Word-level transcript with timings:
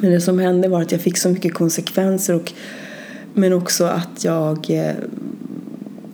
Men 0.00 0.10
det 0.10 0.20
som 0.20 0.38
hände 0.38 0.68
var 0.68 0.82
att 0.82 0.92
jag 0.92 1.00
fick 1.00 1.16
så 1.16 1.28
mycket 1.28 1.54
konsekvenser 1.54 2.34
och 2.34 2.52
men 3.34 3.52
också 3.52 3.84
att 3.84 4.24
jag 4.24 4.70
eh, 4.70 4.94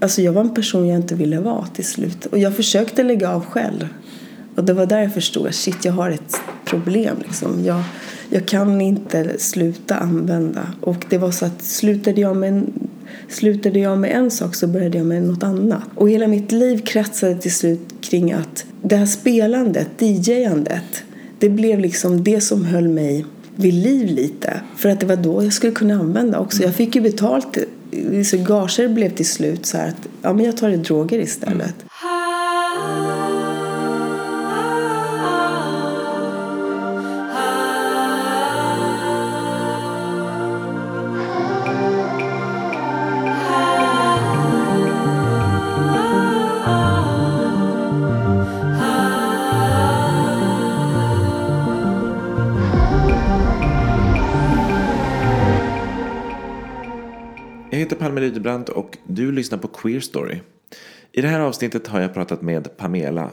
Alltså 0.00 0.22
jag 0.22 0.32
var 0.32 0.40
en 0.40 0.54
person 0.54 0.86
jag 0.86 0.96
inte 0.96 1.14
ville 1.14 1.40
vara 1.40 1.66
till 1.66 1.84
slut. 1.84 2.26
Och 2.26 2.38
jag 2.38 2.56
försökte 2.56 3.02
lägga 3.02 3.30
av 3.30 3.44
själv. 3.44 3.88
Och 4.56 4.64
det 4.64 4.72
var 4.72 4.86
där 4.86 5.00
jag 5.00 5.14
förstod 5.14 5.46
att 5.46 5.54
shit, 5.54 5.84
jag 5.84 5.92
har 5.92 6.10
ett 6.10 6.36
problem. 6.64 7.16
Liksom. 7.26 7.64
Jag, 7.64 7.82
jag 8.30 8.46
kan 8.46 8.80
inte 8.80 9.38
sluta 9.38 9.96
använda. 9.96 10.72
Och 10.80 11.04
det 11.08 11.18
var 11.18 11.30
så 11.30 11.46
att 11.46 11.62
slutade 11.62 12.20
jag 12.20 12.36
med 12.36 12.48
en, 12.48 12.88
slutade 13.28 13.78
jag 13.78 13.98
med 13.98 14.10
en 14.10 14.30
sak 14.30 14.54
så 14.54 14.66
började 14.66 14.98
jag 14.98 15.06
med 15.06 15.22
något 15.22 15.42
annat. 15.42 15.82
Och 15.94 16.10
hela 16.10 16.26
mitt 16.26 16.52
liv 16.52 16.78
kretsade 16.78 17.34
till 17.34 17.54
slut 17.54 17.94
kring 18.00 18.32
att 18.32 18.64
det 18.82 18.96
här 18.96 19.06
spelandet, 19.06 19.88
DJ-andet, 19.98 21.04
det 21.38 21.48
blev 21.48 21.80
liksom 21.80 22.24
det 22.24 22.40
som 22.40 22.64
höll 22.64 22.88
mig 22.88 23.24
vid 23.56 23.74
liv 23.74 24.06
lite. 24.06 24.60
För 24.76 24.88
att 24.88 25.00
det 25.00 25.06
var 25.06 25.16
då 25.16 25.44
jag 25.44 25.52
skulle 25.52 25.72
kunna 25.72 25.94
använda 25.94 26.38
också. 26.38 26.62
Jag 26.62 26.74
fick 26.74 26.94
ju 26.94 27.00
betalt, 27.00 27.58
så 28.30 28.36
gager 28.36 28.88
blev 28.88 29.14
till 29.14 29.26
slut 29.26 29.66
så 29.66 29.76
här 29.76 29.88
att 29.88 30.08
ja, 30.22 30.32
men 30.32 30.44
jag 30.44 30.56
tar 30.56 30.70
droger 30.70 31.18
istället. 31.18 31.54
Mm. 31.54 31.88
Palme 58.04 58.20
Rydebrandt 58.20 58.68
och 58.68 58.98
du 59.06 59.32
lyssnar 59.32 59.58
på 59.58 59.68
Queer 59.68 60.00
Story. 60.00 60.40
I 61.12 61.20
det 61.20 61.28
här 61.28 61.40
avsnittet 61.40 61.86
har 61.86 62.00
jag 62.00 62.14
pratat 62.14 62.42
med 62.42 62.76
Pamela. 62.76 63.30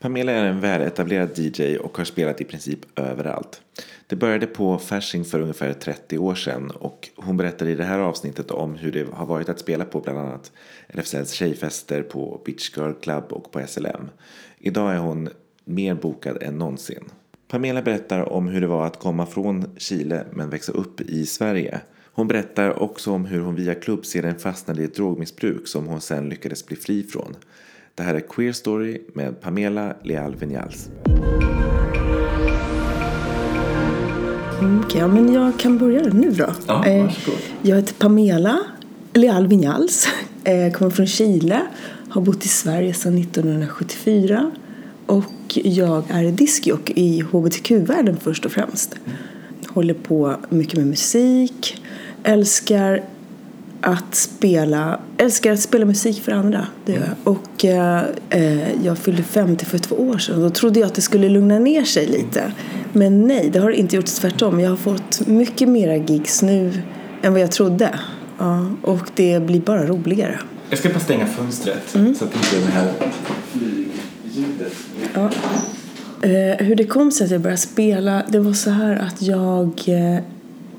Pamela 0.00 0.32
är 0.32 0.44
en 0.44 0.60
väletablerad 0.60 1.38
DJ 1.38 1.76
och 1.76 1.98
har 1.98 2.04
spelat 2.04 2.40
i 2.40 2.44
princip 2.44 2.98
överallt. 2.98 3.62
Det 4.06 4.16
började 4.16 4.46
på 4.46 4.78
Fasching 4.78 5.24
för 5.24 5.40
ungefär 5.40 5.72
30 5.72 6.18
år 6.18 6.34
sedan 6.34 6.70
och 6.70 7.08
hon 7.16 7.36
berättar 7.36 7.66
i 7.66 7.74
det 7.74 7.84
här 7.84 7.98
avsnittet 7.98 8.50
om 8.50 8.74
hur 8.74 8.92
det 8.92 9.06
har 9.12 9.26
varit 9.26 9.48
att 9.48 9.58
spela 9.58 9.84
på 9.84 10.00
bland 10.00 10.18
annat 10.18 10.52
RFSLs 10.88 11.30
tjejfester 11.30 12.02
på 12.02 12.42
Beach 12.44 12.76
Girl 12.76 12.92
Club 12.92 13.24
och 13.30 13.52
på 13.52 13.66
SLM. 13.66 14.10
Idag 14.58 14.92
är 14.92 14.98
hon 14.98 15.28
mer 15.64 15.94
bokad 15.94 16.42
än 16.42 16.58
någonsin. 16.58 17.04
Pamela 17.48 17.82
berättar 17.82 18.32
om 18.32 18.48
hur 18.48 18.60
det 18.60 18.66
var 18.66 18.86
att 18.86 18.98
komma 18.98 19.26
från 19.26 19.64
Chile 19.76 20.24
men 20.32 20.50
växa 20.50 20.72
upp 20.72 21.00
i 21.00 21.26
Sverige. 21.26 21.80
Hon 22.14 22.28
berättar 22.28 22.82
också 22.82 23.10
om 23.12 23.24
hur 23.24 23.40
hon 23.40 23.54
via 23.54 23.74
klubbserien 23.74 24.38
fastnade 24.38 24.82
i 24.82 24.84
ett 24.84 24.94
drogmissbruk 24.96 25.68
som 25.68 25.86
hon 25.86 26.00
sen 26.00 26.28
lyckades 26.28 26.66
bli 26.66 26.76
fri 26.76 27.02
från. 27.02 27.36
Det 27.94 28.02
här 28.02 28.14
är 28.14 28.20
Queer 28.20 28.52
Story 28.52 29.00
med 29.14 29.40
Pamela 29.40 29.94
Leal 30.02 30.36
Vinyals. 30.36 30.88
Mm, 34.60 34.80
Okej, 34.86 35.00
ja, 35.00 35.06
men 35.08 35.32
jag 35.32 35.58
kan 35.58 35.78
börja 35.78 36.02
nu 36.02 36.30
då. 36.30 36.46
Ja, 36.66 36.86
Eh, 36.86 37.02
varsågod. 37.04 37.38
jag 37.62 37.76
heter 37.76 37.94
Pamela 37.94 38.58
Leal 39.12 39.46
Vinyals. 39.46 40.06
Eh, 40.44 40.72
kommer 40.72 40.90
från 40.90 41.06
Chile. 41.06 41.62
Har 42.08 42.22
bott 42.22 42.44
i 42.44 42.48
Sverige 42.48 42.94
sedan 42.94 43.18
1974. 43.18 44.50
Och 45.06 45.24
jag 45.64 46.04
är 46.10 46.32
diskjock 46.32 46.90
i 46.90 47.20
hbtq-världen 47.20 48.16
först 48.20 48.44
och 48.46 48.52
främst. 48.52 48.96
Håller 49.68 49.94
på 49.94 50.36
mycket 50.48 50.78
med 50.78 50.86
musik. 50.86 51.81
Älskar 52.22 53.02
att 53.80 54.14
spela, 54.14 55.00
älskar 55.16 55.52
att 55.52 55.60
spela 55.60 55.84
musik 55.84 56.22
för 56.22 56.32
andra. 56.32 56.66
Det 56.84 56.92
gör 56.92 57.00
jag. 57.00 57.34
Och 57.34 57.64
eh, 57.64 58.02
eh, 58.30 58.84
jag 58.84 58.98
fyllde 58.98 59.22
50 59.22 59.64
för 59.64 59.78
två 59.78 59.96
år 59.96 60.18
sedan. 60.18 60.40
Då 60.40 60.50
trodde 60.50 60.80
jag 60.80 60.86
att 60.86 60.94
det 60.94 61.00
skulle 61.00 61.28
lugna 61.28 61.58
ner 61.58 61.84
sig 61.84 62.06
lite. 62.06 62.52
Men 62.92 63.26
nej, 63.26 63.50
det 63.52 63.58
har 63.58 63.70
det 63.70 63.76
inte 63.76 63.96
gjort. 63.96 64.06
Tvärtom. 64.06 64.60
Jag 64.60 64.70
har 64.70 64.76
fått 64.76 65.26
mycket 65.26 65.68
mera 65.68 65.96
gigs 65.96 66.42
nu 66.42 66.72
än 67.22 67.32
vad 67.32 67.42
jag 67.42 67.50
trodde. 67.50 67.98
Ja, 68.38 68.66
och 68.82 69.10
det 69.14 69.42
blir 69.42 69.60
bara 69.60 69.86
roligare. 69.86 70.40
Jag 70.70 70.78
ska 70.78 70.88
bara 70.88 71.00
stänga 71.00 71.26
fönstret 71.26 71.82
så 71.90 71.98
att 71.98 72.06
inte 72.06 72.26
det 72.66 72.72
här 72.72 72.92
flygljudet... 73.52 74.72
Ja. 75.14 75.30
Eh, 76.28 76.66
hur 76.66 76.74
det 76.74 76.84
kom 76.84 77.12
sig 77.12 77.24
att 77.24 77.30
jag 77.30 77.40
började 77.40 77.60
spela, 77.60 78.22
det 78.28 78.38
var 78.38 78.52
så 78.52 78.70
här 78.70 78.96
att 78.96 79.22
jag... 79.22 79.82
Eh, 79.86 80.18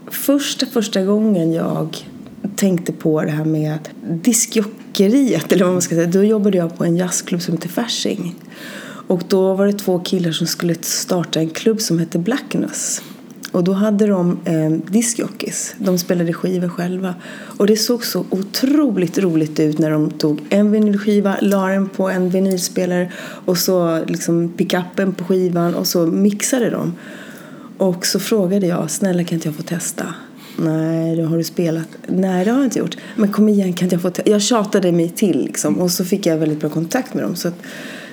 första, 0.08 0.66
första 0.66 1.02
gången 1.02 1.54
jag 1.54 1.98
tänkte 2.56 2.92
på 2.94 3.22
det 3.22 3.32
här 3.32 3.46
med 3.46 3.90
diskjockeriet, 4.02 5.52
eller 5.52 5.66
vad 5.66 5.74
man 5.74 5.82
ska 5.82 5.96
säga, 5.96 6.08
då 6.08 6.24
jobbade 6.24 6.58
jag 6.58 6.78
på 6.78 6.86
en 6.86 6.98
jazzklubb 6.98 7.42
som 7.42 7.54
heter 7.54 7.70
Fasching. 7.70 8.36
Och 9.08 9.22
då 9.28 9.54
var 9.54 9.66
det 9.66 9.74
två 9.74 10.00
killar 10.00 10.32
som 10.32 10.48
skulle 10.48 10.76
starta 10.82 11.40
en 11.40 11.50
klubb 11.50 11.82
som 11.82 12.00
hette 12.00 12.20
Blackness. 12.20 13.02
Och 13.52 13.64
då 13.64 13.74
hade 13.74 14.08
de 14.08 14.40
eh, 14.46 14.72
diskjockeys. 14.92 15.76
De 15.78 15.98
spelade 15.98 16.34
skivor 16.34 16.70
själva. 16.70 17.16
Och 17.58 17.68
det 17.68 17.78
såg 17.78 18.06
så 18.06 18.26
otroligt 18.30 19.18
roligt 19.18 19.60
ut 19.60 19.80
när 19.80 19.92
de 19.92 20.12
tog 20.12 20.42
en 20.50 20.72
vinylskiva, 20.72 21.38
la 21.42 21.68
den 21.68 21.90
på 21.90 22.10
en 22.10 22.30
vinylspelare 22.30 23.12
och 23.46 23.58
så 23.58 24.06
liksom 24.06 24.50
pickuppen 24.50 25.14
på 25.14 25.24
skivan 25.24 25.76
och 25.76 25.88
så 25.88 26.06
mixade 26.06 26.70
de. 26.70 26.94
Och 27.84 28.06
så 28.06 28.20
frågade 28.20 28.68
jag, 28.68 28.92
snälla 28.92 29.24
kan 29.24 29.36
inte 29.36 29.48
jag 29.48 29.56
få 29.56 29.64
testa? 29.64 30.06
Nej, 30.58 31.16
det 31.16 31.24
har 31.24 31.38
du 31.38 31.44
spelat. 31.44 31.88
Nej, 32.08 32.46
det 32.46 32.52
har 32.52 32.58
jag 32.58 32.68
inte 32.68 32.80
gjort. 32.80 32.98
Men 33.16 33.32
kom 33.32 33.50
igen, 33.50 33.74
kan 33.74 33.86
inte 33.86 33.96
jag 33.96 34.02
få 34.02 34.10
testa? 34.10 34.32
Jag 34.32 34.42
tjatade 34.42 34.92
mig 34.92 35.10
till 35.10 35.46
liksom. 35.46 35.80
Och 35.80 35.92
så 35.92 36.06
fick 36.06 36.26
jag 36.26 36.38
väldigt 36.38 36.60
bra 36.60 36.70
kontakt 36.70 37.14
med 37.14 37.24
dem. 37.24 37.36
Så, 37.36 37.48
att, 37.48 37.62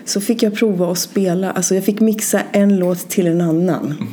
så 0.05 0.21
fick 0.21 0.43
jag 0.43 0.55
prova 0.55 0.93
att 0.93 0.99
spela. 0.99 1.51
Alltså 1.51 1.75
jag 1.75 1.85
fick 1.85 2.01
mixa 2.01 2.41
en 2.53 2.77
låt 2.77 3.09
till 3.09 3.27
en 3.27 3.41
annan. 3.41 4.09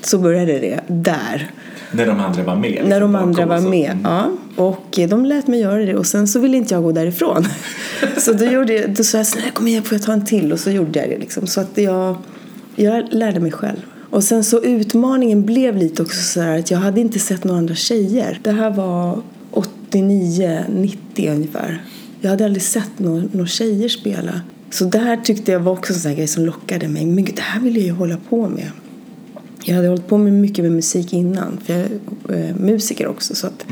Så 0.00 0.18
började 0.18 0.52
det 0.58 0.80
där. 0.86 1.50
När 1.92 2.06
de 2.06 2.20
andra 2.20 2.42
var 2.42 2.56
med. 2.56 2.70
liksom, 2.70 2.88
När 2.88 3.00
de 3.00 3.14
andra 3.14 3.46
var 3.46 3.60
med. 3.60 3.98
Ja. 4.04 4.30
Och 4.56 4.98
de 5.08 5.24
lät 5.24 5.46
mig 5.46 5.60
göra 5.60 5.84
det. 5.84 5.94
Och 5.94 6.06
sen 6.06 6.28
så 6.28 6.40
ville 6.40 6.56
inte 6.56 6.74
jag 6.74 6.82
gå 6.82 6.92
därifrån. 6.92 7.44
så 8.18 8.32
då, 8.32 8.44
gjorde 8.44 8.72
jag, 8.72 8.94
då 8.94 9.04
sa 9.04 9.18
jag 9.18 9.26
snälla 9.26 9.50
kom 9.50 9.68
igen 9.68 9.82
får 9.82 9.98
jag 9.98 10.02
ta 10.02 10.12
en 10.12 10.26
till. 10.26 10.52
Och 10.52 10.60
så 10.60 10.70
gjorde 10.70 10.98
jag 10.98 11.08
det 11.08 11.18
liksom. 11.18 11.46
Så 11.46 11.60
att 11.60 11.78
jag, 11.78 12.16
jag 12.76 13.04
lärde 13.12 13.40
mig 13.40 13.52
själv. 13.52 13.80
Och 14.10 14.24
sen 14.24 14.44
så 14.44 14.60
utmaningen 14.62 15.46
blev 15.46 15.76
lite 15.76 16.02
också 16.02 16.22
så 16.22 16.40
här 16.40 16.58
att 16.58 16.70
jag 16.70 16.78
hade 16.78 17.00
inte 17.00 17.18
sett 17.18 17.44
några 17.44 17.58
andra 17.58 17.74
tjejer. 17.74 18.40
Det 18.42 18.50
här 18.50 18.70
var 18.70 19.22
89, 19.50 20.64
90 20.68 21.30
ungefär. 21.30 21.82
Jag 22.20 22.30
hade 22.30 22.44
aldrig 22.44 22.62
sett 22.62 22.98
några, 22.98 23.22
några 23.32 23.46
tjejer 23.46 23.88
spela. 23.88 24.40
Så 24.70 24.98
här 24.98 25.16
tyckte 25.16 25.52
jag 25.52 25.60
var 25.60 25.72
också 25.72 25.92
en 25.92 25.98
sån 25.98 26.14
grej 26.14 26.26
som 26.26 26.44
lockade 26.44 26.88
mig. 26.88 27.06
Men 27.06 27.24
gud, 27.24 27.36
det 27.36 27.42
här 27.42 27.60
vill 27.60 27.76
jag 27.76 27.84
ju 27.84 27.92
hålla 27.92 28.16
på 28.28 28.48
med. 28.48 28.70
Jag 29.64 29.74
hade 29.74 29.88
hållit 29.88 30.06
på 30.06 30.18
med 30.18 30.32
mycket 30.32 30.64
med 30.64 30.72
musik 30.72 31.12
innan, 31.12 31.60
för 31.64 31.72
jag 31.72 31.82
är 32.38 32.48
eh, 32.48 32.56
musiker 32.56 33.06
också. 33.06 33.34
Så 33.34 33.46
att 33.46 33.66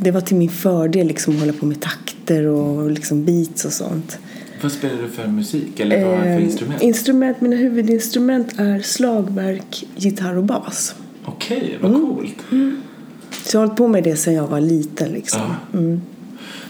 det 0.00 0.10
var 0.10 0.20
till 0.20 0.36
min 0.36 0.50
fördel 0.50 1.06
liksom, 1.06 1.34
att 1.34 1.40
hålla 1.40 1.52
på 1.52 1.66
med 1.66 1.80
takter 1.80 2.46
och 2.46 2.90
liksom 2.90 3.24
beats 3.24 3.64
och 3.64 3.72
sånt. 3.72 4.18
Vad 4.62 4.72
spelar 4.72 5.02
du 5.02 5.08
för 5.08 5.26
musik? 5.26 5.80
Eller 5.80 6.04
vad 6.06 6.14
det 6.18 6.22
för 6.22 6.28
Eh, 6.28 6.44
instrument? 6.44 6.82
instrument? 6.82 7.40
Mina 7.40 7.56
huvudinstrument 7.56 8.52
är 8.58 8.80
slagverk, 8.80 9.84
gitarr 9.96 10.36
och 10.36 10.44
bas. 10.44 10.94
Okej, 11.24 11.78
vad 11.80 11.90
Mm. 11.90 12.06
coolt. 12.06 12.36
Så 13.44 13.56
jag 13.56 13.60
har 13.60 13.66
hållit 13.66 13.78
på 13.78 13.88
med 13.88 14.04
det 14.04 14.16
sedan 14.16 14.34
jag 14.34 14.46
var 14.46 14.60
liten. 14.60 15.08
Liksom. 15.12 15.40
Ja. 15.72 15.78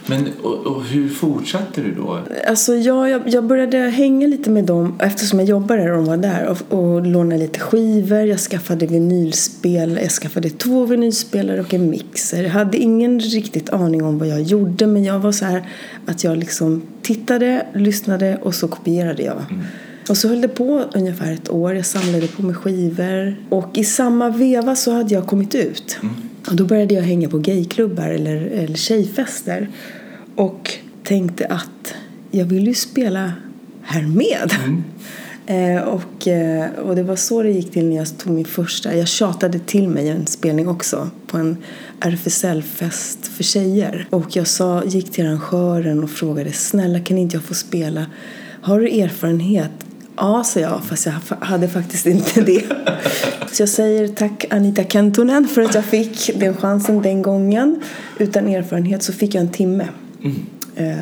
Men 0.06 0.28
och, 0.42 0.66
och 0.66 0.84
hur 0.84 1.08
fortsatte 1.08 1.80
du 1.80 1.94
då? 1.94 2.18
Alltså 2.46 2.74
jag, 2.74 3.10
jag, 3.10 3.22
jag 3.26 3.44
började 3.44 3.78
hänga 3.78 4.26
lite 4.26 4.50
med 4.50 4.64
dem 4.64 4.94
eftersom 4.98 5.38
jag 5.38 5.48
jobbade 5.48 5.82
där 5.82 5.90
och 5.90 5.96
de 5.96 6.04
var 6.04 6.16
där 6.16 6.46
och, 6.46 6.78
och 6.78 7.06
lånade 7.06 7.40
lite 7.42 7.60
skivor. 7.60 8.20
Jag 8.20 8.38
skaffade 8.38 8.86
vinylspel, 8.86 9.98
jag 10.02 10.10
skaffade 10.10 10.50
två 10.50 10.86
vinylspelare 10.86 11.60
och 11.60 11.75
en 11.75 11.90
mixer. 11.90 12.43
Jag 12.43 12.50
hade 12.50 12.78
ingen 12.78 13.20
riktigt 13.20 13.70
aning 13.70 14.04
om 14.04 14.19
vad 14.19 14.28
jag 14.28 14.43
gjorde 14.43 14.87
men 14.87 15.04
jag 15.04 15.19
var 15.19 15.32
så 15.32 15.44
här 15.44 15.69
att 16.06 16.25
jag 16.25 16.37
liksom 16.37 16.82
tittade, 17.02 17.66
lyssnade 17.75 18.38
och 18.43 18.54
så 18.54 18.69
kopierade 18.69 19.22
jag. 19.22 19.44
Och 20.08 20.16
så 20.16 20.28
höll 20.28 20.40
det 20.40 20.49
på 20.49 20.84
ungefär 20.94 21.32
ett 21.32 21.50
år. 21.50 21.75
Jag 21.75 21.87
samlade 21.87 22.26
på 22.26 22.43
mig 22.43 22.54
skivor. 22.54 23.37
Och 23.49 23.78
i 23.78 23.84
samma 23.84 24.28
veva 24.28 24.76
så 24.76 24.93
hade 24.93 25.14
jag 25.14 25.26
kommit 25.26 25.54
ut. 25.54 25.99
Och 26.48 26.56
då 26.56 26.64
började 26.64 26.94
jag 26.94 27.02
hänga 27.02 27.28
på 27.28 27.38
gayklubbar 27.38 28.08
eller, 28.08 28.36
eller 28.36 28.76
tjejfester. 28.76 29.68
Och 30.34 30.70
tänkte 31.02 31.46
att 31.46 31.94
jag 32.30 32.44
vill 32.44 32.66
ju 32.66 32.74
spela 32.74 33.32
här 33.82 34.02
med. 34.02 34.52
Eh, 35.46 35.82
och, 35.82 36.28
eh, 36.28 36.70
och 36.70 36.96
det 36.96 37.02
var 37.02 37.16
så 37.16 37.42
det 37.42 37.50
gick 37.50 37.70
till 37.72 37.84
när 37.84 37.96
jag 37.96 38.18
tog 38.18 38.32
min 38.32 38.44
första. 38.44 38.96
Jag 38.96 39.08
tjatade 39.08 39.58
till 39.58 39.88
mig 39.88 40.08
en 40.08 40.26
spelning 40.26 40.68
också 40.68 41.10
på 41.26 41.36
en 41.36 41.56
RFSL-fest 42.00 43.26
för 43.26 43.44
tjejer. 43.44 44.06
Och 44.10 44.36
jag 44.36 44.46
sa, 44.46 44.84
gick 44.84 45.12
till 45.12 45.26
arrangören 45.26 46.04
och 46.04 46.10
frågade 46.10 46.52
snälla 46.52 47.00
kan 47.00 47.18
inte 47.18 47.36
jag 47.36 47.42
få 47.42 47.54
spela? 47.54 48.06
Har 48.60 48.80
du 48.80 49.00
erfarenhet 49.00 49.81
Ja, 50.17 50.44
sa 50.44 50.61
jag, 50.61 50.85
fast 50.85 51.06
jag 51.06 51.37
hade 51.41 51.69
faktiskt 51.69 52.06
inte 52.06 52.41
det. 52.41 52.64
Så 53.53 53.62
jag 53.62 53.69
säger 53.69 54.09
tack 54.09 54.44
Anita 54.50 54.85
Kentonen 54.85 55.49
för 55.49 55.62
att 55.62 55.75
jag 55.75 55.85
fick 55.85 56.41
den 56.41 56.56
chansen 56.56 57.03
den 57.03 57.23
gången. 57.23 57.82
Utan 58.19 58.49
erfarenhet 58.49 59.03
så 59.03 59.12
fick 59.12 59.35
jag 59.35 59.41
en 59.41 59.50
timme 59.50 59.88
eh, 60.76 60.97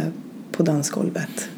på 0.52 0.62
dansgolvet. 0.62 1.48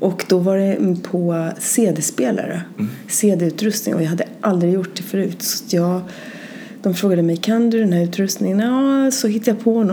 Och 0.00 0.24
då 0.28 0.38
var 0.38 0.56
det 0.56 1.02
på 1.02 1.50
CD-spelare, 1.58 2.62
CD-utrustning 3.08 3.94
och 3.94 4.02
jag 4.02 4.08
hade 4.08 4.24
aldrig 4.40 4.72
gjort 4.72 4.96
det 4.96 5.02
förut. 5.02 5.42
Så 5.42 5.76
jag, 5.76 6.00
de 6.82 6.94
frågade 6.94 7.22
mig, 7.22 7.36
kan 7.36 7.70
du 7.70 7.80
den 7.80 7.92
här 7.92 8.02
utrustningen? 8.02 8.58
Ja, 8.58 9.10
så 9.10 9.28
hittade 9.28 9.50
jag 9.50 9.64
på 9.64 9.84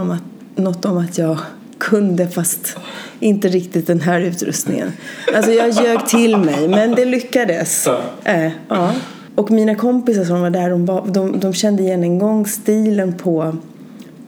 något 0.55 0.85
om 0.85 0.97
att 0.97 1.17
jag 1.17 1.37
kunde 1.77 2.27
fast 2.27 2.77
inte 3.19 3.47
riktigt 3.47 3.87
den 3.87 4.01
här 4.01 4.21
utrustningen. 4.21 4.91
Alltså 5.35 5.51
jag 5.51 5.69
ljög 5.69 6.07
till 6.07 6.37
mig 6.37 6.67
men 6.67 6.91
det 6.91 7.05
lyckades. 7.05 7.87
Äh, 8.23 8.51
ja. 8.67 8.93
Och 9.35 9.51
mina 9.51 9.75
kompisar 9.75 10.23
som 10.23 10.41
var 10.41 10.49
där 10.49 10.69
de, 10.69 10.85
var, 10.85 11.07
de, 11.07 11.39
de 11.39 11.53
kände 11.53 11.83
igen 11.83 12.03
en 12.03 12.19
gång 12.19 12.45
stilen 12.45 13.13
på 13.13 13.55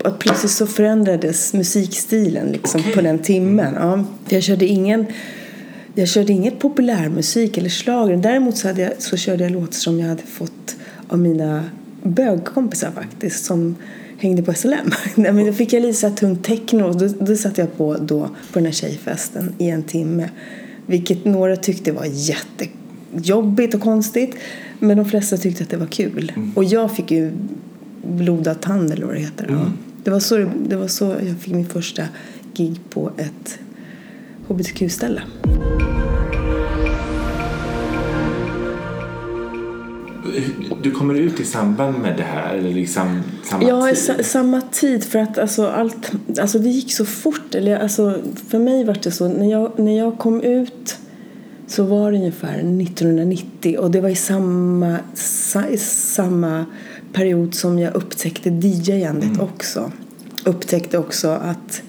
att 0.03 0.19
plötsligt 0.19 0.51
så 0.51 0.67
förändrades 0.67 1.53
musikstilen 1.53 2.47
liksom 2.47 2.81
Okej. 2.81 2.93
på 2.93 3.01
den 3.01 3.19
timmen. 3.19 3.73
Ja. 3.79 4.03
Jag 4.29 4.43
körde 4.43 4.65
ingen 4.65 5.05
jag 5.93 6.07
körde 6.07 6.33
inget 6.33 6.59
populärmusik 6.59 7.57
eller 7.57 7.69
schlager. 7.69 8.17
Däremot 8.17 8.57
så, 8.57 8.67
hade 8.67 8.81
jag, 8.81 8.91
så 8.97 9.17
körde 9.17 9.43
jag 9.43 9.51
låtar 9.51 9.71
som 9.71 9.99
jag 9.99 10.07
hade 10.07 10.23
fått 10.23 10.75
av 11.07 11.19
mina 11.19 11.63
bögkompisar 12.03 12.91
faktiskt 12.91 13.45
som 13.45 13.75
hängde 14.17 14.43
på 14.43 14.53
SLM. 14.53 14.91
Nej, 15.15 15.33
men 15.33 15.45
då 15.45 15.53
fick 15.53 15.73
jag 15.73 15.81
lite 15.81 15.93
så 15.93 16.07
här 16.07 16.15
tung 16.15 16.35
techno 16.35 16.83
och 16.83 16.97
då, 16.97 17.07
då 17.19 17.35
satte 17.35 17.61
jag 17.61 17.77
på 17.77 17.97
då 17.97 18.19
på 18.27 18.59
den 18.59 18.65
här 18.65 18.71
tjejfesten 18.71 19.53
i 19.57 19.69
en 19.69 19.83
timme. 19.83 20.29
Vilket 20.85 21.25
några 21.25 21.55
tyckte 21.55 21.91
var 21.91 22.05
jättejobbigt 22.05 23.73
och 23.73 23.81
konstigt. 23.81 24.35
Men 24.79 24.97
de 24.97 25.05
flesta 25.05 25.37
tyckte 25.37 25.63
att 25.63 25.69
det 25.69 25.77
var 25.77 25.85
kul. 25.85 26.31
Och 26.55 26.63
jag 26.63 26.95
fick 26.95 27.11
ju 27.11 27.31
blodad 28.03 28.61
tand 28.61 28.91
eller 28.91 29.05
vad 29.05 29.15
det 29.15 29.21
heter. 29.21 29.47
Ja. 29.49 29.71
Det, 30.03 30.11
var 30.11 30.19
så, 30.19 30.49
det 30.69 30.75
var 30.75 30.87
så 30.87 31.05
jag 31.05 31.37
fick 31.39 31.53
min 31.53 31.69
första 31.69 32.03
gig 32.53 32.79
på 32.89 33.11
ett 33.17 33.59
hbtq-ställe. 34.47 35.21
Du 40.83 40.91
kommer 40.91 41.13
ut 41.13 41.39
i 41.39 41.43
samband 41.45 41.99
med 41.99 42.17
det 42.17 42.23
här? 42.23 42.55
Eller 42.55 42.73
liksom 42.73 43.23
samma 43.43 43.63
Ja, 43.63 43.87
tid? 43.87 43.97
sa, 43.97 44.13
samma 44.23 44.61
tid. 44.61 45.03
För 45.03 45.19
att 45.19 45.37
alltså, 45.37 45.67
allt, 45.67 46.11
alltså, 46.39 46.59
det 46.59 46.69
gick 46.69 46.93
så 46.93 47.05
fort. 47.05 47.55
Eller, 47.55 47.79
alltså, 47.79 48.19
för 48.49 48.59
mig 48.59 48.83
var 48.83 48.97
det 49.03 49.11
så. 49.11 49.27
När 49.27 49.51
jag, 49.51 49.79
när 49.79 49.97
jag 49.97 50.17
kom 50.17 50.41
ut 50.41 50.97
så 51.67 51.83
var 51.83 52.11
det 52.11 52.17
ungefär 52.17 52.53
1990. 52.59 53.77
Och 53.79 53.91
det 53.91 54.01
var 54.01 54.09
i 54.09 54.15
samma, 54.15 54.97
sa, 55.13 55.65
i 55.65 55.77
samma 55.77 56.65
period 57.13 57.55
som 57.55 57.79
jag 57.79 57.95
upptäckte 57.95 58.49
DJ-andet 58.49 59.41
också. 59.41 59.91
Upptäckte 60.45 60.97
också 60.97 61.27
att 61.27 61.81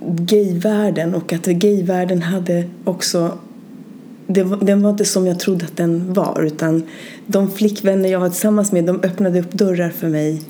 gayvärlden 0.00 1.14
och 1.14 1.32
att 1.32 1.46
gayvärlden 1.46 2.22
hade 2.22 2.64
också 2.84 3.38
var, 4.26 4.56
den 4.56 4.82
var 4.82 4.90
inte 4.90 5.04
som 5.04 5.26
jag 5.26 5.38
trodde 5.40 5.64
att 5.64 5.76
den 5.76 6.12
var 6.12 6.42
utan 6.46 6.82
de 7.26 7.50
flickvänner 7.50 8.08
jag 8.08 8.20
var 8.20 8.28
tillsammans 8.28 8.72
med 8.72 8.84
de 8.84 9.00
öppnade 9.02 9.40
upp 9.40 9.52
dörrar 9.52 9.90
för 9.90 10.08
mig 10.08 10.42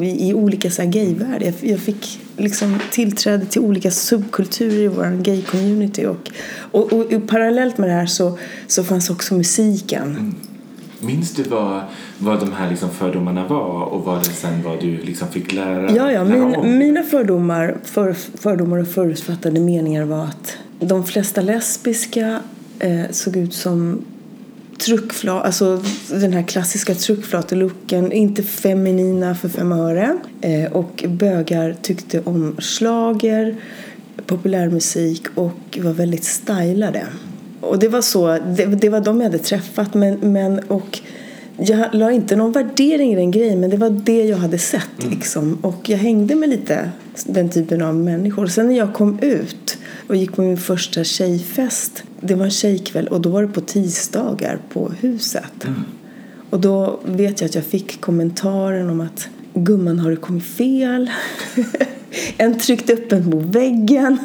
i, 0.00 0.34
olika 0.34 0.70
så 0.70 0.82
här 0.82 0.88
gayvärld. 0.88 1.42
Jag, 1.42 1.54
jag 1.60 1.78
fick 1.80 2.20
liksom 2.36 2.78
tillträde 2.90 3.46
till 3.46 3.60
olika 3.60 3.90
subkulturer 3.90 4.78
i 4.82 4.88
vår 4.88 5.22
gay-community 5.22 6.06
och, 6.06 6.30
och, 6.70 6.92
och, 6.92 7.12
och 7.12 7.28
parallellt 7.28 7.78
med 7.78 7.88
det 7.88 7.92
här 7.94 8.06
så, 8.06 8.38
så 8.66 8.84
fanns 8.84 9.10
också 9.10 9.34
musiken. 9.34 10.34
Minns 11.00 11.32
du 11.34 11.42
vad, 11.42 11.80
vad 12.18 12.40
de 12.40 12.52
här 12.52 12.70
liksom 12.70 12.90
fördomarna 12.90 13.46
var 13.46 13.84
och 13.84 14.04
vad 14.04 14.18
det 14.18 14.24
sen 14.24 14.62
var 14.62 14.76
du 14.80 14.96
liksom 14.96 15.28
fick 15.28 15.52
lära, 15.52 15.96
Ja, 15.96 16.12
ja. 16.12 16.24
lära 16.24 16.36
Min, 16.46 16.54
om? 16.56 16.78
mina 16.78 17.02
fördomar, 17.02 17.76
för, 17.84 18.12
fördomar 18.12 18.78
och 18.78 18.88
förutfattade 18.88 19.60
meningar 19.60 20.04
var 20.04 20.24
att 20.24 20.56
de 20.80 21.04
flesta 21.04 21.40
lesbiska 21.40 22.40
eh, 22.80 23.10
såg 23.10 23.36
ut 23.36 23.54
som 23.54 24.04
truckflat, 24.78 25.44
alltså 25.44 25.82
den 26.10 26.32
här 26.32 26.42
klassiska 26.42 26.94
truckflatelooken, 26.94 28.12
inte 28.12 28.42
feminina 28.42 29.34
för 29.34 29.48
fem 29.48 29.72
öre. 29.72 30.18
Eh, 30.40 30.72
och 30.72 31.04
bögar 31.08 31.76
tyckte 31.82 32.20
om 32.24 32.56
slager, 32.58 33.56
populärmusik 34.26 35.22
och 35.34 35.78
var 35.82 35.92
väldigt 35.92 36.24
stylade. 36.24 37.06
Och 37.60 37.78
det 37.78 37.88
var 37.88 38.02
så, 38.02 38.38
det, 38.56 38.66
det 38.66 38.88
var 38.88 39.00
de 39.00 39.20
jag 39.20 39.24
hade 39.24 39.38
träffat 39.38 39.94
men, 39.94 40.32
men 40.32 40.58
och 40.58 41.00
jag 41.56 41.88
la 41.92 42.10
inte 42.10 42.36
någon 42.36 42.52
värdering 42.52 43.12
i 43.12 43.16
den 43.16 43.30
grejen 43.30 43.60
men 43.60 43.70
det 43.70 43.76
var 43.76 43.90
det 43.90 44.24
jag 44.24 44.36
hade 44.36 44.58
sett 44.58 45.10
liksom. 45.10 45.58
Och 45.62 45.88
jag 45.88 45.98
hängde 45.98 46.34
med 46.34 46.48
lite 46.48 46.90
den 47.24 47.48
typen 47.48 47.82
av 47.82 47.94
människor. 47.94 48.46
Sen 48.46 48.68
när 48.68 48.76
jag 48.76 48.94
kom 48.94 49.18
ut 49.18 49.78
och 50.06 50.16
gick 50.16 50.32
på 50.32 50.42
min 50.42 50.56
första 50.56 51.04
tjejfest. 51.04 52.02
Det 52.20 52.34
var 52.34 52.44
en 52.44 52.50
tjejkväll 52.50 53.08
och 53.08 53.20
då 53.20 53.30
var 53.30 53.42
det 53.42 53.48
på 53.48 53.60
tisdagar 53.60 54.58
på 54.72 54.92
huset. 55.00 55.66
Och 56.50 56.60
då 56.60 57.00
vet 57.04 57.40
jag 57.40 57.48
att 57.48 57.54
jag 57.54 57.64
fick 57.64 58.00
kommentaren 58.00 58.90
om 58.90 59.00
att 59.00 59.28
gumman 59.54 59.98
har 59.98 60.10
du 60.10 60.16
kommit 60.16 60.44
fel? 60.44 61.10
en 62.36 62.58
tryckte 62.58 62.92
upp 62.92 63.12
en 63.12 63.30
på 63.30 63.38
väggen. 63.38 64.18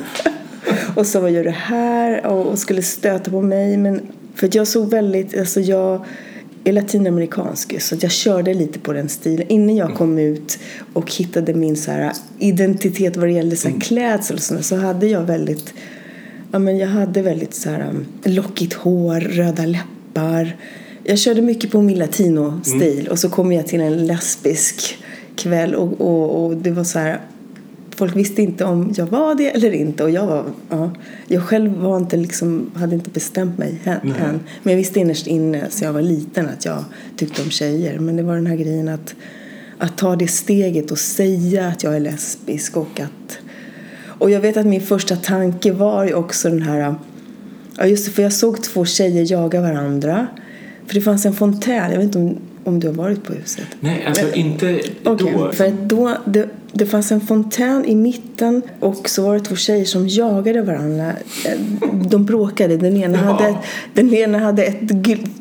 och 0.96 1.08
sa 1.08 1.20
vad 1.20 1.32
gör 1.32 1.44
du 1.44 1.50
här? 1.50 2.26
Och, 2.26 2.46
och 2.46 2.60
skulle 2.60 2.82
stöta 2.82 3.32
på 3.32 3.42
mig. 3.42 3.78
Men 3.78 4.02
för 4.36 4.50
jag 4.54 4.68
såg 4.68 4.90
väldigt, 4.90 5.38
alltså 5.38 5.62
jag 5.62 6.06
är 6.66 6.74
latinamerikansk 6.74 7.82
så 7.82 7.96
jag 8.02 8.12
körde 8.12 8.54
lite 8.54 8.80
på 8.80 8.94
den 8.94 9.10
stilen. 9.10 9.48
Innan 9.48 9.76
jag 9.76 9.96
kom 9.96 10.18
ut 10.20 10.60
och 10.94 11.12
hittade 11.12 11.54
min 11.54 11.76
så 11.76 11.92
här 11.92 12.12
identitet 12.40 13.18
vad 13.18 13.28
det 13.28 13.32
gällde 13.32 13.56
så 13.56 13.70
här 13.70 13.80
klädsel 13.80 14.36
och 14.36 14.44
sånt, 14.44 14.66
så 14.66 14.76
hade 14.76 15.08
jag 15.08 15.22
väldigt 15.22 15.74
Ja, 16.52 16.60
men 16.60 16.78
jag 16.78 16.88
hade 16.88 17.22
väldigt 17.22 17.54
så 17.54 17.70
här 17.70 17.90
um, 17.90 18.06
lockigt 18.24 18.74
hår, 18.74 19.20
röda 19.20 19.66
läppar. 19.66 20.56
Jag 21.04 21.20
körde 21.20 21.42
mycket 21.42 21.72
på 21.72 21.82
min 21.82 21.98
latino-stil 21.98 23.08
och 23.08 23.20
så 23.20 23.30
kom 23.30 23.52
jag 23.52 23.68
till 23.68 23.82
en 23.82 24.08
lesbisk 24.08 24.98
kväll 25.36 25.76
och, 25.76 26.02
och, 26.02 26.46
och 26.46 26.58
det 26.58 26.72
var 26.72 26.84
så 26.84 27.00
här 27.00 27.20
Folk 27.96 28.16
visste 28.16 28.42
inte 28.42 28.66
om 28.66 28.94
jag 28.98 29.06
var 29.06 29.36
det 29.36 29.50
eller 29.50 29.72
inte 29.72 30.04
och 30.04 30.10
jag 30.10 30.26
var, 30.26 30.46
ja, 30.70 30.92
jag 31.28 31.44
själv 31.44 31.78
var 31.78 31.98
inte 31.98 32.18
liksom, 32.18 32.72
hade 32.76 32.96
inte 32.96 33.10
bestämt 33.10 33.58
mig 33.58 33.80
än, 33.84 33.94
än. 33.94 34.40
Men 34.64 34.72
jag 34.72 34.78
visste 34.78 35.00
innerst 35.00 35.28
inne 35.28 35.66
så 35.70 35.86
jag 35.86 35.94
var 35.94 36.02
liten 36.02 36.50
att 36.50 36.66
jag 36.66 36.84
tyckte 37.18 37.42
om 37.42 37.50
tjejer. 37.50 38.00
Men 38.00 38.16
det 38.16 38.24
var 38.24 38.36
den 38.36 38.48
här 38.48 38.56
grejen 38.56 38.90
att, 38.90 39.16
att 39.78 39.98
ta 39.98 40.16
det 40.16 40.28
steget 40.28 40.92
och 40.92 41.00
säga 41.00 41.68
att 41.68 41.84
jag 41.84 41.96
är 41.96 42.00
lesbisk 42.00 42.78
och 42.78 43.00
att 43.00 43.40
och 44.18 44.32
jag 44.32 44.40
vet 44.40 44.58
att 44.58 44.66
min 44.66 44.82
första 44.82 45.16
tanke 45.16 45.72
var 45.72 46.06
ju 46.06 46.14
också 46.14 46.50
den 46.50 46.62
här 46.62 46.96
Ja 47.78 47.86
just 47.86 48.06
det, 48.06 48.12
för 48.12 48.24
jag 48.24 48.34
såg 48.34 48.64
två 48.64 48.86
tjejer 48.86 49.32
jaga 49.32 49.62
varandra. 49.62 50.28
För 50.88 50.96
det 50.96 51.02
fanns 51.02 51.26
en 51.26 51.34
fontän, 51.34 51.92
jag 51.92 51.98
vet 51.98 52.04
inte 52.04 52.18
om, 52.18 52.38
om 52.64 52.80
du 52.80 52.88
har 52.88 52.94
varit 52.94 53.24
på 53.24 53.34
huset? 53.34 53.68
Nej, 53.80 54.06
alltså 54.06 54.34
inte 54.34 54.82
då. 55.04 55.52
för 55.54 55.66
att 55.66 55.90
då, 55.90 56.18
det, 56.26 56.50
det 56.78 56.86
fanns 56.86 57.12
en 57.12 57.22
fontän 57.22 57.86
i 57.86 57.96
mitten 57.96 58.62
och 58.80 59.10
så 59.10 59.24
var 59.24 59.34
det 59.34 59.40
två 59.40 59.56
tjejer 59.56 59.86
som 59.86 60.08
jagade 60.08 60.62
varandra. 60.62 61.12
Eh, 61.46 61.60
De 62.10 62.26
bråkade. 62.26 62.78
Den 62.78 62.98
ena 62.98 63.18
hade, 63.18 63.56
den 63.94 64.14
ena 64.14 64.40
hade 64.40 64.64
ett, 64.64 64.92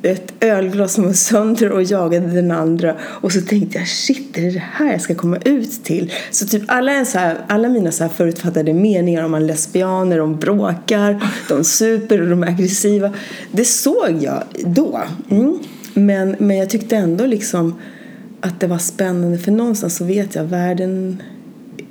ett 0.03 0.33
ölglas 0.41 0.93
som 0.93 1.05
var 1.05 1.12
sönder 1.12 1.73
och 1.73 1.83
jagade 1.83 2.26
den 2.26 2.50
andra. 2.50 2.97
Och 3.03 3.33
så 3.33 3.41
tänkte 3.41 3.79
jag, 3.79 3.88
shit, 3.88 4.38
är 4.38 4.43
det 4.43 4.50
det 4.50 4.62
här 4.73 4.93
jag 4.93 5.00
ska 5.00 5.14
komma 5.14 5.38
ut 5.45 5.85
till? 5.85 6.12
Så 6.31 6.47
typ 6.47 6.62
alla, 6.67 7.05
så 7.05 7.19
här, 7.19 7.37
alla 7.47 7.69
mina 7.69 7.93
så 7.93 8.05
här 8.05 8.11
förutfattade 8.11 8.75
meningar 8.75 9.25
om 9.25 9.31
man 9.31 9.47
lesbianer, 9.47 10.19
de 10.19 10.37
bråkar, 10.37 11.31
de 11.49 11.64
super 11.64 12.23
och 12.23 12.29
de 12.29 12.43
är 12.43 12.49
aggressiva. 12.49 13.12
Det 13.53 13.64
såg 13.64 14.19
jag 14.21 14.43
då. 14.64 15.00
Mm. 15.31 15.59
Men, 15.95 16.37
men 16.38 16.57
jag 16.57 16.71
tyckte 16.71 16.97
ändå 16.97 17.26
liksom 17.26 17.75
att 18.45 18.61
det 18.61 18.67
var 18.67 18.79
spännande 18.79 19.39
för 19.39 19.53
någonstans 19.53 19.97
så 19.97 20.05
vet 20.05 20.35
jag 20.35 20.45
världen 20.45 21.23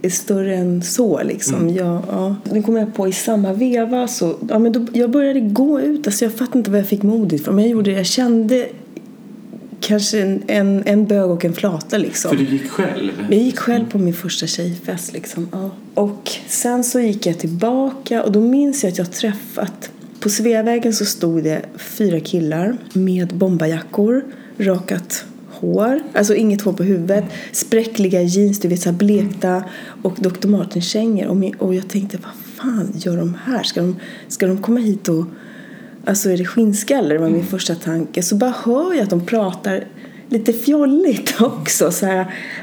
är 0.01 0.09
större 0.09 0.55
än 0.55 0.81
så 0.81 1.23
liksom. 1.23 1.69
Jag, 1.69 2.01
ja. 2.11 2.35
Nu 2.51 2.63
kommer 2.63 2.79
jag 2.79 2.95
på 2.95 3.07
i 3.07 3.11
samma 3.11 3.53
veva 3.53 4.07
så, 4.07 4.35
ja 4.49 4.59
men 4.59 4.71
då, 4.71 4.85
jag 4.93 5.11
började 5.11 5.39
gå 5.39 5.81
ut, 5.81 6.07
alltså 6.07 6.25
jag 6.25 6.33
fattar 6.33 6.57
inte 6.57 6.71
vad 6.71 6.79
jag 6.79 6.87
fick 6.87 7.03
mod 7.03 7.33
ifrån 7.33 7.55
men 7.55 7.63
jag 7.63 7.71
gjorde 7.71 7.91
det, 7.91 7.97
jag 7.97 8.05
kände 8.05 8.67
kanske 9.79 10.21
en, 10.21 10.43
en, 10.47 10.83
en 10.85 11.05
bög 11.05 11.29
och 11.29 11.45
en 11.45 11.53
flata 11.53 11.97
liksom. 11.97 12.29
För 12.29 12.37
du 12.37 12.43
gick 12.43 12.69
själv? 12.69 13.11
Jag 13.29 13.39
gick 13.39 13.59
själv 13.59 13.89
på 13.91 13.97
min 13.97 14.13
första 14.13 14.47
tjejfest. 14.47 15.13
Liksom. 15.13 15.47
Ja. 15.51 15.69
Och 15.93 16.31
sen 16.47 16.83
så 16.83 16.99
gick 16.99 17.25
jag 17.25 17.39
tillbaka 17.39 18.23
och 18.23 18.31
då 18.31 18.41
minns 18.41 18.83
jag 18.83 18.91
att 18.91 18.97
jag 18.97 19.11
träffat... 19.11 19.89
På 20.19 20.29
Sveavägen 20.29 20.93
så 20.93 21.05
stod 21.05 21.43
det 21.43 21.61
fyra 21.77 22.19
killar 22.19 22.77
med 22.93 23.35
bombajackor, 23.35 24.23
rakat 24.57 25.25
hår, 25.63 25.99
alltså 26.13 26.35
inget 26.35 26.61
hår 26.61 26.73
på 26.73 26.83
huvudet, 26.83 27.23
spräckliga 27.51 28.21
jeans, 28.21 28.59
du 28.59 28.67
vet 28.67 28.81
så 28.81 28.91
blekta 28.91 29.63
och 30.01 30.15
Dr. 30.19 30.47
Martens-kängor. 30.47 31.27
Och, 31.27 31.65
och 31.67 31.75
jag 31.75 31.89
tänkte, 31.89 32.17
vad 32.17 32.33
fan 32.55 32.93
gör 32.95 33.17
de 33.17 33.37
här? 33.45 33.63
Ska 33.63 33.81
de, 33.81 33.95
ska 34.27 34.47
de 34.47 34.57
komma 34.57 34.79
hit 34.79 35.09
och 35.09 35.25
Alltså 36.05 36.29
är 36.29 36.37
det 36.37 36.45
skinnskalle? 36.45 37.13
Det 37.13 37.19
var 37.19 37.29
min 37.29 37.45
första 37.45 37.75
tanke. 37.75 38.23
Så 38.23 38.35
bara 38.35 38.53
hör 38.65 38.93
jag 38.93 39.03
att 39.03 39.09
de 39.09 39.25
pratar 39.25 39.83
lite 40.29 40.53
fjolligt 40.53 41.41
också. 41.41 41.91
Så 41.91 42.05
här, 42.05 42.19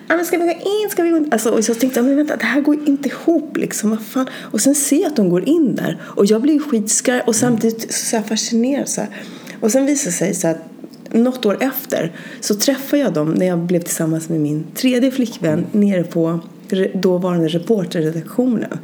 ah, 0.08 0.16
men 0.16 0.24
ska 0.24 0.38
vi 0.38 0.44
gå 0.44 0.52
in? 0.52 0.90
Ska 0.90 1.02
vi 1.02 1.10
gå 1.10 1.16
in? 1.16 1.28
Alltså, 1.32 1.50
och 1.50 1.64
så 1.64 1.74
tänkte 1.74 1.98
jag, 1.98 2.06
men 2.06 2.16
vänta, 2.16 2.36
det 2.36 2.44
här 2.44 2.60
går 2.60 2.88
inte 2.88 3.08
ihop 3.08 3.56
liksom. 3.56 3.90
Vad 3.90 4.02
fan? 4.02 4.26
Och 4.36 4.60
sen 4.60 4.74
ser 4.74 5.00
jag 5.00 5.06
att 5.06 5.16
de 5.16 5.30
går 5.30 5.48
in 5.48 5.74
där. 5.74 6.02
Och 6.02 6.26
jag 6.26 6.42
blir 6.42 6.58
skitskraj 6.58 7.20
och 7.20 7.36
samtidigt 7.36 7.92
så 7.92 8.16
här 8.16 8.22
fascinerad. 8.22 8.88
Så 8.88 9.00
här. 9.00 9.10
Och 9.60 9.72
sen 9.72 9.86
visar 9.86 10.10
det 10.10 10.16
sig 10.16 10.34
så 10.34 10.48
att 10.48 10.58
något 11.12 11.46
år 11.46 11.56
efter 11.60 12.12
så 12.40 12.54
träffade 12.54 13.02
jag 13.02 13.12
dem 13.12 13.34
när 13.34 13.46
jag 13.46 13.58
blev 13.58 13.80
tillsammans 13.80 14.28
med 14.28 14.40
min 14.40 14.64
tredje 14.74 15.10
flickvän 15.10 15.66
nere 15.72 16.04
på 16.04 16.40
dåvarande 16.94 17.48
reporterredaktionen. 17.48 18.78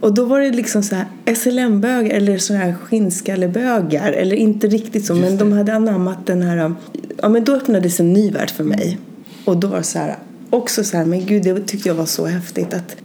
Och 0.00 0.14
då 0.14 0.24
var 0.24 0.40
det 0.40 0.50
liksom 0.50 0.82
så 0.82 0.94
här 0.94 1.06
SLM-bögar 1.34 2.16
eller 2.16 2.38
så 2.38 2.54
här 2.54 2.74
skinnskallebögar. 2.74 4.12
Eller 4.12 4.36
inte 4.36 4.66
riktigt 4.66 5.06
så, 5.06 5.14
men 5.14 5.38
de 5.38 5.52
hade 5.52 5.74
anammat 5.74 6.26
den 6.26 6.42
här... 6.42 6.74
Ja, 7.22 7.28
men 7.28 7.44
då 7.44 7.52
öppnades 7.52 8.00
en 8.00 8.12
ny 8.12 8.30
värld 8.30 8.50
för 8.50 8.64
mig. 8.64 8.98
Och 9.44 9.56
då 9.56 9.68
var 9.68 9.76
det 9.76 9.82
så 9.82 9.98
här, 9.98 10.16
också 10.50 10.84
så 10.84 10.96
här, 10.96 11.04
men 11.04 11.26
gud, 11.26 11.42
det 11.42 11.60
tyckte 11.60 11.88
jag 11.88 11.94
var 11.94 12.06
så 12.06 12.26
häftigt 12.26 12.74
att 12.74 12.96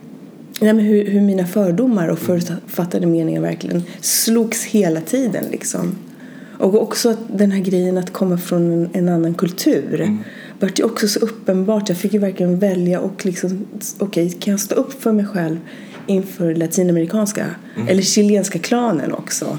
Nej, 0.62 0.74
men 0.74 0.86
hur, 0.86 1.06
hur 1.06 1.22
mina 1.22 1.46
fördomar 1.46 2.08
och 2.08 2.20
förutfattade 2.20 3.08
meningar 3.08 3.42
verkligen 3.42 3.84
slogs 4.02 4.64
hela 4.64 5.02
tiden. 5.02 5.46
Liksom. 5.52 5.96
Och 6.60 6.82
också 6.82 7.16
den 7.28 7.52
här 7.52 7.60
grejen 7.60 7.98
att 7.98 8.14
komma 8.14 8.38
från 8.38 8.72
en, 8.72 8.90
en 8.94 9.10
annan 9.10 9.34
kultur 9.34 10.02
mm. 10.02 10.18
vart 10.60 10.80
ju 10.80 10.84
också 10.84 11.08
så 11.08 11.20
uppenbart. 11.20 11.90
Jag 11.90 11.98
fick 11.98 12.14
ju 12.14 12.20
verkligen 12.20 12.60
välja 12.60 13.00
och 13.00 13.26
liksom, 13.26 13.68
okej, 14.00 14.26
okay, 14.26 14.40
kan 14.40 14.52
jag 14.52 14.60
stå 14.60 14.76
upp 14.76 15.02
för 15.02 15.12
mig 15.12 15.26
själv 15.26 15.58
inför 16.08 16.56
latinamerikanska 16.56 17.46
mm. 17.76 17.88
eller 17.88 18.02
chilenska 18.02 18.60
klanen 18.60 19.14
också? 19.14 19.58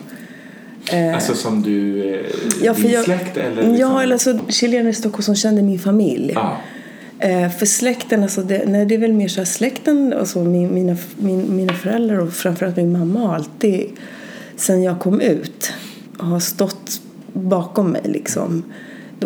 Alltså 1.14 1.34
som 1.34 1.62
du, 1.62 2.04
eh, 2.14 2.20
ja, 2.62 2.72
din 2.72 2.90
jag, 2.90 3.04
släkt 3.04 3.36
eller? 3.36 3.56
Liksom? 3.56 3.76
Ja, 3.76 4.02
eller 4.02 4.12
alltså 4.12 4.38
chilenare 4.48 4.90
i 4.90 4.94
Stockholm 4.94 5.22
som 5.22 5.34
kände 5.34 5.62
min 5.62 5.78
familj. 5.78 6.34
Ah. 6.36 6.56
Eh, 7.18 7.50
för 7.50 7.66
släkten, 7.66 8.22
alltså 8.22 8.42
det, 8.42 8.62
nej, 8.66 8.86
det 8.86 8.94
är 8.94 8.98
väl 8.98 9.12
mer 9.12 9.28
så 9.28 9.40
här 9.40 9.44
släkten, 9.44 10.12
alltså 10.12 10.44
min, 10.44 10.74
mina, 10.74 10.96
min, 11.16 11.56
mina 11.56 11.72
föräldrar 11.72 12.18
och 12.18 12.32
framförallt 12.32 12.76
min 12.76 12.92
mamma 12.92 13.20
har 13.20 13.34
alltid, 13.34 13.90
sen 14.56 14.82
jag 14.82 15.00
kom 15.00 15.20
ut, 15.20 15.72
har 16.18 16.40
stått 16.40 17.00
bakom 17.32 17.90
mig 17.90 18.02
liksom. 18.04 18.62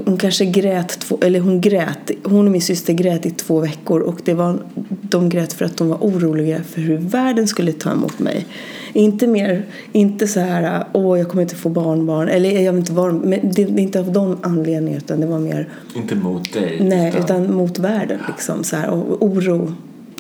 Hon 0.05 0.17
kanske 0.17 0.45
grät, 0.45 0.89
två, 1.01 1.19
eller 1.23 1.41
hon 1.41 1.61
grät, 1.61 2.11
hon 2.25 2.47
och 2.47 2.53
min 2.53 2.63
syster 2.63 2.93
grät 2.93 3.27
i 3.27 3.31
två 3.31 3.61
veckor 3.61 4.01
och 4.01 4.21
det 4.25 4.35
var, 4.35 4.59
de 5.03 5.29
grät 5.29 5.53
för 5.53 5.65
att 5.65 5.77
de 5.77 5.89
var 5.89 5.97
oroliga 5.97 6.63
för 6.63 6.81
hur 6.81 6.99
världen 6.99 7.49
skulle 7.49 7.73
ta 7.73 7.93
emot 7.93 8.19
mig. 8.19 8.47
Inte 8.93 9.27
mer, 9.27 9.67
inte 9.93 10.29
så 10.29 10.41
här, 10.41 10.85
åh 10.93 11.19
jag 11.19 11.29
kommer 11.29 11.43
inte 11.43 11.57
få 11.57 11.69
barnbarn, 11.69 12.29
eller 12.29 12.61
jag 12.61 12.73
vill 12.73 12.81
inte 12.81 12.93
vara, 12.93 13.13
men 13.13 13.53
det 13.53 13.63
är 13.63 13.79
inte 13.79 14.01
av 14.01 14.13
de 14.13 14.39
anledningarna 14.43 14.97
utan 14.97 15.21
det 15.21 15.27
var 15.27 15.39
mer 15.39 15.69
Inte 15.97 16.15
mot 16.15 16.53
dig? 16.53 16.79
Nej, 16.81 17.09
utan, 17.09 17.25
utan 17.25 17.55
mot 17.55 17.79
världen 17.79 18.19
liksom 18.29 18.65
så 18.65 18.77
här, 18.77 18.91
och 18.91 19.23
oro. 19.23 19.75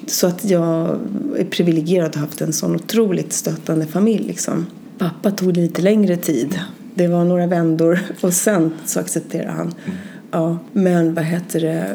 Så 0.06 0.26
att 0.26 0.44
jag 0.44 0.98
är 1.38 1.44
privilegierad 1.44 2.08
att 2.08 2.14
ha 2.14 2.22
haft 2.22 2.40
en 2.40 2.52
sån 2.52 2.74
otroligt 2.74 3.32
stöttande 3.32 3.86
familj 3.86 4.26
liksom. 4.26 4.66
Pappa 5.02 5.30
tog 5.30 5.56
lite 5.56 5.82
längre 5.82 6.16
tid. 6.16 6.60
Det 6.94 7.08
var 7.08 7.24
några 7.24 7.46
vändor 7.46 8.00
och 8.20 8.32
sen 8.32 8.72
så 8.84 9.00
accepterade 9.00 9.50
han. 9.50 9.74
Mm. 9.84 9.98
Ja, 10.30 10.58
men 10.72 11.14
vad 11.14 11.24
heter 11.24 11.60
det? 11.60 11.86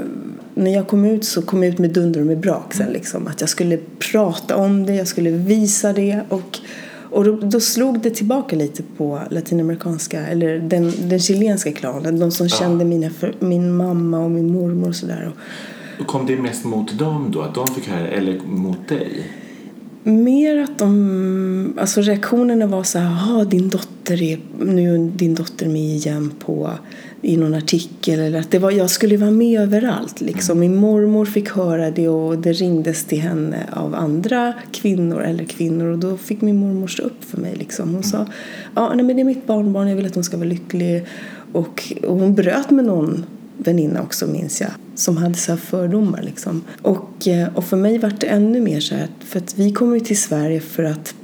När 0.55 0.73
jag 0.73 0.87
kom 0.87 1.05
ut 1.05 1.25
så 1.25 1.41
kom 1.41 1.63
jag 1.63 1.73
ut 1.73 1.79
med 1.79 1.89
dunder 1.89 2.19
och 2.21 2.27
med 2.27 2.37
brak 2.39 2.73
sen 2.73 2.91
liksom. 2.91 3.27
Att 3.27 3.41
jag 3.41 3.49
skulle 3.49 3.77
prata 4.11 4.55
om 4.55 4.85
det, 4.85 4.95
jag 4.95 5.07
skulle 5.07 5.29
visa 5.29 5.93
det 5.93 6.21
och 6.29 6.59
och 7.11 7.23
då, 7.23 7.35
då 7.35 7.59
slog 7.59 7.99
det 7.99 8.09
tillbaka 8.09 8.55
lite 8.55 8.83
på 8.97 9.19
latinamerikanska, 9.29 10.27
eller 10.27 10.59
den, 10.59 10.93
den 11.09 11.19
chilenska 11.19 11.71
klanen. 11.71 12.19
De 12.19 12.31
som 12.31 12.47
Ja. 12.47 12.55
kände 12.57 12.85
mina, 12.85 13.09
min 13.39 13.75
mamma 13.77 14.19
och 14.19 14.31
min 14.31 14.51
mormor 14.53 14.87
och 14.89 14.95
sådär. 14.95 15.31
Kom 16.05 16.25
det 16.25 16.35
mest 16.37 16.65
mot 16.65 16.99
dem 16.99 17.31
då? 17.33 17.41
Att 17.41 17.55
de 17.55 17.67
fick 17.67 17.87
höra 17.87 18.07
eller 18.07 18.39
mot 18.47 18.87
dig? 18.87 19.23
Mer 20.07 20.57
att 20.57 20.79
de, 20.79 21.73
alltså 21.77 22.01
reaktionerna 22.01 22.67
var 22.67 22.83
så 22.83 22.99
här, 22.99 23.05
"Jaha, 23.05 23.45
din 23.45 23.69
dotter 23.69 24.21
är, 24.21 24.39
nu 24.59 24.93
är 24.95 24.97
din 24.97 25.35
dotter 25.35 25.67
med 25.67 25.81
igen 25.81 26.31
på, 26.39 26.71
i 27.21 27.37
någon 27.37 27.53
artikel. 27.53 28.19
Eller 28.19 28.39
att 28.39 28.51
det 28.51 28.59
var, 28.59 28.71
jag 28.71 28.89
skulle 28.89 29.17
vara 29.17 29.31
med 29.31 29.61
överallt 29.61 30.21
liksom. 30.21 30.59
Min 30.59 30.75
mormor 30.75 31.25
fick 31.25 31.49
höra 31.49 31.91
det 31.91 32.09
och 32.09 32.37
det 32.37 32.53
ringdes 32.53 33.05
till 33.05 33.19
henne 33.19 33.57
av 33.71 33.95
andra 33.95 34.53
kvinnor 34.71 35.21
eller 35.21 35.43
kvinnor 35.43 35.85
och 35.85 35.99
då 35.99 36.17
fick 36.17 36.41
min 36.41 36.57
mormor 36.57 36.87
stå 36.87 37.03
upp 37.03 37.23
för 37.23 37.37
mig 37.37 37.55
liksom. 37.55 37.93
Hon 37.93 38.03
sa, 38.03 38.25
ja 38.75 38.93
nej, 38.95 39.05
men 39.05 39.15
det 39.15 39.21
är 39.21 39.25
mitt 39.25 39.47
barnbarn, 39.47 39.87
jag 39.87 39.95
vill 39.95 40.05
att 40.05 40.15
hon 40.15 40.23
ska 40.23 40.37
vara 40.37 40.49
lycklig. 40.49 41.05
Och, 41.51 41.93
och 42.03 42.17
hon 42.17 42.35
bröt 42.35 42.69
med 42.69 42.85
någon 42.85 43.25
väninna 43.57 44.01
också 44.01 44.27
minns 44.27 44.61
jag 44.61 44.71
som 44.95 45.17
hade 45.17 45.35
så 45.35 45.51
här 45.51 45.59
fördomar 45.59 46.21
liksom. 46.21 46.63
Och, 46.81 47.27
eh, 47.27 47.55
och 47.55 47.63
för 47.63 47.77
mig 47.77 47.97
var 47.97 48.13
det 48.19 48.27
ännu 48.27 48.61
mer 48.61 48.79
så 48.79 48.95
här 48.95 49.07
för 49.19 49.39
att 49.39 49.57
vi 49.57 49.71
kom 49.71 49.93
ju 49.93 49.99
till 49.99 50.21
Sverige 50.21 50.59
för 50.59 50.83
att 50.83 51.15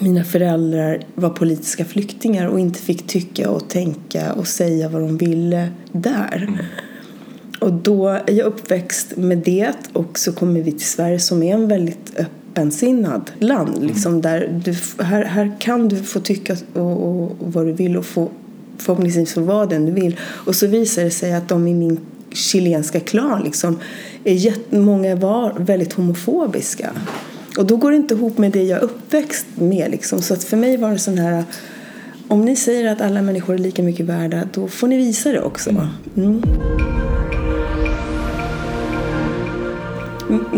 mina 0.00 0.24
föräldrar 0.24 1.02
var 1.14 1.30
politiska 1.30 1.84
flyktingar 1.84 2.46
och 2.46 2.60
inte 2.60 2.78
fick 2.78 3.06
tycka 3.06 3.50
och 3.50 3.68
tänka 3.68 4.32
och 4.32 4.46
säga 4.46 4.88
vad 4.88 5.02
de 5.02 5.16
ville 5.16 5.68
där. 5.92 6.48
Och 7.60 7.72
då 7.72 8.08
är 8.08 8.32
jag 8.32 8.46
uppväxt 8.46 9.16
med 9.16 9.38
det 9.38 9.72
och 9.92 10.18
så 10.18 10.32
kommer 10.32 10.60
vi 10.60 10.72
till 10.72 10.86
Sverige 10.86 11.20
som 11.20 11.42
är 11.42 11.54
en 11.54 11.68
väldigt 11.68 12.12
öppensinnad 12.16 13.30
land. 13.38 13.82
Liksom, 13.82 14.20
där 14.20 14.62
du, 14.64 15.04
här, 15.04 15.24
här 15.24 15.56
kan 15.60 15.88
du 15.88 15.96
få 15.96 16.20
tycka 16.20 16.56
och, 16.72 16.82
och, 16.82 17.22
och 17.22 17.52
vad 17.52 17.66
du 17.66 17.72
vill 17.72 17.96
och 17.96 18.06
få 18.06 18.30
förhoppningsvis 18.80 19.32
få 19.32 19.40
vara 19.40 19.66
den 19.66 19.86
du 19.86 19.92
vill. 19.92 20.16
Och 20.22 20.54
så 20.54 20.66
visar 20.66 21.04
det 21.04 21.10
sig 21.10 21.34
att 21.34 21.48
de 21.48 21.68
i 21.68 21.74
min 21.74 22.00
chilenska 22.32 23.00
klan 23.00 23.42
liksom, 23.44 23.78
är 24.24 24.76
många 24.76 25.14
var 25.14 25.54
väldigt 25.58 25.92
homofobiska. 25.92 26.90
Och 27.58 27.66
då 27.66 27.76
går 27.76 27.90
det 27.90 27.96
inte 27.96 28.14
ihop 28.14 28.38
med 28.38 28.52
det 28.52 28.62
jag 28.62 28.78
är 28.78 28.84
uppväxt 28.84 29.46
med. 29.54 29.90
Liksom. 29.90 30.22
Så 30.22 30.34
att 30.34 30.44
för 30.44 30.56
mig 30.56 30.76
var 30.76 30.90
det 30.90 30.98
sån 30.98 31.18
här 31.18 31.44
om 32.28 32.44
ni 32.44 32.56
säger 32.56 32.92
att 32.92 33.00
alla 33.00 33.22
människor 33.22 33.54
är 33.54 33.58
lika 33.58 33.82
mycket 33.82 34.06
värda 34.06 34.48
då 34.52 34.68
får 34.68 34.88
ni 34.88 34.96
visa 34.96 35.32
det 35.32 35.40
också. 35.40 35.70
Mm. 36.16 36.42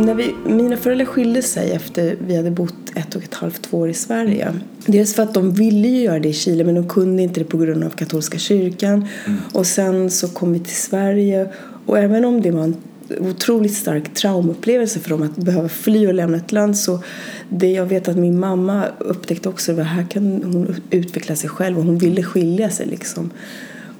När 0.05 0.15
vi, 0.15 0.35
mina 0.47 0.77
föräldrar 0.77 1.07
skilde 1.07 1.43
sig 1.43 1.73
efter 1.73 2.17
vi 2.27 2.37
hade 2.37 2.51
bott 2.51 2.75
ett 2.95 3.15
och 3.15 3.23
ett 3.23 3.35
halvt, 3.35 3.63
två 3.63 3.79
år 3.79 3.89
i 3.89 3.95
Sverige. 3.95 4.55
Dels 4.87 5.15
för 5.15 5.23
att 5.23 5.35
de 5.35 5.53
ville 5.53 5.89
ju 5.89 6.01
göra 6.03 6.19
det 6.19 6.29
i 6.29 6.33
Chile 6.33 6.65
men 6.65 6.75
de 6.75 6.89
kunde 6.89 7.23
inte 7.23 7.41
det 7.41 7.45
på 7.45 7.59
grund 7.59 7.85
av 7.85 7.91
katolska 7.91 8.39
kyrkan. 8.39 9.09
Och 9.53 9.67
sen 9.67 10.11
så 10.11 10.29
kom 10.29 10.53
vi 10.53 10.59
till 10.59 10.77
Sverige 10.77 11.49
och 11.87 11.99
även 11.99 12.25
om 12.25 12.43
det 12.43 12.51
var 12.51 12.63
en 12.65 12.77
otroligt 13.21 13.75
stark 13.75 14.15
traumaupplevelse 14.15 15.01
för 15.01 15.11
dem 15.11 15.23
att 15.23 15.37
behöva 15.37 15.69
fly 15.69 16.07
och 16.07 16.15
lämna 16.15 16.37
ett 16.37 16.53
land 16.53 16.77
så 16.77 17.03
det 17.49 17.71
jag 17.73 17.87
vet 17.87 18.09
att 18.09 18.17
min 18.17 18.41
mamma 18.41 18.85
upptäckte 18.99 19.49
också 19.49 19.73
var 19.73 19.85
här 19.85 20.07
kan 20.11 20.43
hon 20.43 20.75
utveckla 20.91 21.37
sig 21.37 21.51
själv 21.51 21.79
och 21.79 21.85
hon 21.85 21.99
ville 21.99 22.23
skilja 22.23 22.71
sig 22.71 22.87
liksom. 22.87 23.31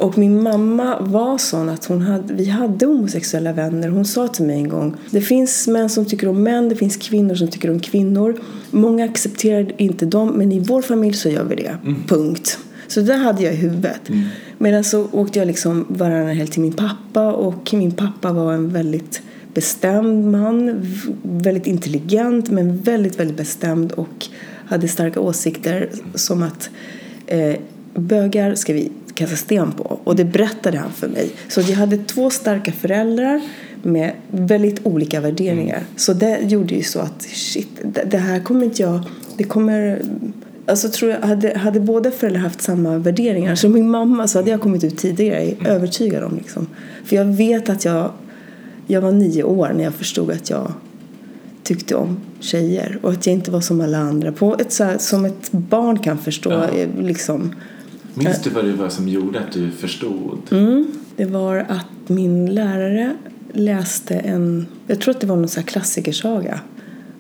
Och 0.03 0.19
min 0.19 0.43
mamma 0.43 1.01
var 1.01 1.39
sån 1.39 1.69
att 1.69 1.85
hon 1.85 2.03
hade, 2.03 2.35
vi 2.35 2.45
hade 2.45 2.87
homosexuella 2.87 3.53
vänner. 3.53 3.89
Hon 3.89 4.05
sa 4.05 4.29
till 4.29 4.45
mig 4.45 4.57
en 4.57 4.69
gång, 4.69 4.97
det 5.11 5.21
finns 5.21 5.69
män 5.69 5.89
som 5.89 6.05
tycker 6.05 6.29
om 6.29 6.43
män, 6.43 6.69
det 6.69 6.77
finns 6.77 6.97
kvinnor 6.97 7.35
som 7.35 7.49
tycker 7.49 7.71
om 7.71 7.81
kvinnor. 7.81 8.41
Många 8.71 9.05
accepterar 9.05 9.73
inte 9.77 10.07
dem, 10.07 10.29
men 10.29 10.53
i 10.53 10.59
vår 10.59 10.83
familj 10.83 11.15
så 11.15 11.29
gör 11.29 11.45
vi 11.45 11.55
det. 11.55 11.77
Punkt. 12.09 12.59
Så 12.89 13.01
det 13.01 13.15
hade 13.15 13.43
jag 13.43 13.53
i 13.53 13.57
huvudet. 13.57 14.01
Medan 14.59 14.85
så 14.85 15.07
åkte 15.13 15.39
jag 15.39 15.47
liksom 15.47 15.87
varannan 15.89 16.37
helg 16.37 16.51
till 16.51 16.63
min 16.63 16.73
pappa 16.73 17.33
och 17.33 17.75
min 17.75 17.93
pappa 17.93 18.33
var 18.33 18.53
en 18.53 18.69
väldigt 18.69 19.23
bestämd 19.55 20.31
man, 20.31 20.87
väldigt 21.23 21.67
intelligent 21.67 22.51
men 22.51 22.79
väldigt, 22.79 23.21
väldigt 23.21 23.37
bestämd 23.37 23.93
och 23.93 24.27
hade 24.67 24.89
starka 24.89 25.21
åsikter 25.21 25.91
som 26.15 26.43
att 26.43 26.71
eh, 27.27 27.57
bögar 27.95 28.55
ska 28.55 28.73
vi 28.73 28.93
kasta 29.15 29.37
sten 29.37 29.73
på. 29.73 30.01
Och 30.05 30.17
det 30.17 30.25
berättade 30.25 30.79
han 30.79 30.93
för 30.93 31.09
mig. 31.09 31.31
Så 31.49 31.61
jag 31.61 31.77
hade 31.77 31.97
två 31.97 32.31
starka 32.31 32.73
föräldrar 32.73 33.41
med 33.83 34.13
väldigt 34.31 34.87
olika 34.87 35.21
värderingar. 35.21 35.83
Så 35.97 36.13
det 36.13 36.41
gjorde 36.41 36.75
ju 36.75 36.83
så 36.83 37.01
att 37.01 37.23
shit, 37.23 37.69
det, 38.07 38.19
här 38.19 38.41
kommer 38.41 38.65
inte 38.65 38.83
jag... 38.83 39.01
Det 39.37 39.45
kommer... 39.45 40.03
Alltså 40.67 40.89
tror 40.89 41.11
jag, 41.11 41.21
hade, 41.21 41.59
hade 41.59 41.81
båda 41.81 42.11
föräldrar 42.11 42.41
haft 42.41 42.63
samma 42.63 42.99
värderingar 42.99 43.55
som 43.55 43.73
min 43.73 43.91
mamma 43.91 44.29
så 44.29 44.39
hade 44.39 44.51
jag 44.51 44.61
kommit 44.61 44.85
ut 44.85 44.99
tidigare, 44.99 45.45
jag 45.45 45.69
är 45.69 45.75
övertygad 45.75 46.25
om. 46.25 46.37
Liksom. 46.37 46.67
För 47.05 47.17
jag 47.17 47.25
vet 47.25 47.69
att 47.69 47.85
jag, 47.85 48.11
jag 48.87 49.01
var 49.01 49.13
nio 49.13 49.43
år 49.43 49.73
när 49.77 49.85
jag 49.85 49.95
förstod 49.95 50.31
att 50.31 50.51
jag 50.51 50.73
tyckte 51.63 51.95
om 51.95 52.21
tjejer 52.41 52.99
och 53.03 53.11
att 53.11 53.27
jag 53.27 53.33
inte 53.33 53.51
var 53.51 53.61
som 53.61 53.81
alla 53.81 53.99
andra. 53.99 54.33
På 54.33 54.57
ett, 54.59 54.73
så 54.73 54.85
här, 54.85 54.99
som 54.99 55.25
ett 55.25 55.53
barn 55.53 55.99
kan 55.99 56.19
förstå. 56.19 56.51
Ja. 56.51 56.69
eh, 56.69 56.89
Liksom. 56.99 57.55
Minns 58.15 58.43
du 58.43 58.51
vad 58.51 58.65
det 58.65 58.73
var 58.73 58.89
som 58.89 59.09
gjorde 59.09 59.41
att 59.41 59.53
du 59.53 59.71
förstod? 59.71 60.39
Mm. 60.51 60.87
Det 61.17 61.25
var 61.25 61.57
att 61.57 62.09
min 62.09 62.55
lärare 62.55 63.17
läste 63.53 64.15
en, 64.15 64.67
jag 64.87 65.01
tror 65.01 65.15
att 65.15 65.21
det 65.21 65.27
var 65.27 65.37
någon 65.37 65.49
så 65.49 65.63
klassikersaga 65.63 66.61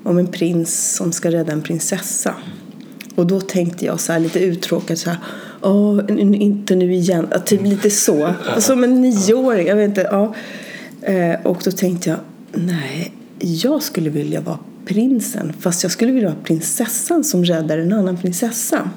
om 0.03 0.19
en 0.19 0.27
prins 0.27 0.95
som 0.95 1.13
ska 1.13 1.31
rädda 1.31 1.53
en 1.53 1.63
prinsessa. 1.63 2.35
Och 3.15 3.27
då 3.27 3.41
tänkte 3.41 3.85
jag 3.85 4.01
så 4.01 4.13
här 4.13 4.21
lite 4.21 4.41
uttråkad 4.41 4.99
så 4.99 5.11
här, 5.11 5.19
Åh, 5.63 6.01
inte 6.19 6.75
nu 6.75 6.95
igen. 6.95 7.29
Typ 7.45 7.63
lite 7.63 7.91
så. 7.91 8.35
Som 8.59 8.85
en 8.85 9.01
nioåring. 9.01 9.67
Jag 9.67 9.77
vet 9.77 9.89
inte. 9.89 10.09
Ja. 10.11 10.35
Eh, 11.03 11.41
och 11.43 11.61
då 11.65 11.71
tänkte 11.71 12.11
jag, 12.11 12.19
nej, 12.53 13.13
jag 13.39 13.83
skulle 13.83 14.11
vilja 14.11 14.41
vara 14.41 14.59
prinsen. 14.87 15.53
Fast 15.61 15.83
jag 15.83 15.93
skulle 15.93 16.13
vilja 16.13 16.29
vara 16.29 16.41
prinsessan 16.45 17.25
som 17.25 17.45
räddar 17.45 17.79
en 17.79 17.93
annan 17.93 18.17
prinsessa. 18.17 18.91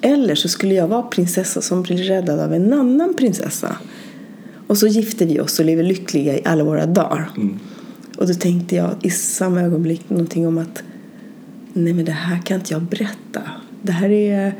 Eller 0.00 0.34
så 0.34 0.48
skulle 0.48 0.74
jag 0.74 0.88
vara 0.88 1.02
prinsessa 1.02 1.60
som 1.60 1.82
blir 1.82 1.96
räddad 1.96 2.40
av 2.40 2.54
en 2.54 2.72
annan 2.72 3.14
prinsessa. 3.14 3.76
Och 4.66 4.78
så 4.78 4.86
gifte 4.86 5.26
vi 5.26 5.40
oss 5.40 5.58
och 5.58 5.64
lever 5.64 5.82
lyckliga 5.82 6.34
i 6.38 6.42
alla 6.44 6.64
våra 6.64 6.86
dagar. 6.86 7.30
Och 8.18 8.26
då 8.26 8.34
tänkte 8.34 8.76
jag 8.76 8.90
i 9.02 9.10
samma 9.10 9.62
ögonblick 9.62 10.10
någonting 10.10 10.46
om 10.46 10.58
att 10.58 10.82
nej 11.72 11.92
men 11.92 12.04
det 12.04 12.12
här 12.12 12.38
kan 12.44 12.60
inte 12.60 12.72
jag 12.72 12.82
berätta. 12.82 13.42
Det 13.82 13.92
här 13.92 14.10
är... 14.10 14.54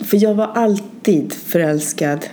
För 0.00 0.22
jag 0.22 0.34
var 0.34 0.46
alltid 0.46 1.32
förälskad, 1.32 2.26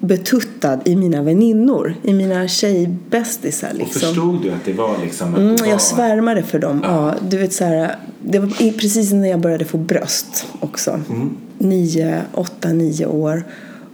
betuttad 0.00 0.80
i 0.84 0.96
mina 0.96 1.22
väninnor, 1.22 1.94
i 2.02 2.12
mina 2.12 2.48
tjejbästisar 2.48 3.70
Och 3.70 3.78
liksom. 3.78 4.00
förstod 4.00 4.42
du 4.42 4.50
att 4.50 4.64
det 4.64 4.72
var 4.72 4.98
liksom 5.04 5.34
att 5.34 5.40
Mm, 5.40 5.56
var... 5.56 5.66
jag 5.66 5.80
svärmade 5.80 6.42
för 6.42 6.58
dem. 6.58 6.80
Ja. 6.84 7.14
du 7.28 7.36
vet, 7.36 7.52
så 7.52 7.64
här, 7.64 7.96
det 8.22 8.38
var 8.38 8.72
precis 8.78 9.12
när 9.12 9.28
jag 9.28 9.40
började 9.40 9.64
få 9.64 9.78
bröst 9.78 10.46
också. 10.60 11.00
Nio, 11.58 12.22
åtta, 12.34 12.72
nio 12.72 13.06
år. 13.06 13.44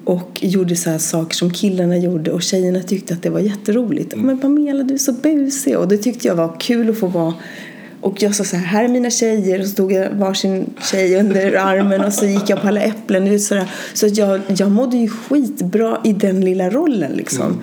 Och 0.05 0.39
gjorde 0.43 0.77
så 0.77 0.91
här 0.91 0.99
saker 0.99 1.35
som 1.35 1.51
killarna 1.51 1.97
gjorde 1.97 2.31
och 2.31 2.43
tjejerna 2.43 2.81
tyckte 2.81 3.15
att 3.15 3.23
det 3.23 3.31
var 3.31 3.41
jätteroligt. 3.41 4.17
Men 4.17 4.39
Pamela, 4.39 4.83
du 4.83 4.95
är 4.95 4.99
så 4.99 5.13
busig. 5.13 5.79
Och 5.79 5.89
det 5.89 5.99
tyckte 5.99 6.29
jag 6.29 6.35
var 6.35 6.61
kul 6.61 6.91
att 6.91 6.99
få 6.99 7.07
vara. 7.07 7.35
Och 8.01 8.23
jag 8.23 8.35
sa 8.35 8.45
så 8.45 8.57
här, 8.57 8.65
här 8.65 8.85
är 8.85 8.89
mina 8.89 9.11
tjejer. 9.11 9.61
Och 9.61 9.67
så 9.67 9.77
tog 9.77 9.93
jag 9.93 10.11
varsin 10.11 10.75
tjej 10.91 11.21
under 11.21 11.53
armen 11.53 12.05
och 12.05 12.13
så 12.13 12.27
gick 12.27 12.51
jag 12.51 12.63
på 12.63 12.69
alla 12.69 12.81
äpplen. 12.81 13.41
Så 13.41 13.55
där. 13.55 13.71
så 13.95 14.07
att 14.07 14.17
jag, 14.17 14.41
jag 14.49 14.71
mådde 14.71 14.97
ju 14.97 15.09
skitbra 15.09 16.01
i 16.05 16.13
den 16.13 16.41
lilla 16.41 16.71
rollen 16.71 17.13
liksom. 17.13 17.63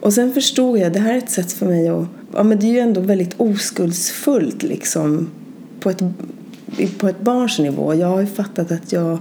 Och 0.00 0.12
sen 0.12 0.34
förstod 0.34 0.78
jag, 0.78 0.92
det 0.92 0.98
här 0.98 1.14
är 1.14 1.18
ett 1.18 1.30
sätt 1.30 1.52
för 1.52 1.66
mig 1.66 1.88
att... 1.88 2.06
Ja, 2.34 2.42
men 2.42 2.58
det 2.58 2.66
är 2.66 2.72
ju 2.72 2.78
ändå 2.78 3.00
väldigt 3.00 3.34
oskuldsfullt 3.36 4.62
liksom. 4.62 5.30
På 5.80 5.90
ett, 5.90 6.02
på 6.98 7.08
ett 7.08 7.20
barns 7.20 7.58
nivå. 7.58 7.94
Jag 7.94 8.06
har 8.06 8.20
ju 8.20 8.26
fattat 8.26 8.72
att 8.72 8.92
jag... 8.92 9.18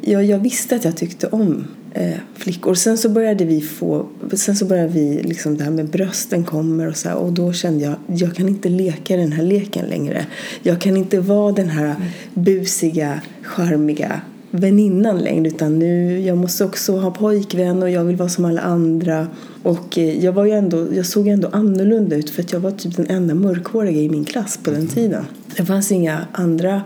Jag, 0.00 0.24
jag 0.24 0.38
visste 0.38 0.76
att 0.76 0.84
jag 0.84 0.96
tyckte 0.96 1.26
om 1.26 1.64
eh, 1.94 2.14
flickor. 2.34 2.74
Sen 2.74 2.98
så 2.98 3.08
började 3.08 3.44
vi 3.44 3.60
få... 3.60 4.06
Sen 4.32 4.56
så 4.56 4.64
började 4.64 4.88
vi 4.88 5.22
liksom 5.22 5.56
det 5.56 5.64
här 5.64 5.70
med 5.70 5.88
brösten 5.88 6.44
kommer 6.44 6.88
och 6.88 6.96
så 6.96 7.08
här, 7.08 7.16
Och 7.16 7.32
då 7.32 7.52
kände 7.52 7.84
jag, 7.84 7.94
jag 8.06 8.36
kan 8.36 8.48
inte 8.48 8.68
leka 8.68 9.16
den 9.16 9.32
här 9.32 9.42
leken 9.42 9.86
längre. 9.86 10.26
Jag 10.62 10.80
kan 10.80 10.96
inte 10.96 11.20
vara 11.20 11.52
den 11.52 11.68
här 11.68 11.94
busiga, 12.34 13.20
charmiga 13.42 14.20
väninnan 14.50 15.18
längre 15.18 15.48
utan 15.48 15.78
nu, 15.78 16.20
jag 16.20 16.38
måste 16.38 16.64
också 16.64 16.96
ha 16.96 17.10
pojkvän 17.10 17.82
och 17.82 17.90
jag 17.90 18.04
vill 18.04 18.16
vara 18.16 18.28
som 18.28 18.44
alla 18.44 18.60
andra. 18.60 19.26
Och 19.62 19.98
eh, 19.98 20.24
jag 20.24 20.32
var 20.32 20.44
ju 20.44 20.52
ändå, 20.52 20.94
jag 20.94 21.06
såg 21.06 21.28
ändå 21.28 21.48
annorlunda 21.52 22.16
ut 22.16 22.30
för 22.30 22.42
att 22.42 22.52
jag 22.52 22.60
var 22.60 22.70
typ 22.70 22.96
den 22.96 23.06
enda 23.06 23.34
mörkhåriga 23.34 24.00
i 24.00 24.08
min 24.08 24.24
klass 24.24 24.58
på 24.62 24.70
den 24.70 24.88
tiden. 24.88 25.24
Det 25.56 25.64
fanns 25.64 25.92
inga 25.92 26.26
andra 26.32 26.82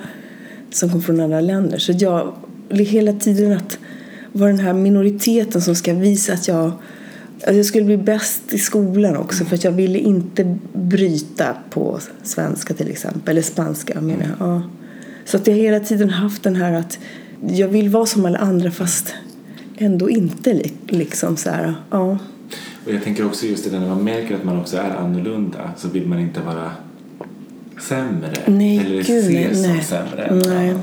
som 0.70 0.90
kom 0.90 1.02
från 1.02 1.20
andra 1.20 1.40
länder. 1.40 1.78
Så 1.78 1.92
jag, 1.98 2.32
hela 2.68 3.12
tiden 3.12 3.52
att 3.52 3.78
vara 4.32 4.50
den 4.50 4.60
här 4.60 4.72
minoriteten 4.72 5.62
som 5.62 5.74
ska 5.74 5.94
visa 5.94 6.32
att 6.32 6.48
jag 6.48 6.72
att 7.46 7.56
jag 7.56 7.66
skulle 7.66 7.84
bli 7.84 7.96
bäst 7.96 8.52
i 8.52 8.58
skolan 8.58 9.16
också 9.16 9.44
för 9.44 9.54
att 9.54 9.64
jag 9.64 9.72
ville 9.72 9.98
inte 9.98 10.58
bryta 10.72 11.56
på 11.70 11.98
svenska 12.22 12.74
till 12.74 12.90
exempel, 12.90 13.30
eller 13.30 13.42
spanska 13.42 14.00
menar 14.00 14.26
jag. 14.38 14.48
Ja. 14.48 14.62
Så 15.24 15.36
att 15.36 15.46
jag 15.46 15.54
hela 15.54 15.80
tiden 15.80 16.10
haft 16.10 16.42
den 16.42 16.56
här 16.56 16.72
att 16.72 16.98
jag 17.48 17.68
vill 17.68 17.88
vara 17.88 18.06
som 18.06 18.24
alla 18.24 18.38
andra 18.38 18.70
fast 18.70 19.14
ändå 19.78 20.10
inte 20.10 20.52
li- 20.52 20.72
liksom 20.86 21.36
så 21.36 21.50
här. 21.50 21.74
Ja. 21.90 22.18
Och 22.86 22.92
jag 22.92 23.02
tänker 23.04 23.26
också 23.26 23.46
just 23.46 23.70
det 23.70 23.80
när 23.80 23.88
man 23.88 24.04
märker 24.04 24.34
att 24.34 24.44
man 24.44 24.60
också 24.60 24.76
är 24.76 24.90
annorlunda 24.90 25.70
så 25.76 25.88
vill 25.88 26.06
man 26.06 26.18
inte 26.18 26.40
vara 26.40 26.70
sämre. 27.88 28.30
Nej, 28.46 28.78
eller 28.78 29.02
gud, 29.02 29.24
ses 29.24 29.28
nej, 29.28 29.54
som 29.54 29.62
nej. 29.62 29.82
sämre. 29.84 30.42
Nej. 30.48 30.74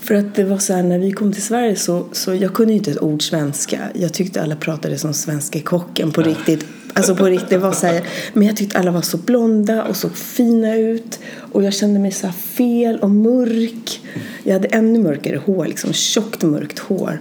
För 0.00 0.14
att 0.14 0.34
det 0.34 0.44
var 0.44 0.58
så 0.58 0.72
här, 0.72 0.82
när 0.82 0.98
vi 0.98 1.12
kom 1.12 1.32
till 1.32 1.42
Sverige 1.42 1.76
så, 1.76 2.06
så 2.12 2.34
jag 2.34 2.54
kunde 2.54 2.72
ju 2.72 2.78
inte 2.78 2.90
ett 2.90 3.02
ord 3.02 3.22
svenska. 3.22 3.78
Jag 3.94 4.12
tyckte 4.14 4.42
alla 4.42 4.56
pratade 4.56 4.98
som 4.98 5.14
svenska 5.14 5.60
kocken 5.60 6.12
på 6.12 6.22
riktigt. 6.22 6.66
Alltså 6.96 7.16
på 7.16 7.24
riktigt, 7.24 7.50
det 7.50 7.58
var 7.58 7.72
så 7.72 7.86
här, 7.86 8.02
men 8.32 8.46
jag 8.46 8.56
tyckte 8.56 8.78
alla 8.78 8.90
var 8.90 9.02
så 9.02 9.16
blonda 9.16 9.84
och 9.84 9.96
så 9.96 10.08
fina 10.08 10.76
ut. 10.76 11.18
Och 11.52 11.62
jag 11.62 11.74
kände 11.74 12.00
mig 12.00 12.12
så 12.12 12.28
fel 12.28 12.98
och 12.98 13.10
mörk. 13.10 14.00
Jag 14.44 14.52
hade 14.52 14.68
ännu 14.68 14.98
mörkare 14.98 15.36
hår, 15.36 15.66
liksom 15.66 15.92
tjockt 15.92 16.42
mörkt 16.42 16.78
hår. 16.78 17.20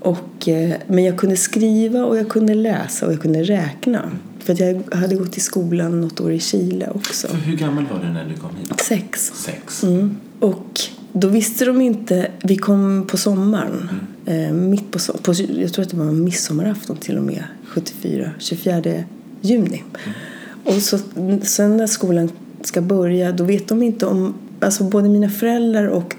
Och, 0.00 0.48
eh, 0.48 0.72
men 0.86 1.04
jag 1.04 1.16
kunde 1.16 1.36
skriva 1.36 2.04
och 2.04 2.16
jag 2.16 2.28
kunde 2.28 2.54
läsa 2.54 3.06
och 3.06 3.12
jag 3.12 3.22
kunde 3.22 3.42
räkna. 3.42 4.10
För 4.38 4.62
jag 4.62 4.94
hade 4.96 5.14
gått 5.14 5.36
i 5.36 5.40
skolan 5.40 6.00
något 6.00 6.20
år 6.20 6.32
i 6.32 6.40
Chile 6.40 6.88
också. 6.94 7.28
För 7.28 7.36
hur 7.36 7.56
gammal 7.56 7.84
var 7.92 8.00
du 8.04 8.12
när 8.12 8.24
du 8.24 8.34
kom 8.34 8.50
hit? 8.56 8.80
Sex. 8.80 9.32
Sex. 9.34 9.82
Mm. 9.82 10.16
Och 10.40 10.80
då 11.12 11.28
visste 11.28 11.64
de 11.64 11.80
inte, 11.80 12.30
vi 12.42 12.56
kom 12.56 13.06
på 13.06 13.16
sommaren, 13.16 13.88
eh, 14.26 14.52
mitt 14.52 14.90
på, 14.90 14.98
på, 14.98 15.32
jag 15.32 15.72
tror 15.72 15.82
att 15.84 15.90
det 15.90 15.96
var 15.96 16.04
midsommarafton 16.04 16.96
till 16.96 17.16
och 17.16 17.24
med, 17.24 17.44
74, 17.64 18.30
24 18.38 19.04
juni. 19.40 19.82
Och 20.64 20.74
så, 20.74 20.98
sen 21.42 21.76
när 21.76 21.86
skolan 21.86 22.30
ska 22.62 22.80
börja, 22.80 23.32
då 23.32 23.44
vet 23.44 23.68
de 23.68 23.82
inte 23.82 24.06
om, 24.06 24.34
alltså 24.60 24.84
både 24.84 25.08
mina 25.08 25.28
föräldrar 25.28 25.86
och 25.86 26.14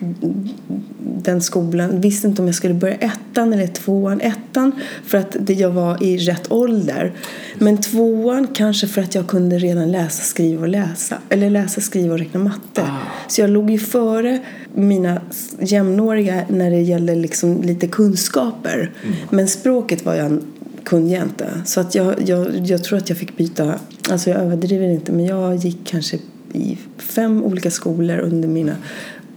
den 0.99 1.41
skolan 1.41 2.01
visste 2.01 2.27
inte 2.27 2.41
om 2.41 2.47
jag 2.47 2.55
skulle 2.55 2.73
börja 2.73 2.95
ettan 2.95 3.53
eller 3.53 3.67
tvåan. 3.67 4.21
Ettan 4.21 4.71
för 5.05 5.17
att 5.17 5.35
jag 5.47 5.69
var 5.69 6.03
i 6.03 6.17
rätt 6.17 6.51
ålder. 6.51 7.13
Men 7.57 7.77
tvåan 7.77 8.47
kanske 8.53 8.87
för 8.87 9.01
att 9.01 9.15
jag 9.15 9.27
kunde 9.27 9.57
redan 9.57 9.91
läsa, 9.91 10.23
skriva 10.23 10.61
och 10.61 10.67
läsa. 10.67 11.17
Eller 11.29 11.49
läsa, 11.49 11.81
skriva 11.81 12.13
och 12.13 12.19
räkna 12.19 12.39
matte. 12.39 12.83
Så 13.27 13.41
jag 13.41 13.49
låg 13.49 13.69
ju 13.69 13.79
före 13.79 14.39
mina 14.73 15.21
jämnåriga 15.59 16.41
när 16.49 16.71
det 16.71 16.81
gällde 16.81 17.15
liksom 17.15 17.61
lite 17.61 17.87
kunskaper. 17.87 18.91
Men 19.29 19.47
språket 19.47 20.05
var 20.05 20.15
jag 20.15 20.41
kunde 20.83 21.13
jag 21.13 21.23
inte. 21.23 21.61
Så 21.65 21.79
att 21.79 21.95
jag, 21.95 22.29
jag, 22.29 22.55
jag 22.65 22.83
tror 22.83 22.97
att 22.97 23.09
jag 23.09 23.17
fick 23.17 23.37
byta, 23.37 23.79
alltså 24.09 24.29
jag 24.29 24.41
överdriver 24.41 24.87
inte, 24.87 25.11
men 25.11 25.25
jag 25.25 25.55
gick 25.55 25.77
kanske 25.83 26.17
i 26.57 26.77
fem 26.97 27.43
olika 27.43 27.71
skolor 27.71 28.19
under 28.19 28.47
mina 28.47 28.75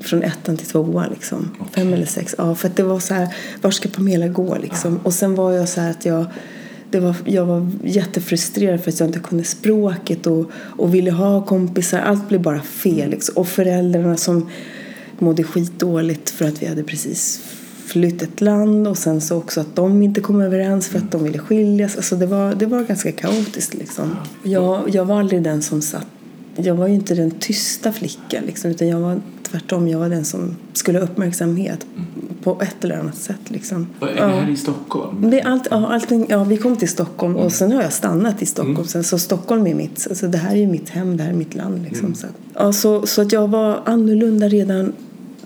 från 0.00 0.22
ettan 0.22 0.56
till 0.56 0.66
tvåan 0.66 1.10
liksom. 1.10 1.50
Fem 1.74 1.92
eller 1.92 2.06
sex. 2.06 2.34
Ja, 2.38 2.54
för 2.54 2.68
att 2.68 2.76
det 2.76 2.82
var 2.82 2.98
så 2.98 3.14
här, 3.14 3.34
var 3.62 3.70
ska 3.70 3.88
Pamela 3.88 4.28
gå 4.28 4.56
liksom? 4.62 5.00
Och 5.02 5.14
sen 5.14 5.34
var 5.34 5.52
jag 5.52 5.68
så 5.68 5.80
här 5.80 5.90
att 5.90 6.04
jag 6.04 6.26
det 6.90 7.00
var, 7.00 7.16
jag 7.24 7.46
var 7.46 7.70
jättefrustrerad 7.84 8.80
för 8.80 8.90
att 8.90 9.00
jag 9.00 9.08
inte 9.08 9.20
kunde 9.20 9.44
språket 9.44 10.26
och, 10.26 10.50
och 10.54 10.94
ville 10.94 11.10
ha 11.10 11.46
kompisar. 11.46 11.98
Allt 11.98 12.28
blev 12.28 12.42
bara 12.42 12.60
fel. 12.60 13.10
Liksom. 13.10 13.36
Och 13.36 13.48
föräldrarna 13.48 14.16
som 14.16 14.48
mådde 15.18 15.42
skitdåligt 15.42 16.30
för 16.30 16.44
att 16.44 16.62
vi 16.62 16.66
hade 16.66 16.82
precis 16.82 17.42
flytt 17.86 18.22
ett 18.22 18.40
land 18.40 18.88
och 18.88 18.98
sen 18.98 19.20
så 19.20 19.36
också 19.36 19.60
att 19.60 19.76
de 19.76 20.02
inte 20.02 20.20
kom 20.20 20.40
överens 20.40 20.88
för 20.88 20.98
att 20.98 21.12
de 21.12 21.24
ville 21.24 21.38
skiljas. 21.38 21.96
Alltså 21.96 22.16
det 22.16 22.26
var, 22.26 22.54
det 22.54 22.66
var 22.66 22.82
ganska 22.82 23.12
kaotiskt 23.12 23.74
liksom. 23.74 24.16
Jag, 24.42 24.88
jag 24.88 25.04
var 25.04 25.20
aldrig 25.20 25.42
den 25.42 25.62
som 25.62 25.82
satt 25.82 26.06
jag 26.56 26.74
var 26.74 26.86
ju 26.86 26.94
inte 26.94 27.14
den 27.14 27.30
tysta 27.30 27.92
flickan 27.92 28.44
liksom, 28.44 28.70
utan 28.70 28.88
jag 28.88 29.00
var 29.00 29.20
tvärtom, 29.42 29.88
jag 29.88 29.98
var 29.98 30.08
den 30.08 30.24
som 30.24 30.56
skulle 30.72 30.98
ha 30.98 31.04
uppmärksamhet 31.04 31.86
på 32.42 32.60
ett 32.62 32.84
eller 32.84 32.98
annat 32.98 33.16
sätt 33.16 33.40
liksom. 33.50 33.86
Är 34.00 34.14
det 34.14 34.20
här 34.20 34.50
i 34.50 34.56
Stockholm? 34.56 35.30
Det 35.30 35.40
är 35.40 35.48
allt, 35.48 35.68
ja, 35.70 35.94
allting, 35.94 36.26
ja, 36.28 36.44
vi 36.44 36.56
kom 36.56 36.76
till 36.76 36.88
Stockholm 36.88 37.36
och 37.36 37.52
sen 37.52 37.72
har 37.72 37.82
jag 37.82 37.92
stannat 37.92 38.42
i 38.42 38.46
Stockholm. 38.46 38.84
Sen, 38.84 39.04
så 39.04 39.18
Stockholm 39.18 39.66
är 39.66 39.74
mitt, 39.74 40.06
alltså 40.10 40.28
det 40.28 40.38
här 40.38 40.56
är 40.56 40.66
mitt 40.66 40.88
hem, 40.88 41.16
det 41.16 41.22
här 41.22 41.30
är 41.30 41.36
mitt 41.36 41.54
land. 41.54 41.82
Liksom, 41.82 42.14
så, 42.14 42.26
att, 42.26 42.32
ja, 42.54 42.72
så, 42.72 43.06
så 43.06 43.22
att 43.22 43.32
jag 43.32 43.48
var 43.48 43.82
annorlunda 43.84 44.48
redan 44.48 44.92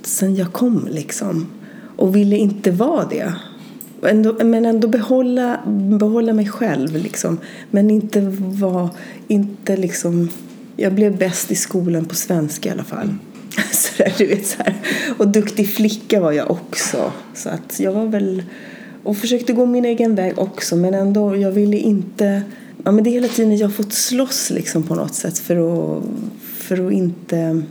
sen 0.03 0.35
jag 0.35 0.53
kom 0.53 0.89
liksom. 0.91 1.47
Och 1.97 2.17
ville 2.17 2.37
inte 2.37 2.71
vara 2.71 3.05
det. 3.05 3.35
Ändå, 4.03 4.45
men 4.45 4.67
ändå 4.67 4.89
behålla, 4.89 5.61
behålla 5.99 6.33
mig 6.33 6.49
själv 6.49 6.97
liksom. 6.97 7.39
Men 7.71 7.91
inte 7.91 8.21
vara, 8.39 8.91
inte 9.29 9.77
liksom, 9.77 10.29
jag 10.77 10.95
blev 10.95 11.19
bäst 11.19 11.51
i 11.51 11.55
skolan 11.55 12.05
på 12.05 12.15
svenska 12.15 12.69
i 12.69 12.73
alla 12.73 12.85
fall. 12.85 13.15
Så 13.73 14.03
där, 14.03 14.15
du 14.19 14.27
vet, 14.27 14.47
så 14.47 14.63
här. 14.63 14.75
Och 15.19 15.29
duktig 15.29 15.75
flicka 15.75 16.21
var 16.21 16.33
jag 16.33 16.51
också. 16.51 17.13
Så 17.35 17.49
att 17.49 17.81
jag 17.81 17.93
var 17.93 18.07
väl... 18.07 18.43
Och 19.03 19.17
försökte 19.17 19.53
gå 19.53 19.67
min 19.67 19.85
egen 19.85 20.15
väg 20.15 20.39
också. 20.39 20.77
Men 20.77 20.95
ändå, 20.95 21.37
jag 21.37 21.53
ville 21.53 21.77
inte... 21.77 22.43
Ja, 22.85 22.93
men 22.93 23.05
det 23.05 23.11
är 23.11 23.13
hela 23.13 23.29
tiden 23.29 23.57
jag 23.57 23.69
har 23.69 23.73
fått 23.73 23.93
slåss 23.93 24.51
liksom 24.51 24.83
på 24.83 24.95
något 24.95 25.15
sätt 25.15 25.39
för 25.39 25.57
att, 25.57 26.05
för 26.43 26.87
att 26.87 26.93
inte... 26.93 27.63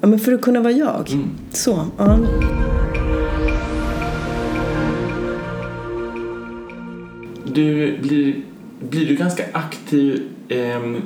Ja, 0.00 0.08
men 0.08 0.18
för 0.18 0.32
att 0.32 0.42
kunna 0.42 0.60
vara 0.60 0.72
jag. 0.72 1.10
Så, 1.52 1.86
ja. 1.98 2.18
Du 7.54 7.98
blir, 8.02 8.44
blir 8.90 9.06
du 9.06 9.16
ganska 9.16 9.44
aktiv 9.52 10.22
ehm, 10.48 11.02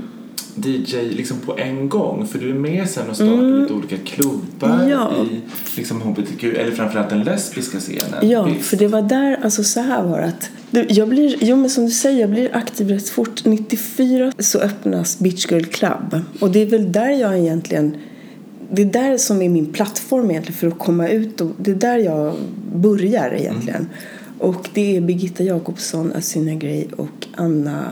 DJ 0.56 0.96
liksom 1.10 1.36
på 1.46 1.58
en 1.58 1.88
gång? 1.88 2.26
För 2.26 2.38
du 2.38 2.50
är 2.50 2.54
med 2.54 2.88
sen 2.88 3.10
och 3.10 3.16
startar 3.16 3.60
lite 3.60 3.72
olika 3.74 3.96
klubbar 3.96 4.74
Mm. 4.74 4.88
Ja. 4.88 5.12
i 5.30 5.40
liksom 5.76 6.02
HBTQ, 6.02 6.44
eller 6.44 6.70
framförallt 6.72 7.10
den 7.10 7.22
lesbiska 7.24 7.78
scenen. 7.78 8.30
Ja, 8.30 8.42
Visst. 8.44 8.66
för 8.68 8.76
det 8.76 8.86
var 8.86 9.02
där, 9.02 9.38
alltså 9.44 9.64
så 9.64 9.80
här 9.80 10.02
var 10.02 10.18
det 10.20 10.26
att 10.26 10.50
jag 10.90 11.08
blir, 11.08 11.36
jo 11.40 11.56
men 11.56 11.70
som 11.70 11.84
du 11.84 11.90
säger, 11.90 12.20
jag 12.20 12.30
blir 12.30 12.56
aktiv 12.56 12.88
rätt 12.88 13.08
fort. 13.08 13.44
94 13.44 14.32
så 14.38 14.58
öppnas 14.58 15.18
Beach 15.18 15.46
Girl 15.52 15.64
Club. 15.64 16.20
Och 16.40 16.50
det 16.50 16.58
är 16.62 16.66
väl 16.66 16.92
där 16.92 17.10
jag 17.10 17.38
egentligen, 17.38 17.96
det 18.72 18.82
är 18.82 18.86
där 18.86 19.16
som 19.18 19.42
är 19.42 19.48
min 19.48 19.66
plattform 19.72 20.30
egentligen 20.30 20.58
för 20.58 20.66
att 20.66 20.78
komma 20.78 21.08
ut 21.08 21.40
och 21.40 21.50
det 21.58 21.70
är 21.70 21.74
där 21.74 21.98
jag 21.98 22.34
börjar 22.74 23.34
egentligen. 23.34 23.88
Och 24.38 24.68
det 24.74 24.96
är 24.96 25.00
Birgitta 25.00 25.44
Jakobsson, 25.44 26.12
Asynja 26.16 26.54
Gray 26.54 26.84
och 26.96 27.26
Anna 27.34 27.84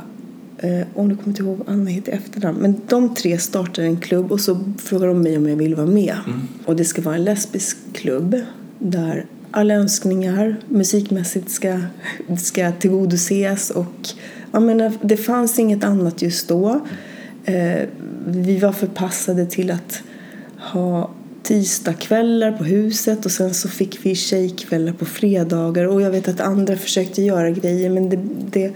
om 0.94 1.09
du 1.09 1.16
kommer 1.16 1.29
inte 1.29 1.42
ihåg 1.42 1.59
vad 1.59 1.68
Anna 1.68 1.90
heter 1.90 2.12
efternamn. 2.12 2.59
Men 2.59 2.81
de 2.88 3.14
tre 3.14 3.38
startar 3.38 3.83
en 3.83 3.96
klubb 3.96 4.33
och 4.33 4.40
så 4.40 4.61
frågar 4.79 5.07
de 5.07 5.22
mig 5.22 5.37
om 5.37 5.48
jag 5.48 5.57
vill 5.57 5.75
vara 5.75 5.87
med. 5.87 6.16
Och 6.64 6.77
det 6.77 6.85
ska 6.85 7.03
vara 7.03 7.14
en 7.14 7.25
lesbisk 7.25 7.77
klubb 7.92 8.40
där 8.79 9.27
alla 9.51 9.75
önskningar 9.75 10.57
musikmässigt 10.68 11.51
ska, 11.51 11.81
ska 12.38 12.72
tillgodoses. 12.72 13.70
Och, 13.70 14.09
jag 14.53 14.62
menar, 14.62 14.92
det 15.03 15.16
fanns 15.16 15.59
inget 15.59 15.85
annat 15.85 16.22
just 16.22 16.48
då. 16.48 16.81
Eh, 17.44 17.83
vi 18.27 18.59
var 18.59 18.72
förpassade 18.72 19.46
till 19.46 19.70
att 19.70 20.03
ha 20.59 21.11
tisdagskvällar 21.42 22.53
på 22.53 22.64
huset 22.64 23.25
och 23.25 23.33
sen 23.33 23.55
så 23.55 23.68
fick 23.68 24.07
vi 24.07 24.14
tjejkvällar 24.14 24.92
på 24.92 25.05
fredagar 25.05 25.85
och 25.85 26.03
jag 26.03 26.11
vet 26.11 26.29
att 26.29 26.40
andra 26.40 26.77
försökte 26.77 27.22
göra 27.22 27.51
grejer 27.51 27.90
men 27.90 28.11
det, 28.11 28.18
det 28.51 28.72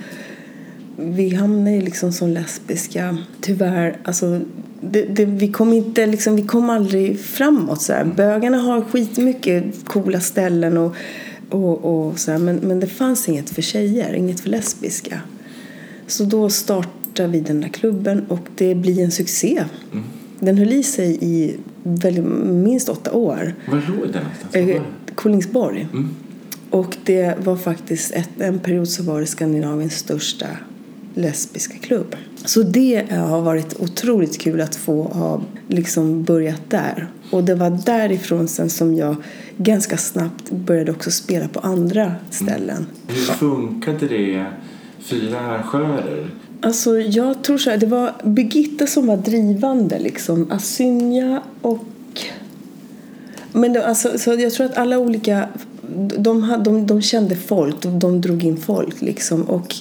vi 0.98 1.35
hamnade 1.35 1.76
ju 1.76 1.80
liksom 1.80 2.12
som 2.12 2.28
lesbiska 2.28 3.18
tyvärr 3.40 3.96
alltså 4.04 4.40
det, 4.80 5.02
det, 5.02 5.24
vi 5.24 5.48
kom 5.52 5.72
inte 5.72 6.06
liksom, 6.06 6.37
vi 6.37 6.42
kom 6.42 6.70
aldrig 6.70 7.20
framåt 7.20 7.82
så 7.82 7.92
här. 7.92 8.04
Bögarna 8.04 8.59
har 8.59 8.80
skitmycket 8.82 9.64
coola 9.85 10.20
ställen 10.20 10.76
och, 10.76 10.94
och, 11.50 11.85
och 11.85 12.18
så 12.18 12.30
här, 12.30 12.38
men, 12.38 12.56
men 12.56 12.80
det 12.80 12.87
fanns 12.87 13.28
inget 13.28 13.50
för 13.50 13.62
tjejer, 13.62 14.14
inget 14.14 14.40
för 14.40 14.48
lesbiska. 14.48 15.20
Så 16.06 16.24
då 16.24 16.50
startade 16.50 17.28
vi 17.28 17.40
den 17.40 17.61
där 17.61 17.68
klubben 17.68 18.26
och 18.28 18.48
det 18.54 18.74
blir 18.74 19.04
en 19.04 19.11
succé. 19.11 19.64
Den 20.40 20.59
höll 20.59 20.72
i 20.72 20.82
sig 20.82 21.18
i 21.20 21.56
väldigt, 21.82 22.24
minst 22.44 22.88
åtta 22.88 23.12
år. 23.12 23.54
Var 23.66 23.74
låg 23.74 24.12
den 24.12 24.22
någonstans? 24.22 24.54
Eh? 24.54 24.82
Kolingsborg. 25.14 25.88
Mm. 25.92 26.09
Och 26.70 26.96
det 27.04 27.35
var 27.44 27.56
faktiskt 27.56 28.12
ett, 28.12 28.30
en 28.38 28.59
period 28.59 28.88
så 28.88 29.02
var 29.02 29.20
det 29.20 29.26
Skandinaviens 29.26 29.94
största 29.94 30.46
lesbiska 31.16 31.74
klubb. 31.79 32.16
Så 32.44 32.62
det 32.62 33.12
har 33.12 33.42
varit 33.42 33.81
otroligt 33.81 34.40
kul 34.40 34.61
att 34.61 34.76
få 34.76 35.02
ha 35.02 35.40
liksom 35.68 36.22
börjat 36.22 36.70
där. 36.70 37.09
Och 37.31 37.44
det 37.44 37.55
var 37.55 37.70
därifrån 37.87 38.48
sen 38.48 38.70
som 38.70 38.94
jag 38.94 39.16
ganska 39.57 39.96
snabbt 39.96 40.50
började 40.50 40.92
också 40.92 41.11
spela 41.11 41.48
på 41.48 41.61
andra 41.61 42.14
ställen. 42.31 42.87
Hur 43.09 43.16
funkade 43.16 44.09
det? 44.09 44.46
Fyra 44.98 45.40
arrangörer? 45.40 46.31
Alltså 46.61 46.98
jag 46.98 47.42
tror 47.42 47.59
så 47.59 47.70
här, 47.70 47.76
det 47.76 47.87
var 47.87 48.12
Birgitta 48.24 48.87
som 48.87 49.07
var 49.07 49.16
drivande 49.16 49.98
liksom. 49.98 50.50
Asynja 50.50 51.42
och... 51.62 51.85
Men 53.52 53.72
det, 53.72 53.87
alltså, 53.87 54.18
så 54.18 54.35
jag 54.35 54.52
tror 54.52 54.66
att 54.66 54.76
alla 54.76 54.98
olika... 54.98 55.48
De, 56.18 56.62
de, 56.64 56.87
de 56.87 57.02
kände 57.02 57.37
folk, 57.37 57.83
de, 57.83 57.98
de 57.98 58.20
drog 58.20 58.44
in 58.44 58.57
folk 58.57 59.02
liksom. 59.02 59.42
Och 59.42 59.74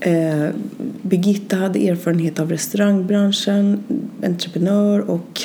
eh, 0.00 0.48
Birgitta 1.02 1.56
hade 1.56 1.88
erfarenhet 1.88 2.40
av 2.40 2.50
restaurangbranschen, 2.50 3.82
entreprenör 4.24 5.10
och 5.10 5.42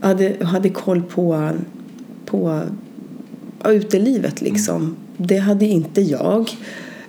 hade, 0.00 0.36
hade 0.44 0.68
koll 0.68 1.02
på, 1.02 1.50
på 2.26 2.62
utelivet 3.64 4.40
liksom. 4.42 4.96
Det 5.16 5.36
hade 5.38 5.64
inte 5.66 6.00
jag. 6.00 6.50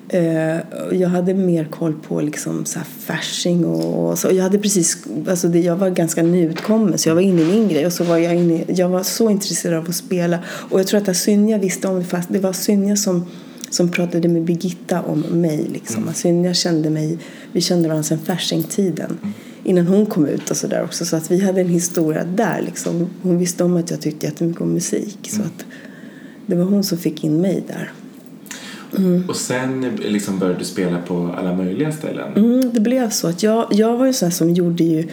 Eh, 0.10 0.58
Jag 0.92 1.10
hade 1.10 1.34
mer 1.34 1.66
koll 1.66 1.94
på 2.08 2.22
liksom 2.22 2.66
så 2.66 2.80
här 2.80 2.86
fashing 2.86 3.66
och, 3.66 4.10
och 4.10 4.20
så. 4.20 4.32
Jag 4.32 4.44
hade 4.44 4.60
precis, 4.60 5.06
alltså 5.28 5.48
det, 5.48 5.60
jag 5.60 5.76
var 5.76 5.90
ganska 5.90 6.24
nyutkommen 6.24 6.98
så 6.98 7.10
jag 7.10 7.16
var 7.16 7.22
inne 7.22 7.42
i 7.42 7.46
min 7.46 7.68
grej 7.68 7.86
och 7.86 7.94
så 7.94 8.04
var 8.04 8.18
jag 8.18 8.36
inne, 8.36 8.64
jag 8.68 8.90
var 8.90 9.04
så 9.04 9.30
intresserad 9.30 9.78
av 9.78 9.90
att 9.90 9.96
spela 9.96 10.40
och 10.48 10.80
jag 10.80 10.88
tror 10.88 11.02
att 11.02 11.10
Asynja 11.10 11.58
visste 11.58 11.88
om 11.88 12.00
det 12.00 12.06
fast 12.06 12.30
det 12.32 12.40
var 12.40 12.50
Asynja 12.50 12.96
som 12.96 13.26
som 13.76 13.90
pratade 13.90 14.28
med 14.28 14.44
Birgitta 14.44 15.02
om 15.02 15.20
mig 15.20 15.68
liksom. 15.74 16.08
Asynja 16.08 16.54
kände 16.54 16.90
mig, 16.90 17.18
vi 17.52 17.62
kände 17.62 17.88
varandra 17.88 18.04
sedan 18.04 18.20
Fasching-tiden 18.26 19.18
innan 19.64 19.88
hon 19.88 20.06
kom 20.06 20.26
ut 20.26 20.52
och 20.52 20.58
sådär 20.58 20.84
också 20.84 21.06
så 21.06 21.16
att 21.16 21.32
vi 21.32 21.42
hade 21.42 21.62
en 21.62 21.70
historia 21.70 22.24
där 22.24 22.62
liksom. 22.62 23.10
Hon 23.22 23.38
visste 23.38 23.64
om 23.64 23.78
att 23.78 23.92
jag 23.92 24.02
tyckte 24.02 24.26
jättemycket 24.26 24.62
om 24.62 24.74
musik 24.74 25.18
så 25.22 25.42
att 25.42 25.66
det 26.46 26.56
var 26.56 26.66
hon 26.66 26.84
som 26.84 26.98
fick 26.98 27.24
in 27.24 27.42
mig 27.42 27.64
där. 27.68 27.92
Och 29.28 29.36
sen 29.36 29.96
liksom 29.96 30.40
började 30.40 30.60
du 30.60 30.66
spela 30.66 31.02
på 31.02 31.36
alla 31.38 31.56
möjliga 31.56 31.92
ställen? 31.92 32.34
Mm, 32.36 32.74
det 32.74 32.80
blev 32.80 33.10
så 33.10 33.28
att 33.28 33.44
jag, 33.44 33.68
jag 33.72 33.98
var 33.98 34.06
ju 34.06 34.14
sån 34.14 34.32
som 34.32 34.54
gjorde 34.54 34.84
ju 34.84 35.08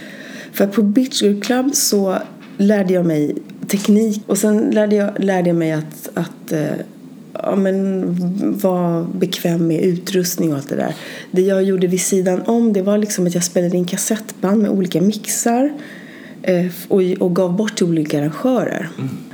för 0.52 0.66
på 0.66 0.82
Beach 0.82 1.22
Girl 1.22 1.40
Club 1.40 1.74
så 1.74 2.18
lärde 2.56 2.94
jag 2.94 3.06
mig 3.06 3.34
teknik 3.68 4.22
och 4.26 4.38
sen 4.38 4.70
lärde 4.70 4.96
jag, 4.96 5.10
lärde 5.24 5.48
jag 5.48 5.56
mig 5.56 5.72
att, 5.72 6.10
att 6.14 6.52
eh, 6.52 6.72
ja, 7.32 7.56
men, 7.56 8.04
vara 8.62 9.06
bekväm 9.18 9.66
med 9.66 9.80
utrustning 9.80 10.52
och 10.52 10.56
allt 10.56 10.68
det 10.68 10.76
där. 10.76 10.94
Det 11.30 11.42
jag 11.42 11.62
gjorde 11.62 11.86
vid 11.86 12.00
sidan 12.00 12.42
om 12.42 12.72
det 12.72 12.82
var 12.82 12.98
liksom 12.98 13.26
att 13.26 13.34
jag 13.34 13.44
spelade 13.44 13.76
in 13.76 13.84
kassettband 13.84 14.62
med 14.62 14.70
olika 14.70 15.00
mixar 15.00 15.72
eh, 16.42 16.66
och, 16.88 17.02
och 17.20 17.36
gav 17.36 17.56
bort 17.56 17.76
till 17.76 17.86
olika 17.86 18.18
arrangörer. 18.18 18.88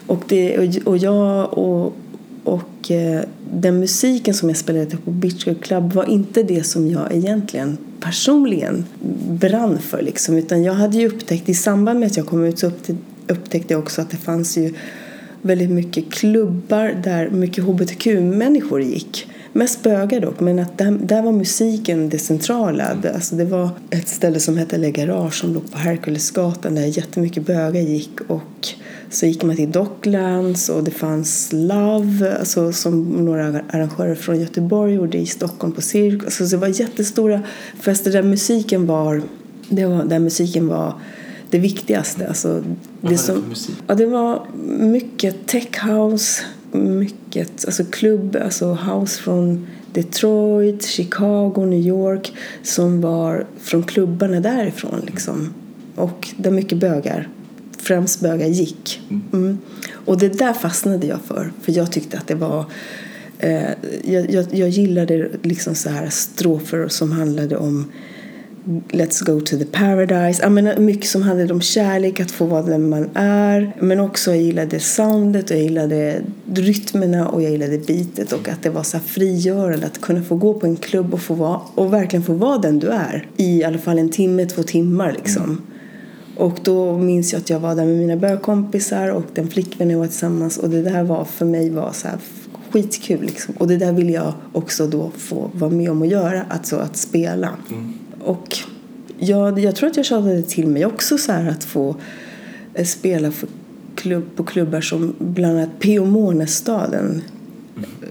Och, 0.06 0.22
det, 0.28 0.58
och, 0.58 0.86
och 0.86 0.98
jag 0.98 1.58
och, 1.58 1.96
och 2.44 2.90
eh, 2.90 3.20
den 3.52 3.80
musiken 3.80 4.34
som 4.34 4.48
jag 4.48 4.58
spelade 4.58 4.96
på 4.96 5.10
Beach 5.10 5.46
Girl 5.46 5.56
Club 5.56 5.92
var 5.92 6.10
inte 6.10 6.42
det 6.42 6.66
som 6.66 6.90
jag 6.90 7.14
egentligen 7.14 7.78
personligen 8.00 8.84
brann 9.28 9.78
för. 9.78 10.02
Liksom. 10.02 10.36
Utan 10.36 10.62
jag 10.62 10.72
hade 10.72 10.96
ju 10.96 11.08
upptäckt, 11.08 11.48
i 11.48 11.54
samband 11.54 12.00
med 12.00 12.06
att 12.06 12.16
jag 12.16 12.26
kom 12.26 12.44
ut 12.44 12.58
så 12.58 12.70
upptäckte 13.26 13.74
jag 13.74 13.82
också 13.82 14.02
att 14.02 14.10
det 14.10 14.16
fanns 14.16 14.56
ju 14.56 14.74
väldigt 15.42 15.70
mycket 15.70 16.12
klubbar 16.12 16.94
där 17.04 17.30
mycket 17.30 17.64
hbtq-människor 17.64 18.82
gick. 18.82 19.26
Mest 19.52 19.82
bögar 19.82 20.20
dock, 20.20 20.40
men 20.40 20.58
att 20.58 20.78
där, 20.78 20.90
där 20.90 21.22
var 21.22 21.32
musiken 21.32 22.08
det 22.08 22.18
centrala. 22.18 22.94
Det, 23.02 23.14
alltså 23.14 23.36
det 23.36 23.44
var 23.44 23.70
ett 23.90 24.08
ställe 24.08 24.40
som 24.40 24.56
hette 24.56 24.78
Le 24.78 24.90
Garage 24.90 25.34
som 25.34 25.54
låg 25.54 25.72
på 25.72 25.78
Herkulesgatan 25.78 26.74
där 26.74 26.98
jättemycket 26.98 27.46
bögar 27.46 27.80
gick. 27.80 28.20
Och 28.26 28.68
så 29.10 29.26
gick 29.26 29.42
man 29.42 29.56
till 29.56 29.70
Docklands 29.72 30.68
och 30.68 30.84
det 30.84 30.90
fanns 30.90 31.48
Love 31.52 32.38
alltså 32.38 32.72
som 32.72 33.02
några 33.02 33.44
arrangörer 33.46 34.14
från 34.14 34.40
Göteborg 34.40 34.94
gjorde 34.94 35.18
i 35.18 35.26
Stockholm 35.26 35.72
på 35.72 35.80
Cirkus. 35.80 36.40
Alltså 36.40 36.56
det 36.56 36.60
var 36.60 36.80
jättestora 36.80 37.42
fester 37.80 38.12
där 38.12 38.22
musiken 38.22 38.86
var, 38.86 39.22
det 39.68 39.86
var, 39.86 40.04
där 40.04 40.18
musiken 40.18 40.68
var 40.68 40.94
det 41.50 41.58
viktigaste. 41.58 42.28
Alltså 42.28 42.48
Vad 42.48 42.62
var 42.62 42.64
det, 43.00 43.08
det 43.08 43.18
som, 43.18 43.42
för 43.42 43.48
musik? 43.48 43.76
Ja, 43.86 43.94
det 43.94 44.06
var 44.06 44.46
mycket 44.78 45.46
tech 45.46 45.84
house, 45.84 46.42
mycket 46.72 47.64
alltså 47.64 47.84
klubb, 47.84 48.36
alltså 48.44 48.74
house 48.74 49.22
från 49.22 49.66
Detroit, 49.92 50.86
Chicago, 50.86 51.66
New 51.66 51.86
York 51.86 52.32
som 52.62 53.00
var 53.00 53.46
från 53.60 53.82
klubbarna 53.82 54.40
därifrån 54.40 55.02
liksom. 55.06 55.54
Och 55.94 56.28
där 56.36 56.50
mycket 56.50 56.78
bögar, 56.78 57.28
främst 57.78 58.20
bögar, 58.20 58.46
gick. 58.46 59.00
Mm. 59.32 59.58
Och 59.90 60.18
det 60.18 60.38
där 60.38 60.52
fastnade 60.52 61.06
jag 61.06 61.20
för, 61.20 61.52
för 61.62 61.72
jag 61.72 61.92
tyckte 61.92 62.18
att 62.18 62.26
det 62.26 62.34
var 62.34 62.64
eh, 63.38 63.70
jag, 64.04 64.30
jag, 64.30 64.46
jag 64.54 64.68
gillade 64.68 65.28
liksom 65.42 65.74
så 65.74 65.90
här 65.90 66.08
strofer 66.10 66.88
som 66.88 67.12
handlade 67.12 67.56
om 67.56 67.92
Let's 68.90 69.24
go 69.24 69.40
to 69.40 69.58
the 69.58 69.64
paradise. 69.64 70.42
Jag 70.42 70.52
menar, 70.52 70.72
eh, 70.72 70.78
mycket 70.78 71.10
som 71.10 71.22
handlade 71.22 71.54
om 71.54 71.60
kärlek, 71.60 72.20
att 72.20 72.30
få 72.30 72.44
vara 72.44 72.62
den 72.62 72.88
man 72.88 73.08
är. 73.14 73.76
Men 73.80 74.00
också 74.00 74.30
jag 74.30 74.42
gillade 74.42 74.80
soundet 74.80 75.50
jag 75.50 75.58
gillade 75.58 76.22
rytmerna 76.54 77.28
och 77.28 77.42
jag 77.42 77.50
gillade 77.50 77.78
bitet 77.78 78.32
och 78.32 78.48
att 78.48 78.62
det 78.62 78.70
var 78.70 78.82
så 78.82 78.98
frigörande 78.98 79.86
att 79.86 80.00
kunna 80.00 80.22
få 80.22 80.36
gå 80.36 80.54
på 80.54 80.66
en 80.66 80.76
klubb 80.76 81.14
och, 81.14 81.20
få 81.20 81.34
vara, 81.34 81.60
och 81.74 81.92
verkligen 81.92 82.22
få 82.22 82.32
vara 82.32 82.58
den 82.58 82.78
du 82.78 82.88
är. 82.88 83.26
I 83.36 83.64
alla 83.64 83.78
fall 83.78 83.98
en 83.98 84.10
timme, 84.10 84.46
två 84.46 84.62
timmar 84.62 85.12
liksom. 85.12 85.44
Mm. 85.44 85.62
Och 86.36 86.58
då 86.62 86.98
minns 86.98 87.32
jag 87.32 87.40
att 87.40 87.50
jag 87.50 87.60
var 87.60 87.74
där 87.74 87.84
med 87.84 87.96
mina 87.96 88.16
bögkompisar 88.16 89.08
och 89.08 89.24
den 89.34 89.48
flickvän 89.48 89.90
jag 89.90 89.98
var 89.98 90.06
tillsammans 90.06 90.58
och 90.58 90.70
det 90.70 90.82
där 90.82 91.04
var 91.04 91.24
för 91.24 91.44
mig 91.44 91.70
var 91.70 91.92
så 91.92 92.08
här 92.08 92.18
skitkul 92.70 93.20
liksom. 93.22 93.54
Och 93.58 93.68
det 93.68 93.76
där 93.76 93.92
vill 93.92 94.10
jag 94.10 94.32
också 94.52 94.86
då 94.86 95.10
få 95.16 95.50
vara 95.52 95.70
med 95.70 95.90
om 95.90 96.02
att 96.02 96.08
göra, 96.08 96.44
alltså 96.48 96.76
att 96.76 96.96
spela. 96.96 97.50
Mm. 97.70 97.92
Och 98.28 98.58
jag, 99.18 99.58
jag 99.58 99.76
tror 99.76 99.90
att 99.90 99.96
jag 99.96 100.06
tjatade 100.06 100.42
till 100.42 100.66
mig 100.66 100.86
också 100.86 101.18
så 101.18 101.32
att 101.32 101.64
få 101.64 101.96
eh, 102.74 102.84
spela 102.84 103.30
för 103.30 103.48
klubb, 103.94 104.24
på 104.36 104.44
klubbar 104.44 104.80
som 104.80 105.14
bland 105.18 105.58
annat 105.58 105.78
P.O. 105.78 106.04
Månestaden. 106.04 107.22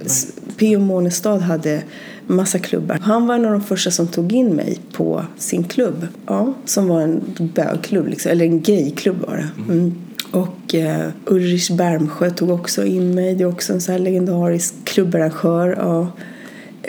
S- 0.05 0.31
P.O. 0.57 0.79
Månestad 0.79 1.41
hade 1.41 1.83
massa 2.27 2.59
klubbar. 2.59 2.99
Han 3.01 3.27
var 3.27 3.35
en 3.35 3.45
av 3.45 3.51
de 3.51 3.63
första 3.63 3.91
som 3.91 4.07
tog 4.07 4.33
in 4.33 4.55
mig 4.55 4.79
på 4.93 5.25
sin 5.37 5.63
klubb. 5.63 6.07
Ja, 6.25 6.53
som 6.65 6.87
var 6.87 7.01
en 7.01 7.21
bögklubb, 7.55 8.07
liksom. 8.07 8.31
eller 8.31 8.45
en 8.45 8.61
gayklubb 8.61 9.17
var 9.27 9.37
det. 9.37 9.71
Mm. 9.73 9.95
Och 10.31 10.75
eh, 10.75 11.09
Ulrich 11.25 11.71
Bermsjö 11.71 12.29
tog 12.29 12.49
också 12.49 12.85
in 12.85 13.15
mig. 13.15 13.35
Det 13.35 13.43
är 13.43 13.47
också 13.47 13.73
en 13.73 13.81
så 13.81 13.91
här 13.91 13.99
legendarisk 13.99 14.73
klubbarrangör. 14.83 15.75
Ja. 15.79 16.07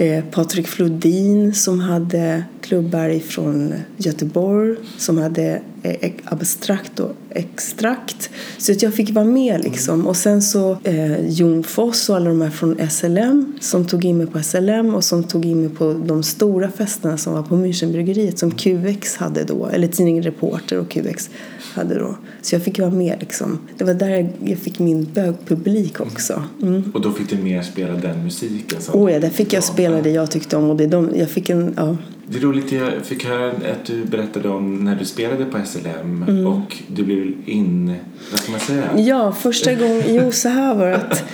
Eh, 0.00 0.24
Patrik 0.30 0.68
Flodin 0.68 1.54
som 1.54 1.80
hade 1.80 2.44
klubbar 2.60 3.08
ifrån 3.08 3.74
Göteborg 3.96 4.76
som 4.98 5.18
hade 5.18 5.62
eh, 5.82 6.10
abstrakt 6.24 7.00
och 7.00 7.12
extrakt. 7.30 8.30
Så 8.58 8.72
att 8.72 8.82
jag 8.82 8.94
fick 8.94 9.10
vara 9.10 9.24
med 9.24 9.60
liksom. 9.64 10.06
Och 10.06 10.16
sen 10.16 10.42
så 10.42 10.78
eh, 10.84 11.28
Jon 11.28 11.64
Foss 11.64 12.08
och 12.08 12.16
alla 12.16 12.28
de 12.28 12.40
här 12.40 12.50
från 12.50 12.90
SLM 12.90 13.52
som 13.60 13.86
tog 13.86 14.04
in 14.04 14.18
mig 14.18 14.26
på 14.26 14.42
SLM 14.42 14.94
och 14.94 15.04
som 15.04 15.24
tog 15.24 15.44
in 15.44 15.60
mig 15.60 15.70
på 15.70 15.92
de 16.06 16.22
stora 16.22 16.70
festerna 16.70 17.18
som 17.18 17.32
var 17.32 17.42
på 17.42 17.56
Münchenbryggeriet 17.56 18.38
som 18.38 18.50
QX 18.50 19.16
hade 19.16 19.44
då, 19.44 19.66
eller 19.66 19.88
tidningen 19.88 20.22
Reporter 20.22 20.78
och 20.78 20.88
QX 20.88 21.30
hade 21.74 21.98
då. 21.98 22.16
Så 22.42 22.54
jag 22.54 22.62
fick 22.62 22.78
vara 22.78 22.90
med 22.90 23.16
liksom. 23.20 23.58
Det 23.78 23.84
var 23.84 23.94
där 23.94 24.28
jag 24.44 24.58
fick 24.58 24.78
min 24.78 25.04
bögpublik 25.14 26.00
också. 26.00 26.42
Mm. 26.62 26.92
Och 26.94 27.00
då 27.00 27.12
fick 27.12 27.30
du 27.30 27.36
mer 27.36 27.62
spela 27.62 27.94
den 27.94 28.24
musiken? 28.24 28.80
Som 28.80 29.00
oh 29.00 29.12
ja, 29.12 29.20
där 29.20 29.30
fick 29.30 29.52
jag 29.52 29.64
spela 29.64 30.02
det 30.02 30.10
jag 30.10 30.30
tyckte 30.30 30.56
om 30.56 30.70
och 30.70 30.76
det 30.76 30.86
de, 30.86 31.10
jag 31.14 31.30
fick 31.30 31.50
en, 31.50 31.74
ja. 31.76 31.96
Det 32.30 32.38
är 32.38 32.42
roligt, 32.42 32.72
jag 32.72 32.92
fick 33.02 33.24
höra 33.24 33.48
att 33.50 33.84
du 33.86 34.04
berättade 34.04 34.48
om 34.48 34.84
när 34.84 34.96
du 34.96 35.04
spelade 35.04 35.44
på 35.44 35.58
SLM 35.66 36.24
mm. 36.28 36.46
och 36.46 36.76
du 36.86 37.04
blev 37.04 37.32
in, 37.46 37.94
vad 38.30 38.40
ska 38.40 38.52
man 38.52 38.60
säga? 38.60 38.84
Ja, 38.96 39.32
första 39.32 39.74
gången, 39.74 40.02
jo 40.06 40.32
så 40.32 40.48
här 40.48 40.74
var 40.74 40.86
det 40.86 40.96
att 40.96 41.24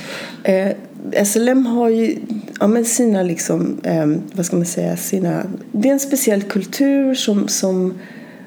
eh, 0.42 1.25
SLM 1.25 1.66
har 1.66 1.88
ju 1.88 2.16
ja, 2.61 2.66
men 2.66 2.85
sina 2.85 3.23
liksom, 3.23 3.81
eh, 3.83 4.07
vad 4.33 4.47
ska 4.47 4.57
man 4.57 4.66
säga, 4.66 4.97
sina, 4.97 5.42
det 5.73 5.88
är 5.88 5.92
en 5.92 6.01
speciell 6.01 6.42
kultur 6.42 7.14
som, 7.14 7.49
som 7.49 7.94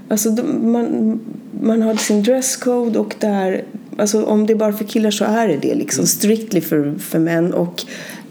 alltså 0.10 0.30
de, 0.30 0.72
man, 0.72 1.20
man 1.62 1.82
har 1.82 1.96
sin 1.96 2.24
dresscode 2.24 3.00
och 3.00 3.16
där, 3.20 3.64
alltså 3.98 4.26
om 4.26 4.46
det 4.46 4.54
är 4.54 4.58
bara 4.58 4.74
för 4.74 4.86
killar 4.86 5.12
så 5.12 5.26
är 5.26 5.48
det 5.48 5.58
det 5.58 5.76
liksom, 5.76 6.08
strictly 6.08 6.62
för, 6.62 6.96
för 7.00 7.20
män. 7.20 7.54
Och 7.54 7.84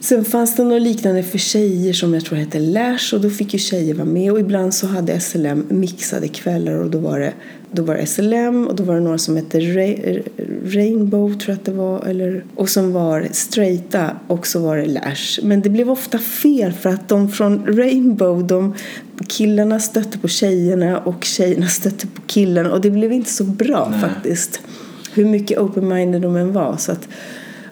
Sen 0.09 0.25
fanns 0.25 0.57
det 0.57 0.65
något 0.65 0.83
liknande 0.83 1.23
för 1.23 1.39
tjejer 1.39 1.93
som 1.93 2.15
jag 2.15 2.25
tror 2.25 2.39
hette 2.39 2.59
Lash 2.59 3.15
och 3.15 3.21
då 3.21 3.31
fick 3.31 3.53
ju 3.53 3.59
tjejer 3.59 3.95
vara 3.95 4.05
med 4.05 4.33
och 4.33 4.41
ibland 4.41 4.75
så 4.75 4.87
hade 4.87 5.21
SLM 5.21 5.67
mixade 5.69 6.29
kvällar 6.29 6.73
och 6.73 6.91
då 6.91 6.99
var 6.99 7.19
det, 7.19 7.33
då 7.71 7.83
var 7.83 7.95
det 7.95 8.07
SLM 8.07 8.67
och 8.67 8.77
då 8.77 8.85
var 8.85 8.95
det 8.95 9.01
några 9.01 9.19
som 9.19 9.37
hette 9.37 9.61
Rainbow 10.65 11.39
tror 11.39 11.51
jag 11.51 11.55
att 11.55 11.65
det 11.65 11.73
var 11.73 12.07
eller, 12.07 12.45
och 12.55 12.69
som 12.69 12.93
var 12.93 13.29
straighta 13.33 14.11
och 14.27 14.47
så 14.47 14.61
var 14.61 14.77
det 14.77 14.87
Lash. 14.87 15.41
Men 15.43 15.63
det 15.63 15.71
blev 15.71 15.91
ofta 15.91 16.19
fel 16.19 16.73
för 16.73 16.91
att 16.91 17.09
de 17.09 17.29
från 17.29 17.67
Rainbow, 17.67 18.47
de 18.47 18.75
killarna 19.29 19.81
stötte 19.81 20.19
på 20.19 20.29
tjejerna 20.29 20.99
och 20.99 21.25
tjejerna 21.25 21.67
stötte 21.67 22.07
på 22.07 22.23
killarna 22.27 22.73
och 22.73 22.81
det 22.81 22.91
blev 22.91 23.13
inte 23.13 23.31
så 23.31 23.45
bra 23.45 23.89
Nej. 23.91 24.01
faktiskt. 24.01 24.61
Hur 25.15 25.25
mycket 25.25 25.59
open-minded 25.59 26.21
de 26.21 26.37
än 26.37 26.53
var. 26.53 26.77
Så 26.77 26.93
att, 26.93 27.09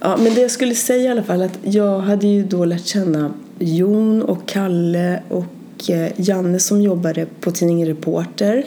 Ja, 0.05 0.17
men 0.17 0.35
det 0.35 0.41
jag 0.41 0.51
skulle 0.51 0.75
säga 0.75 1.03
i 1.03 1.09
alla 1.09 1.23
fall 1.23 1.43
att 1.43 1.59
jag 1.63 2.01
hade 2.01 2.27
ju 2.27 2.45
då 2.45 2.65
lärt 2.65 2.87
känna 2.87 3.33
Jon 3.59 4.23
och 4.23 4.49
Kalle 4.49 5.23
och 5.29 5.91
eh, 5.91 6.13
Janne 6.17 6.59
som 6.59 6.83
jobbade 6.83 7.27
på 7.41 7.51
tidningen 7.51 7.89
Reporter. 7.89 8.65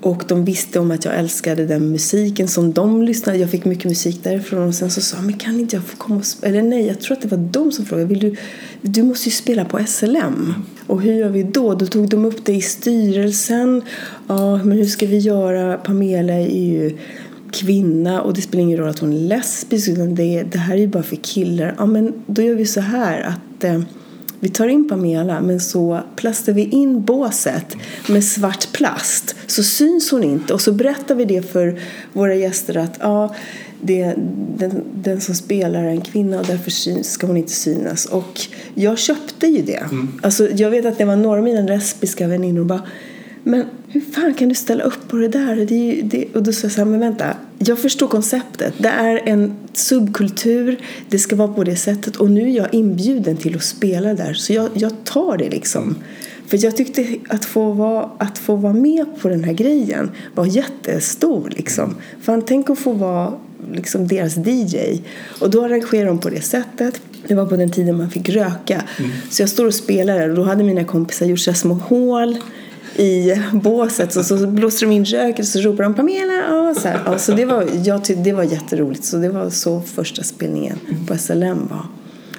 Och 0.00 0.24
de 0.28 0.44
visste 0.44 0.78
om 0.78 0.90
att 0.90 1.04
jag 1.04 1.14
älskade 1.14 1.66
den 1.66 1.90
musiken 1.90 2.48
som 2.48 2.72
de 2.72 3.02
lyssnade. 3.02 3.38
Jag 3.38 3.50
fick 3.50 3.64
mycket 3.64 3.84
musik 3.84 4.20
därifrån 4.22 4.68
och 4.68 4.74
sen 4.74 4.90
så 4.90 5.00
sa 5.00 5.20
men 5.20 5.38
kan 5.38 5.60
inte 5.60 5.76
jag 5.76 5.84
få 5.84 5.96
komma 5.96 6.16
och 6.16 6.46
Eller 6.46 6.62
nej, 6.62 6.86
jag 6.86 7.00
tror 7.00 7.16
att 7.16 7.22
det 7.22 7.28
var 7.28 7.48
de 7.50 7.72
som 7.72 7.84
frågade. 7.84 8.08
Vill 8.08 8.18
du, 8.18 8.36
du 8.80 9.02
måste 9.02 9.28
ju 9.28 9.32
spela 9.32 9.64
på 9.64 9.84
SLM. 9.86 10.54
Och 10.86 11.02
hur 11.02 11.12
gör 11.12 11.28
vi 11.28 11.42
då? 11.42 11.74
Då 11.74 11.86
tog 11.86 12.08
de 12.08 12.24
upp 12.24 12.44
det 12.44 12.52
i 12.52 12.60
styrelsen. 12.60 13.82
Ja, 14.28 14.56
men 14.56 14.78
hur 14.78 14.86
ska 14.86 15.06
vi 15.06 15.18
göra? 15.18 15.76
Pamela 15.76 16.32
är 16.32 16.64
ju 16.64 16.98
kvinna 17.54 18.22
och 18.22 18.34
det 18.34 18.42
spelar 18.42 18.62
ingen 18.62 18.78
roll 18.78 18.88
att 18.88 18.98
hon 18.98 19.12
är 19.12 19.18
lesbisk 19.18 19.88
utan 19.88 20.14
det, 20.14 20.42
det 20.42 20.58
här 20.58 20.74
är 20.74 20.80
ju 20.80 20.86
bara 20.86 21.02
för 21.02 21.16
killar. 21.16 21.74
Ja 21.78 21.86
men 21.86 22.12
då 22.26 22.42
gör 22.42 22.54
vi 22.54 22.66
så 22.66 22.80
här 22.80 23.22
att 23.22 23.64
eh, 23.64 23.80
vi 24.40 24.48
tar 24.48 24.68
in 24.68 24.88
Pamela 24.88 25.40
men 25.40 25.60
så 25.60 26.00
plastar 26.16 26.52
vi 26.52 26.62
in 26.62 27.02
båset 27.02 27.76
med 28.08 28.24
svart 28.24 28.72
plast 28.72 29.36
så 29.46 29.62
syns 29.62 30.10
hon 30.10 30.24
inte 30.24 30.54
och 30.54 30.60
så 30.60 30.72
berättar 30.72 31.14
vi 31.14 31.24
det 31.24 31.42
för 31.52 31.80
våra 32.12 32.34
gäster 32.34 32.76
att 32.76 32.98
ja, 33.00 33.34
det, 33.80 34.14
den, 34.56 34.84
den 34.94 35.20
som 35.20 35.34
spelar 35.34 35.84
är 35.84 35.88
en 35.88 36.00
kvinna 36.00 36.40
och 36.40 36.46
därför 36.46 36.70
syns, 36.70 37.10
ska 37.10 37.26
hon 37.26 37.36
inte 37.36 37.52
synas. 37.52 38.06
Och 38.06 38.40
jag 38.74 38.98
köpte 38.98 39.46
ju 39.46 39.62
det. 39.62 39.82
Mm. 39.90 40.08
Alltså, 40.22 40.48
jag 40.50 40.70
vet 40.70 40.86
att 40.86 40.98
det 40.98 41.04
var 41.04 41.16
några 41.16 41.38
av 41.38 41.44
mina 41.44 41.60
lesbiska 41.60 42.28
väninnor 42.28 42.64
bara 42.64 42.82
men 43.44 43.64
hur 43.88 44.00
fan 44.00 44.34
kan 44.34 44.48
du 44.48 44.54
ställa 44.54 44.84
upp 44.84 45.08
på 45.08 45.16
det 45.16 45.28
där? 45.28 45.56
Det 45.56 45.74
ju, 45.74 46.02
det, 46.02 46.26
och 46.34 46.42
då 46.42 46.52
sa 46.52 46.64
jag 46.64 46.72
så 46.72 46.80
här, 46.80 46.84
men 46.84 47.00
vänta, 47.00 47.36
jag 47.58 47.78
förstår 47.78 48.08
konceptet. 48.08 48.74
Det 48.78 48.88
är 48.88 49.20
en 49.24 49.54
subkultur, 49.72 50.78
det 51.08 51.18
ska 51.18 51.36
vara 51.36 51.48
på 51.48 51.64
det 51.64 51.76
sättet 51.76 52.16
och 52.16 52.30
nu 52.30 52.42
är 52.50 52.56
jag 52.56 52.74
inbjuden 52.74 53.36
till 53.36 53.56
att 53.56 53.64
spela 53.64 54.14
där 54.14 54.34
så 54.34 54.52
jag, 54.52 54.68
jag 54.74 54.92
tar 55.04 55.36
det 55.36 55.50
liksom. 55.50 55.96
För 56.46 56.64
jag 56.64 56.76
tyckte 56.76 57.06
att 57.28 57.44
få, 57.44 57.72
vara, 57.72 58.10
att 58.18 58.38
få 58.38 58.56
vara 58.56 58.72
med 58.72 59.06
på 59.20 59.28
den 59.28 59.44
här 59.44 59.52
grejen 59.52 60.10
var 60.34 60.46
jättestor 60.46 61.52
liksom. 61.56 61.96
Fan, 62.20 62.42
tänk 62.42 62.70
att 62.70 62.78
få 62.78 62.92
vara 62.92 63.32
liksom 63.72 64.08
deras 64.08 64.36
DJ. 64.36 65.02
Och 65.40 65.50
då 65.50 65.64
arrangerade 65.64 66.08
de 66.08 66.18
på 66.18 66.30
det 66.30 66.40
sättet. 66.40 67.00
Det 67.26 67.34
var 67.34 67.46
på 67.46 67.56
den 67.56 67.70
tiden 67.70 67.96
man 67.96 68.10
fick 68.10 68.28
röka. 68.28 68.82
Mm. 68.98 69.10
Så 69.30 69.42
jag 69.42 69.48
står 69.48 69.66
och 69.66 69.74
spelar 69.74 70.18
där 70.18 70.30
och 70.30 70.36
då 70.36 70.42
hade 70.42 70.64
mina 70.64 70.84
kompisar 70.84 71.26
gjort 71.26 71.38
så 71.38 71.52
små 71.52 71.74
hål 71.74 72.36
i 72.96 73.42
båset 73.52 74.12
så, 74.12 74.24
så 74.24 74.46
blåste 74.46 74.84
de 74.84 74.92
in 74.92 75.04
röken 75.04 75.42
och 75.42 75.48
så 75.48 75.60
ropade 75.60 75.82
de 75.82 75.94
Pamela. 75.94 76.60
Och 76.60 76.76
så 76.76 76.88
här. 76.88 77.00
Ja, 77.06 77.18
så 77.18 77.32
det, 77.32 77.44
var, 77.44 77.66
jag 77.84 78.04
tyckte, 78.04 78.22
det 78.22 78.32
var 78.32 78.42
jätteroligt. 78.42 79.04
Så 79.04 79.16
det 79.16 79.28
var 79.28 79.50
så 79.50 79.80
första 79.80 80.22
spelningen 80.22 80.78
på 81.06 81.18
SLM 81.18 81.66
var. 81.70 81.86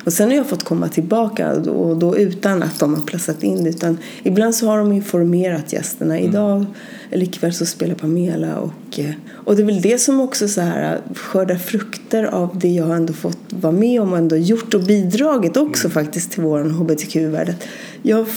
Och 0.05 0.13
sen 0.13 0.29
har 0.29 0.35
jag 0.35 0.47
fått 0.47 0.63
komma 0.63 0.87
tillbaka 0.87 1.51
och 1.51 1.97
då 1.97 2.17
utan 2.17 2.63
att 2.63 2.79
de 2.79 2.93
har 2.93 3.01
placerat 3.01 3.43
in 3.43 3.63
det. 3.63 3.69
Utan 3.69 3.97
ibland 4.23 4.55
så 4.55 4.67
har 4.67 4.77
de 4.77 4.91
informerat 4.91 5.73
gästerna. 5.73 6.17
Mm. 6.17 6.29
Idag 6.29 6.65
eller 7.11 7.25
ikväll 7.25 7.53
så 7.53 7.65
spelar 7.65 7.95
Pamela 7.95 8.59
och, 8.59 8.99
eh, 8.99 9.11
och 9.31 9.55
det 9.55 9.61
är 9.61 9.65
väl 9.65 9.81
det 9.81 9.97
som 9.97 10.21
också 10.21 10.47
så 10.47 10.61
här 10.61 11.01
skördar 11.15 11.55
frukter 11.55 12.23
av 12.23 12.59
det 12.59 12.67
jag 12.67 12.95
ändå 12.95 13.13
fått 13.13 13.39
vara 13.49 13.73
med 13.73 14.01
om 14.01 14.11
och 14.11 14.17
ändå 14.17 14.35
gjort 14.35 14.73
och 14.73 14.83
bidragit 14.83 15.57
också 15.57 15.87
mm. 15.87 15.93
faktiskt 15.93 16.31
till 16.31 16.43
vår 16.43 16.59
hbtq-värld. 16.59 17.53
Jag 18.01 18.27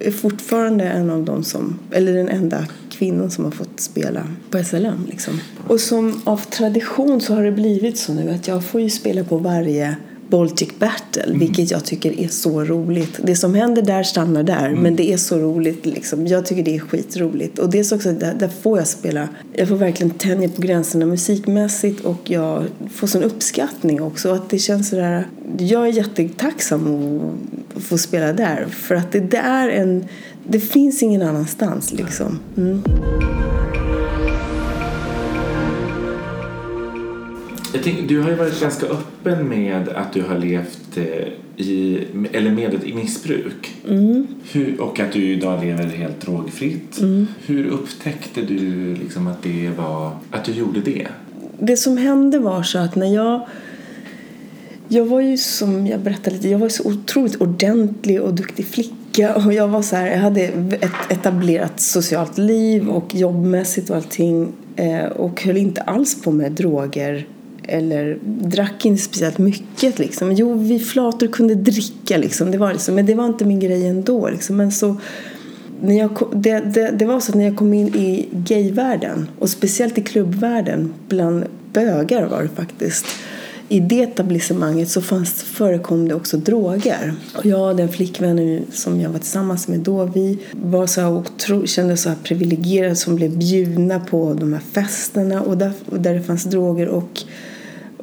är 0.00 0.10
fortfarande 0.10 0.84
en 0.84 1.10
av 1.10 1.24
de 1.24 1.44
som, 1.44 1.78
eller 1.90 2.14
den 2.14 2.28
enda 2.28 2.66
kvinnan 2.90 3.30
som 3.30 3.44
har 3.44 3.50
fått 3.50 3.80
spela 3.80 4.26
på 4.50 4.64
SLM. 4.64 5.06
Liksom. 5.08 5.40
Och 5.66 5.80
som 5.80 6.20
av 6.24 6.36
tradition 6.36 7.20
så 7.20 7.34
har 7.34 7.42
det 7.42 7.52
blivit 7.52 7.98
så 7.98 8.14
nu 8.14 8.30
att 8.30 8.48
jag 8.48 8.64
får 8.64 8.80
ju 8.80 8.90
spela 8.90 9.24
på 9.24 9.36
varje 9.36 9.96
Baltic 10.30 10.68
Battle, 10.78 11.22
mm. 11.22 11.38
vilket 11.38 11.70
jag 11.70 11.84
tycker 11.84 12.20
är 12.20 12.28
så 12.28 12.64
roligt. 12.64 13.20
Det 13.22 13.36
som 13.36 13.54
händer 13.54 13.82
där 13.82 14.02
stannar 14.02 14.42
där, 14.42 14.68
mm. 14.68 14.80
men 14.80 14.96
det 14.96 15.12
är 15.12 15.16
så 15.16 15.38
roligt. 15.38 15.86
Liksom. 15.86 16.26
Jag 16.26 16.46
tycker 16.46 16.62
det 16.62 16.76
är 16.76 16.80
skitroligt. 16.80 17.58
Och 17.58 17.70
det 17.70 17.78
är 17.78 17.94
också, 17.94 18.12
där, 18.12 18.34
där 18.34 18.48
får 18.48 18.78
jag 18.78 18.86
spela, 18.86 19.28
jag 19.52 19.68
får 19.68 19.76
verkligen 19.76 20.10
tänja 20.10 20.48
på 20.48 20.62
gränserna 20.62 21.06
musikmässigt 21.06 22.04
och 22.04 22.30
jag 22.30 22.64
får 22.90 23.06
sån 23.06 23.22
uppskattning 23.22 24.02
också. 24.02 24.32
Att 24.32 24.50
det 24.50 24.58
känns 24.58 24.88
sådär, 24.88 25.26
jag 25.58 25.88
är 25.88 25.92
jättetacksam 25.92 27.20
att 27.76 27.82
få 27.82 27.98
spela 27.98 28.32
där, 28.32 28.66
för 28.70 28.94
att 28.94 29.12
det, 29.12 29.20
det 29.20 29.36
är 29.36 29.68
en, 29.68 30.04
det 30.48 30.60
finns 30.60 31.02
ingen 31.02 31.22
annanstans 31.22 31.92
liksom. 31.92 32.38
Mm. 32.56 32.82
Jag 37.72 37.82
tänker, 37.82 38.02
du 38.02 38.20
har 38.20 38.30
ju 38.30 38.36
varit 38.36 38.60
ganska 38.60 38.86
öppen 38.86 39.48
med 39.48 39.88
att 39.88 40.12
du 40.12 40.22
har 40.22 40.38
levt 40.38 40.96
eh, 40.96 41.04
i, 41.56 42.06
eller 42.32 42.50
med 42.50 42.74
ett 42.74 42.94
missbruk. 42.94 43.74
Mm. 43.88 44.26
Hur, 44.52 44.80
och 44.80 45.00
att 45.00 45.12
du 45.12 45.32
idag 45.32 45.64
lever 45.64 45.84
helt 45.84 46.20
drogfritt. 46.20 47.00
Mm. 47.00 47.26
Hur 47.46 47.66
upptäckte 47.66 48.42
du 48.42 48.94
liksom 48.94 49.26
att, 49.26 49.42
det 49.42 49.70
var, 49.76 50.12
att 50.30 50.44
du 50.44 50.52
gjorde 50.52 50.80
det? 50.80 51.06
Det 51.58 51.76
som 51.76 51.96
hände 51.96 52.38
var 52.38 52.62
så 52.62 52.78
att 52.78 52.96
när 52.96 53.14
jag 53.14 53.46
jag 54.92 55.04
var 55.04 55.20
ju 55.20 55.36
som 55.36 55.86
jag 55.86 56.00
berättade 56.00 56.36
lite, 56.36 56.48
jag 56.48 56.58
var 56.58 56.68
så 56.68 56.88
otroligt 56.88 57.40
ordentlig 57.40 58.22
och 58.22 58.34
duktig 58.34 58.66
flicka 58.66 59.34
och 59.44 59.52
jag 59.52 59.68
var 59.68 59.82
så 59.82 59.96
här, 59.96 60.06
jag 60.06 60.18
hade 60.18 60.40
ett 60.80 61.10
etablerat 61.12 61.80
socialt 61.80 62.38
liv 62.38 62.88
och 62.88 63.14
jobbmässigt 63.14 63.90
och 63.90 63.96
allting 63.96 64.52
eh, 64.76 65.04
och 65.04 65.42
höll 65.42 65.56
inte 65.56 65.80
alls 65.80 66.22
på 66.22 66.30
med 66.30 66.52
droger 66.52 67.26
eller 67.70 68.18
drack 68.22 68.84
inte 68.84 69.02
speciellt 69.02 69.38
mycket. 69.38 69.98
Liksom. 69.98 70.32
Jo, 70.32 70.54
vi 70.54 70.78
flator 70.78 71.26
kunde 71.26 71.54
dricka, 71.54 72.16
liksom. 72.16 72.50
det 72.50 72.58
var 72.58 72.72
liksom, 72.72 72.94
men 72.94 73.06
det 73.06 73.14
var 73.14 73.26
inte 73.26 73.44
min 73.44 73.60
grej 73.60 73.86
ändå. 73.86 74.28
Liksom. 74.28 74.56
Men 74.56 74.72
så, 74.72 74.96
när 75.82 75.98
jag 75.98 76.14
kom, 76.14 76.42
det, 76.42 76.60
det, 76.60 76.90
det, 76.90 77.04
var 77.04 77.20
så 77.20 77.32
att 77.32 77.36
när 77.36 77.44
jag 77.44 77.56
kom 77.56 77.74
in 77.74 77.88
i 77.88 78.28
gayvärlden 78.32 79.28
och 79.38 79.50
speciellt 79.50 79.98
i 79.98 80.02
klubbvärlden 80.02 80.92
bland 81.08 81.44
bögar 81.72 82.26
var 82.26 82.42
det 82.42 82.48
faktiskt 82.48 83.06
i 83.70 83.80
det 83.80 84.02
etablissemanget 84.02 84.88
så 84.88 85.02
fanns, 85.02 85.42
förekom 85.42 86.08
det 86.08 86.14
också 86.14 86.36
droger. 86.36 87.14
Och 87.36 87.46
jag 87.46 87.70
och 87.70 87.76
den 87.76 87.88
flickvännen 87.88 88.66
som 88.72 89.00
jag 89.00 89.10
var 89.10 89.18
tillsammans 89.18 89.68
med 89.68 89.80
då, 89.80 90.04
vi 90.04 90.38
var 90.52 90.86
så 90.86 91.00
här 91.00 91.10
otro, 91.10 91.66
kände 91.66 91.96
så 91.96 92.08
här 92.08 92.16
privilegierade 92.22 92.96
som 92.96 93.16
blev 93.16 93.38
bjudna 93.38 94.00
på 94.00 94.34
de 94.34 94.52
här 94.52 94.60
festerna 94.60 95.42
och 95.42 95.58
där, 95.58 95.72
och 95.86 96.00
där 96.00 96.14
det 96.14 96.22
fanns 96.22 96.44
droger. 96.44 96.88
och 96.88 97.22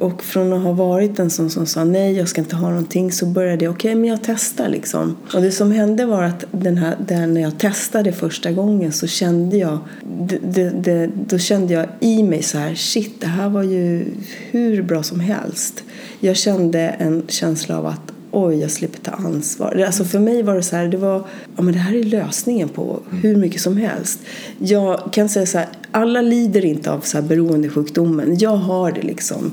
och 0.00 0.22
från 0.22 0.52
att 0.52 0.62
ha 0.62 0.72
varit 0.72 1.18
en 1.18 1.30
sån 1.30 1.50
som 1.50 1.66
sa 1.66 1.84
nej, 1.84 2.16
jag 2.16 2.28
ska 2.28 2.40
inte 2.40 2.56
ha 2.56 2.68
någonting 2.68 3.12
så 3.12 3.26
började 3.26 3.64
jag, 3.64 3.74
okej, 3.74 3.90
okay, 3.90 4.00
men 4.00 4.10
jag 4.10 4.18
testar 4.22 4.68
liksom. 4.68 5.16
Och 5.34 5.42
det 5.42 5.50
som 5.50 5.72
hände 5.72 6.06
var 6.06 6.22
att 6.22 6.44
den 6.50 6.76
här, 6.76 6.96
där 7.06 7.26
när 7.26 7.40
jag 7.40 7.58
testade 7.58 8.12
första 8.12 8.52
gången 8.52 8.92
så 8.92 9.06
kände 9.06 9.56
jag, 9.56 9.78
det, 10.26 10.38
det, 10.38 10.70
det, 10.70 11.10
då 11.28 11.38
kände 11.38 11.74
jag 11.74 11.86
i 12.00 12.22
mig 12.22 12.42
så 12.42 12.58
här, 12.58 12.74
shit, 12.74 13.20
det 13.20 13.26
här 13.26 13.48
var 13.48 13.62
ju 13.62 14.04
hur 14.50 14.82
bra 14.82 15.02
som 15.02 15.20
helst. 15.20 15.82
Jag 16.20 16.36
kände 16.36 16.80
en 16.80 17.22
känsla 17.28 17.78
av 17.78 17.86
att 17.86 18.12
oj, 18.30 18.60
jag 18.60 18.70
slipper 18.70 18.98
ta 18.98 19.10
ansvar. 19.10 19.84
Alltså 19.86 20.04
för 20.04 20.18
mig 20.18 20.42
var 20.42 20.54
det 20.54 20.62
så 20.62 20.76
här, 20.76 20.88
det 20.88 20.96
var, 20.96 21.24
ja 21.56 21.62
men 21.62 21.74
det 21.74 21.80
här 21.80 21.94
är 21.94 22.02
lösningen 22.02 22.68
på 22.68 23.00
hur 23.22 23.36
mycket 23.36 23.60
som 23.60 23.76
helst. 23.76 24.20
Jag 24.58 25.12
kan 25.12 25.28
säga 25.28 25.46
så 25.46 25.58
här, 25.58 25.68
alla 25.90 26.20
lider 26.20 26.64
inte 26.64 26.92
av 26.92 27.00
så 27.00 27.18
här 27.18 27.28
beroendesjukdomen. 27.28 28.38
Jag 28.38 28.56
har 28.56 28.92
det 28.92 29.02
liksom 29.02 29.52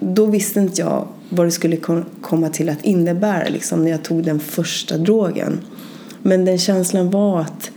då 0.00 0.26
visste 0.26 0.60
inte 0.60 0.80
jag 0.80 1.08
vad 1.28 1.46
det 1.46 1.50
skulle 1.50 1.76
komma 2.20 2.48
till 2.48 2.68
att 2.68 2.84
innebära 2.84 3.48
liksom, 3.48 3.84
när 3.84 3.90
jag 3.90 4.02
tog 4.02 4.24
den 4.24 4.40
första 4.40 4.98
drogen. 4.98 5.60
Men 6.22 6.44
den 6.44 6.58
känslan 6.58 7.10
var 7.10 7.40
att 7.40 7.70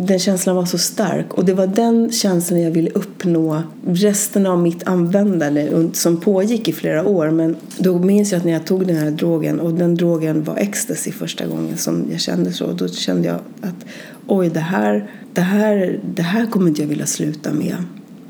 den 0.00 0.18
känslan 0.18 0.56
var 0.56 0.64
så 0.64 0.78
stark 0.78 1.34
och 1.34 1.44
det 1.44 1.54
var 1.54 1.66
den 1.66 2.12
känslan 2.12 2.60
jag 2.60 2.70
ville 2.70 2.90
uppnå 2.90 3.62
resten 3.86 4.46
av 4.46 4.58
mitt 4.58 4.88
användande 4.88 5.88
som 5.92 6.20
pågick 6.20 6.68
i 6.68 6.72
flera 6.72 7.04
år. 7.06 7.30
Men 7.30 7.56
då 7.78 7.98
minns 7.98 8.32
jag 8.32 8.38
att 8.38 8.44
när 8.44 8.52
jag 8.52 8.66
tog 8.66 8.86
den 8.86 8.96
här 8.96 9.10
drogen 9.10 9.60
och 9.60 9.74
den 9.74 9.94
drogen 9.94 10.44
var 10.44 10.56
ecstasy 10.56 11.12
första 11.12 11.46
gången 11.46 11.76
som 11.76 12.06
jag 12.10 12.20
kände 12.20 12.52
så. 12.52 12.72
Då 12.72 12.88
kände 12.88 13.28
jag 13.28 13.38
att 13.60 13.86
oj, 14.26 14.48
det 14.48 14.60
här, 14.60 15.10
det 15.32 15.40
här, 15.40 16.00
det 16.14 16.22
här 16.22 16.46
kommer 16.46 16.68
inte 16.68 16.82
jag 16.82 16.88
vilja 16.88 17.06
sluta 17.06 17.52
med. 17.52 17.76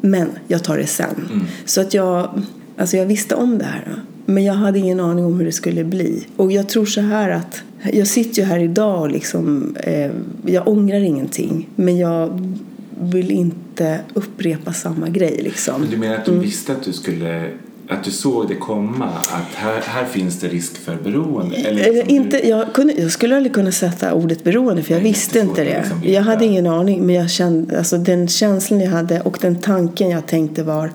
Men 0.01 0.29
jag 0.49 0.65
tar 0.65 0.79
det 0.79 0.87
sen. 0.87 1.29
Mm. 1.31 1.47
Så 1.65 1.81
att 1.81 1.95
jag, 1.95 2.43
alltså 2.77 2.97
jag 2.97 3.07
visste 3.07 3.35
om 3.35 3.59
det 3.59 3.65
här. 3.65 4.03
Men 4.27 4.45
jag 4.45 4.55
hade 4.55 4.79
ingen 4.79 5.01
aning 5.01 5.25
om 5.25 5.39
hur 5.39 5.45
det 5.45 5.53
skulle 5.53 5.85
bli. 5.85 6.27
Och 6.37 6.53
jag 6.53 6.69
tror 6.69 6.87
så 6.87 7.01
här 7.01 7.31
att 7.31 7.63
jag 7.93 8.07
sitter 8.07 8.43
ju 8.43 8.49
här 8.49 8.59
idag 8.59 9.01
och 9.01 9.11
liksom, 9.11 9.77
eh, 9.81 10.11
jag 10.47 10.69
ångrar 10.69 11.01
ingenting. 11.01 11.69
Men 11.77 11.99
jag 11.99 12.55
vill 13.01 13.31
inte 13.31 14.01
upprepa 14.15 14.73
samma 14.73 15.09
grej 15.09 15.41
liksom. 15.43 15.81
Men 15.81 15.91
du 15.91 15.97
menar 15.97 16.15
att 16.15 16.25
du 16.25 16.31
mm. 16.31 16.43
visste 16.43 16.73
att 16.73 16.83
du 16.83 16.93
skulle 16.93 17.51
att 17.88 18.05
du 18.05 18.11
såg 18.11 18.48
det 18.48 18.55
komma, 18.55 19.09
att 19.09 19.55
här, 19.55 19.81
här 19.81 20.05
finns 20.05 20.40
det 20.40 20.48
risk 20.48 20.77
för 20.77 20.96
beroende? 20.96 21.57
Eller 21.57 21.92
liksom 21.92 22.14
inte, 22.14 22.40
du... 22.40 22.48
jag, 22.48 22.72
kunde, 22.72 22.92
jag 22.92 23.11
skulle 23.11 23.37
aldrig 23.37 23.55
kunna 23.55 23.72
sätta 23.72 24.14
ordet 24.14 24.44
beroende 24.44 24.83
för 24.83 24.94
jag 24.94 25.03
Nej, 25.03 25.12
visste 25.12 25.38
inte 25.38 25.64
det. 25.64 25.81
Liksom 25.81 26.03
jag 26.05 26.22
hade 26.22 26.44
ingen 26.44 26.66
aning 26.66 27.07
men 27.07 27.14
jag 27.14 27.31
kände, 27.31 27.79
alltså 27.79 27.98
den 27.98 28.29
känslan 28.29 28.81
jag 28.81 28.90
hade 28.90 29.20
och 29.20 29.38
den 29.40 29.57
tanken 29.57 30.11
jag 30.11 30.27
tänkte 30.27 30.62
var 30.62 30.92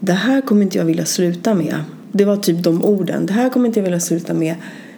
det 0.00 0.12
här 0.12 0.40
kommer 0.40 0.62
inte 0.62 0.78
jag 0.78 0.84
vilja 0.84 1.04
sluta 1.04 1.54
med. 1.54 1.74
Det 2.12 2.24
var 2.24 2.36
typ 2.36 2.62
de 2.62 2.84
orden. 2.84 3.26
Det 3.26 3.32
här 3.32 3.50
kommer 3.50 3.66
inte 3.66 3.78
jag 3.78 3.84
vilja 3.84 4.00
sluta 4.00 4.34
med. 4.34 4.54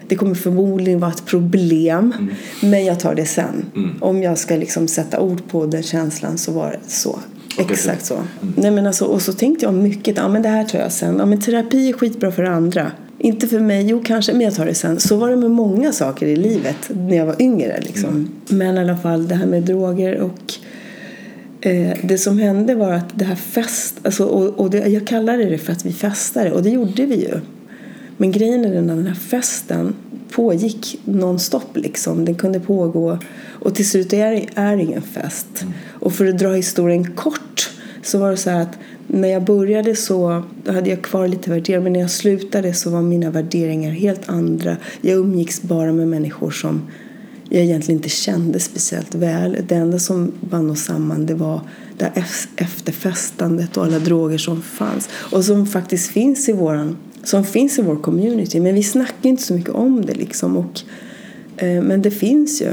Det 0.09 0.17
kommer 0.17 0.35
förmodligen 0.35 1.01
vara 1.01 1.11
ett 1.11 1.25
problem 1.27 2.13
mm. 2.19 2.35
men 2.61 2.85
jag 2.85 3.01
tar 3.01 3.15
det 3.15 3.27
sen. 3.27 3.65
Mm. 3.77 3.97
Om 4.01 4.23
jag 4.23 4.39
ska 4.39 4.57
liksom 4.57 4.89
sätta 4.89 5.21
ord 5.21 5.43
på 5.49 5.67
den 5.67 5.83
känslan 5.83 6.39
så 6.39 6.53
var 6.53 6.71
det 6.71 6.91
så. 6.91 7.19
Exakt 7.59 8.07
så. 8.07 8.15
Mm. 8.15 8.55
Nej, 8.57 8.71
men 8.71 8.87
alltså, 8.87 9.05
och 9.05 9.23
så 9.23 9.33
tänkte 9.33 9.65
jag 9.65 9.75
mycket, 9.75 10.17
ja 10.17 10.29
men 10.29 10.43
det 10.43 10.49
här 10.49 10.65
tar 10.65 10.79
jag 10.79 10.93
sen. 10.93 11.17
Ja 11.19 11.27
men 11.27 11.41
terapi 11.41 11.89
är 11.89 11.93
skitbra 11.93 12.33
för 12.33 12.43
andra. 12.43 12.93
Inte 13.19 13.49
för 13.49 13.61
mig, 13.61 13.87
jo 13.87 14.03
kanske, 14.05 14.33
men 14.33 14.41
jag 14.41 14.55
tar 14.55 14.67
det 14.67 14.75
sen. 14.75 15.01
Så 15.01 15.17
var 15.17 15.31
det 15.31 15.37
med 15.37 15.51
många 15.51 15.93
saker 15.93 16.27
i 16.27 16.37
livet 16.37 16.77
när 16.89 17.17
jag 17.17 17.27
var 17.27 17.43
yngre. 17.43 17.81
Liksom. 17.81 18.09
Mm. 18.09 18.31
Men 18.49 18.77
i 18.77 18.81
alla 18.81 18.97
fall 18.97 19.29
det 19.29 19.35
här 19.35 19.47
med 19.47 19.63
droger 19.63 20.21
och 20.21 20.55
eh, 21.67 21.97
det 22.03 22.19
som 22.19 22.39
hände 22.39 22.75
var 22.75 22.93
att 22.93 23.19
det 23.19 23.25
här 23.25 23.37
fest, 23.37 24.01
alltså, 24.03 24.25
och, 24.25 24.61
och 24.61 24.71
det, 24.71 24.79
jag 24.79 25.07
kallade 25.07 25.45
det 25.45 25.59
för 25.59 25.73
att 25.73 25.87
vi 25.87 25.93
festade 25.93 26.53
och 26.53 26.63
det 26.63 26.71
gjorde 26.71 27.07
vi 27.07 27.15
ju. 27.15 27.41
Men 28.23 28.33
grejen 28.33 28.65
är 28.65 28.75
den 28.75 28.91
att 28.91 28.97
den 28.97 29.07
här 29.07 29.15
festen 29.15 29.95
pågick 30.31 31.01
nonstop 31.05 31.77
liksom. 31.77 32.25
Den 32.25 32.35
kunde 32.35 32.61
pågå 32.61 33.19
och 33.49 33.75
till 33.75 33.89
slut 33.89 34.13
är 34.13 34.31
det 34.31 34.49
är 34.55 34.77
ingen 34.77 35.03
fest. 35.03 35.47
Mm. 35.63 35.75
Och 36.01 36.13
för 36.13 36.27
att 36.27 36.39
dra 36.39 36.53
historien 36.53 37.15
kort 37.15 37.71
så 38.03 38.19
var 38.19 38.31
det 38.31 38.37
så 38.37 38.51
att 38.51 38.79
när 39.07 39.29
jag 39.29 39.45
började 39.45 39.97
så 39.97 40.43
hade 40.67 40.91
jag 40.91 41.03
kvar 41.03 41.29
lite 41.29 41.51
värderingar 41.51 41.81
men 41.81 41.93
när 41.93 42.01
jag 42.01 42.11
slutade 42.11 42.75
så 42.75 42.91
var 42.91 43.03
mina 43.03 43.31
värderingar 43.31 43.91
helt 43.91 44.29
andra. 44.29 44.77
Jag 45.01 45.19
umgicks 45.19 45.63
bara 45.63 45.93
med 45.93 46.09
människor 46.09 46.51
som 46.51 46.83
jag 47.49 47.63
egentligen 47.63 47.99
inte 47.99 48.09
kände 48.09 48.61
speciellt 48.61 49.15
väl. 49.15 49.57
Det 49.69 49.75
enda 49.75 49.99
som 49.99 50.33
band 50.41 50.71
oss 50.71 50.85
samman 50.85 51.27
det 51.27 51.35
var 51.35 51.61
det 51.99 52.13
efterfestandet 52.57 53.77
och 53.77 53.85
alla 53.85 53.99
droger 53.99 54.39
som 54.39 54.63
fanns 54.63 55.09
och 55.15 55.45
som 55.45 55.67
faktiskt 55.67 56.11
finns 56.11 56.49
i 56.49 56.53
våran 56.53 56.97
som 57.25 57.45
finns 57.45 57.79
i 57.79 57.83
vår 57.83 57.97
community. 57.97 58.61
Men 58.61 58.75
vi 58.75 58.83
snackar 58.83 59.29
inte 59.29 59.43
så 59.43 59.55
mycket 59.55 59.71
om 59.71 60.07
det 60.07 60.15
liksom. 60.15 60.57
Och, 60.57 60.81
eh, 61.57 61.83
men 61.83 62.03
det 62.03 62.11
finns 62.11 62.63
ju. 62.63 62.73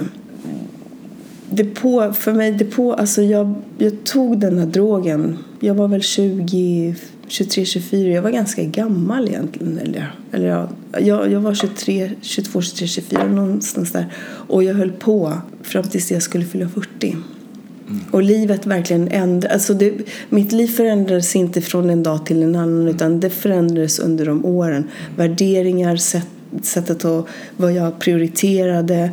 Det 1.52 1.64
på, 1.64 2.14
för 2.14 2.34
mig, 2.34 2.52
det 2.52 2.66
på, 2.66 2.94
alltså 2.94 3.22
jag, 3.22 3.54
jag 3.78 4.04
tog 4.04 4.40
den 4.40 4.58
här 4.58 4.66
drogen. 4.66 5.38
Jag 5.60 5.76
var 5.76 5.88
väl 5.88 6.02
20, 6.02 6.96
23, 7.28 7.66
24. 7.66 8.10
Jag 8.10 8.22
var 8.22 8.32
ganska 8.32 8.64
gammal 8.64 9.28
egentligen. 9.28 9.78
Eller, 9.78 10.16
eller 10.32 10.48
jag, 10.48 10.70
jag, 11.00 11.32
jag 11.32 11.42
var 11.42 11.54
23, 11.54 12.12
22, 12.22 12.62
23, 12.62 12.88
24 12.88 13.28
någonstans 13.28 13.92
där. 13.92 14.14
Och 14.48 14.64
jag 14.64 14.74
höll 14.74 14.92
på 14.92 15.34
fram 15.62 15.84
tills 15.84 16.12
jag 16.12 16.22
skulle 16.22 16.46
fylla 16.46 16.70
40. 16.70 17.16
Mm. 17.90 18.02
Och 18.12 18.24
livet 18.24 18.66
verkligen 18.66 19.08
ändrades. 19.08 19.54
Alltså 19.54 19.74
det, 19.74 19.94
mitt 20.30 20.52
liv 20.52 20.68
förändrades 20.68 21.36
inte 21.36 21.62
från 21.62 21.90
en 21.90 22.04
dag 22.04 22.26
till 22.26 22.44
en 22.44 22.56
annan 22.56 22.88
utan 22.88 23.20
det 23.20 23.30
förändrades 23.30 24.00
under 24.00 24.26
de 24.26 24.46
åren. 24.46 24.88
Värderingar, 25.16 25.96
sätt, 25.96 26.28
sättet 26.62 27.06
att 27.06 27.26
vad 27.58 27.74
jag 27.74 28.00
prioriterade. 28.00 29.12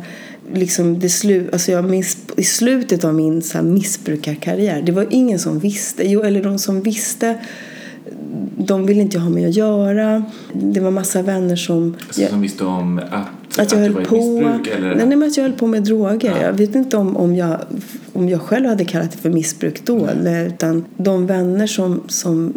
Liksom 0.53 0.99
det 0.99 1.09
slu, 1.09 1.49
alltså 1.53 1.71
jag 1.71 1.85
minns, 1.85 2.17
I 2.37 2.43
slutet 2.43 3.03
av 3.03 3.13
min 3.13 3.41
så 3.41 3.57
här, 3.57 3.65
missbrukarkarriär, 3.65 4.81
det 4.81 4.91
var 4.91 5.07
ingen 5.09 5.39
som 5.39 5.59
visste. 5.59 6.07
Jo, 6.07 6.23
eller 6.23 6.43
de 6.43 6.59
som 6.59 6.81
visste 6.81 7.37
de 8.57 8.85
ville 8.85 9.01
inte 9.01 9.19
ha 9.19 9.29
med 9.29 9.49
att 9.49 9.55
göra. 9.55 10.23
Det 10.53 10.79
var 10.79 10.91
massa 10.91 11.21
vänner 11.21 11.55
som... 11.55 11.95
Alltså, 12.07 12.27
som 12.27 12.41
visste 12.41 12.65
om 12.65 13.01
att 13.11 13.27
att 13.59 13.71
jag 13.71 13.79
höll 13.79 14.05
på. 14.05 14.15
Eller? 14.77 14.95
Nej, 14.95 15.05
men 15.05 15.23
att 15.23 15.37
jag 15.37 15.43
höll 15.43 15.53
på 15.53 15.67
med 15.67 15.83
droger. 15.83 16.29
Ja. 16.29 16.41
Jag 16.41 16.53
vet 16.53 16.75
inte 16.75 16.97
om, 16.97 17.17
om, 17.17 17.35
jag, 17.35 17.59
om 18.13 18.29
jag 18.29 18.41
själv 18.41 18.65
hade 18.65 18.85
kallat 18.85 19.11
det 19.11 19.17
för 19.17 19.29
missbruk 19.29 19.85
då. 19.85 20.09
Nej. 20.23 20.47
Utan 20.47 20.85
de 20.97 21.27
vänner 21.27 21.67
som, 21.67 22.01
som, 22.07 22.53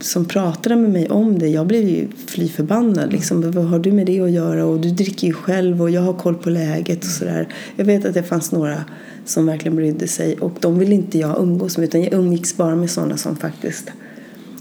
som 0.00 0.24
pratade 0.24 0.76
med 0.76 0.90
mig 0.90 1.08
om 1.08 1.38
det, 1.38 1.48
jag 1.48 1.66
blev 1.66 1.88
ju 1.88 2.08
fly 2.26 2.48
förbannad. 2.48 3.12
Liksom, 3.12 3.50
vad 3.50 3.64
har 3.64 3.78
du 3.78 3.92
med 3.92 4.06
det 4.06 4.20
att 4.20 4.30
göra? 4.30 4.66
Och 4.66 4.80
du 4.80 4.90
dricker 4.90 5.26
ju 5.26 5.32
själv 5.32 5.82
och 5.82 5.90
jag 5.90 6.00
har 6.00 6.12
koll 6.12 6.34
på 6.34 6.50
läget 6.50 7.04
och 7.04 7.10
sådär. 7.10 7.48
Jag 7.76 7.84
vet 7.84 8.04
att 8.04 8.14
det 8.14 8.22
fanns 8.22 8.52
några 8.52 8.84
som 9.24 9.46
verkligen 9.46 9.76
brydde 9.76 10.08
sig 10.08 10.36
och 10.36 10.52
de 10.60 10.78
ville 10.78 10.94
inte 10.94 11.18
jag 11.18 11.38
umgås 11.42 11.78
med 11.78 11.88
utan 11.88 12.02
jag 12.02 12.12
umgicks 12.12 12.56
bara 12.56 12.76
med 12.76 12.90
sådana 12.90 13.16
som 13.16 13.36
faktiskt 13.36 13.90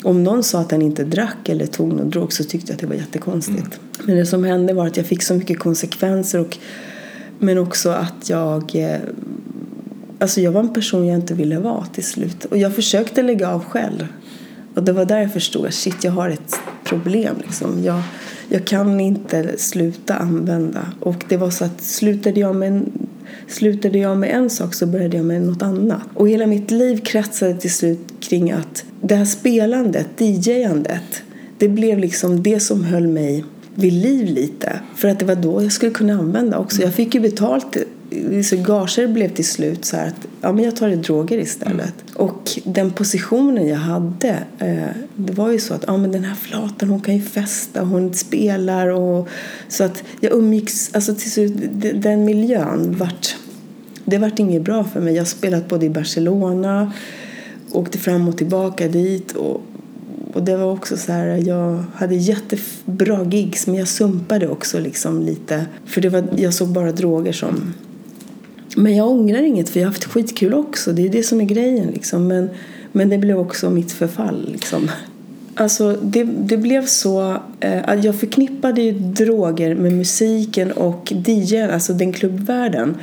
om 0.04 0.24
någon 0.24 0.44
sa 0.44 0.60
att 0.60 0.72
han 0.72 0.82
inte 0.82 1.04
drack 1.04 1.50
eller 1.50 1.66
tog 1.66 1.94
någon 1.94 2.10
drog 2.10 2.34
så 2.34 2.44
tyckte 2.44 2.72
jag 2.72 2.76
att 2.76 2.82
det 2.82 2.88
var 2.88 2.96
jättekonstigt. 2.96 3.58
Mm. 3.58 4.06
Men 4.06 4.16
det 4.16 4.26
som 4.26 4.44
hände 4.44 4.74
var 4.74 4.88
att 4.88 4.98
jag 4.98 5.06
fick 5.06 5.24
så 5.24 5.34
mycket 5.34 5.60
konsekvenser 5.60 6.40
och, 6.40 6.58
men 7.40 7.58
också 7.58 7.90
att 7.90 8.30
jag 8.30 8.76
eh, 8.76 9.00
Alltså 10.20 10.42
jag 10.42 10.52
var 10.52 10.60
en 10.60 10.74
person 10.74 11.08
jag 11.08 11.16
inte 11.16 11.34
ville 11.34 11.60
vara 11.60 11.86
till 11.86 12.04
slut. 12.04 12.46
Och 12.46 12.58
jag 12.58 12.76
försökte 12.76 13.22
lägga 13.22 13.50
av 13.50 13.64
själv. 13.64 14.08
Och 14.76 14.84
det 14.84 14.94
var 14.94 15.06
där 15.06 15.20
jag 15.20 15.34
förstod 15.34 15.66
att 15.66 15.74
shit, 15.74 16.04
jag 16.04 16.12
har 16.12 16.30
ett 16.30 16.56
problem. 16.84 17.36
Liksom. 17.46 17.84
Jag, 17.84 18.02
jag 18.50 18.66
kan 18.66 19.00
inte 19.00 19.58
sluta 19.58 20.16
använda. 20.16 20.88
Och 21.00 21.24
det 21.30 21.38
var 21.38 21.50
så 21.50 21.66
att 21.66 21.82
slutade 21.82 22.40
jag 22.40 22.56
med 22.56 22.68
en, 22.68 22.92
slutade 23.48 24.00
jag 24.00 24.18
med 24.18 24.36
en 24.36 24.50
sak 24.50 24.74
så 24.74 24.86
började 24.86 25.18
jag 25.18 25.26
med 25.26 25.42
något 25.42 25.62
annat. 25.62 26.02
Och 26.14 26.30
hela 26.30 26.48
mitt 26.48 26.72
liv 26.72 26.98
kretsade 26.98 27.54
till 27.54 27.74
slut 27.74 28.00
kring 28.20 28.52
att 28.52 28.84
det 29.02 29.16
här 29.16 29.26
spelandet, 29.26 30.08
DJ-andet, 30.18 31.24
det 31.58 31.68
blev 31.68 32.00
liksom 32.00 32.44
det 32.44 32.60
som 32.60 32.84
höll 32.84 33.08
mig 33.08 33.44
vid 33.76 33.94
liv 33.94 34.26
lite. 34.26 34.80
För 34.96 35.08
att 35.08 35.20
det 35.20 35.26
var 35.26 35.36
då 35.36 35.64
jag 35.64 35.72
skulle 35.72 35.92
kunna 35.92 36.14
använda 36.14 36.58
också. 36.58 36.82
Jag 36.82 36.94
fick 36.94 37.16
ju 37.16 37.22
betalt, 37.22 37.78
så 38.44 38.58
gager 38.58 39.08
blev 39.08 39.30
till 39.30 39.46
slut 39.46 39.86
så 39.86 39.98
att 39.98 40.28
ja, 40.42 40.52
men 40.52 40.64
jag 40.64 40.76
tar 40.76 40.90
det 40.90 40.96
droger 40.96 41.38
istället. 41.38 41.74
Mm. 41.76 42.16
Och 42.16 42.52
den 42.64 42.92
positionen 42.92 43.68
jag 43.68 43.78
hade, 43.78 44.38
eh, 44.60 44.88
det 45.16 45.34
var 45.34 45.52
ju 45.52 45.60
så 45.60 45.74
att 45.74 45.84
ja, 45.88 45.98
men 45.98 46.12
den 46.12 46.24
här 46.24 46.36
flatan 46.36 46.90
hon 46.90 47.02
kan 47.02 47.16
ju 47.16 47.22
festa, 47.22 47.82
hon 47.82 48.14
spelar 48.14 48.88
och 48.88 49.28
så 49.68 49.84
att 49.84 50.04
jag 50.20 50.34
umgicks, 50.34 50.92
alltså 50.94 51.16
till 51.16 51.32
slut, 51.32 51.54
den 51.96 52.26
miljön 52.26 52.96
vart, 52.98 53.36
det 54.06 54.18
vart 54.18 54.40
inget 54.40 54.62
bra 54.62 54.84
för 54.84 55.02
mig. 55.02 55.14
Jag 55.14 55.22
har 55.22 55.26
spelat 55.26 55.68
både 55.68 55.86
i 55.86 55.90
Barcelona 55.90 56.92
åkte 57.72 57.98
fram 57.98 58.28
och 58.28 58.38
tillbaka 58.38 58.88
dit 58.88 59.32
och 59.32 59.62
och 60.34 60.44
det 60.44 60.58
var 60.58 60.72
också 60.72 60.98
så 60.98 61.12
här, 61.12 61.28
jag 61.48 61.84
hade 61.96 62.16
jättebra 62.16 63.24
gigs 63.24 63.68
men 63.68 63.76
jag 63.76 63.88
sumpade 63.88 64.48
också 64.48 64.80
liksom 64.80 65.22
lite. 65.22 65.66
För 65.86 66.02
det 66.02 66.10
var, 66.10 66.24
jag 66.36 66.54
såg 66.54 66.68
bara 66.68 66.92
droger 66.92 67.34
som... 67.34 67.74
Men 68.76 68.96
jag 68.96 69.08
ångrar 69.08 69.42
inget 69.42 69.70
för 69.70 69.80
jag 69.80 69.88
har 69.88 69.92
haft 69.92 70.06
skitkul 70.06 70.54
också. 70.54 70.94
Det 70.94 71.06
är 71.06 71.10
det 71.10 71.24
som 71.24 71.42
är 71.42 71.46
grejen 71.46 71.88
liksom. 71.88 72.28
Men, 72.28 72.50
men 72.92 73.10
det 73.10 73.18
blev 73.18 73.40
också 73.40 73.70
mitt 73.70 73.92
förfall 73.92 74.50
liksom. 74.52 74.92
Alltså 75.56 75.98
det, 76.02 76.24
det 76.24 76.58
blev 76.58 76.86
så 76.86 77.38
eh, 77.60 77.90
att 77.90 78.04
jag 78.04 78.20
förknippade 78.20 78.82
ju 78.82 78.92
droger 78.92 79.76
med 79.76 79.92
musiken 79.92 80.72
och 80.72 81.14
DJ, 81.26 81.58
alltså 81.58 81.94
den 81.94 82.14
klubbvärlden. 82.14 82.98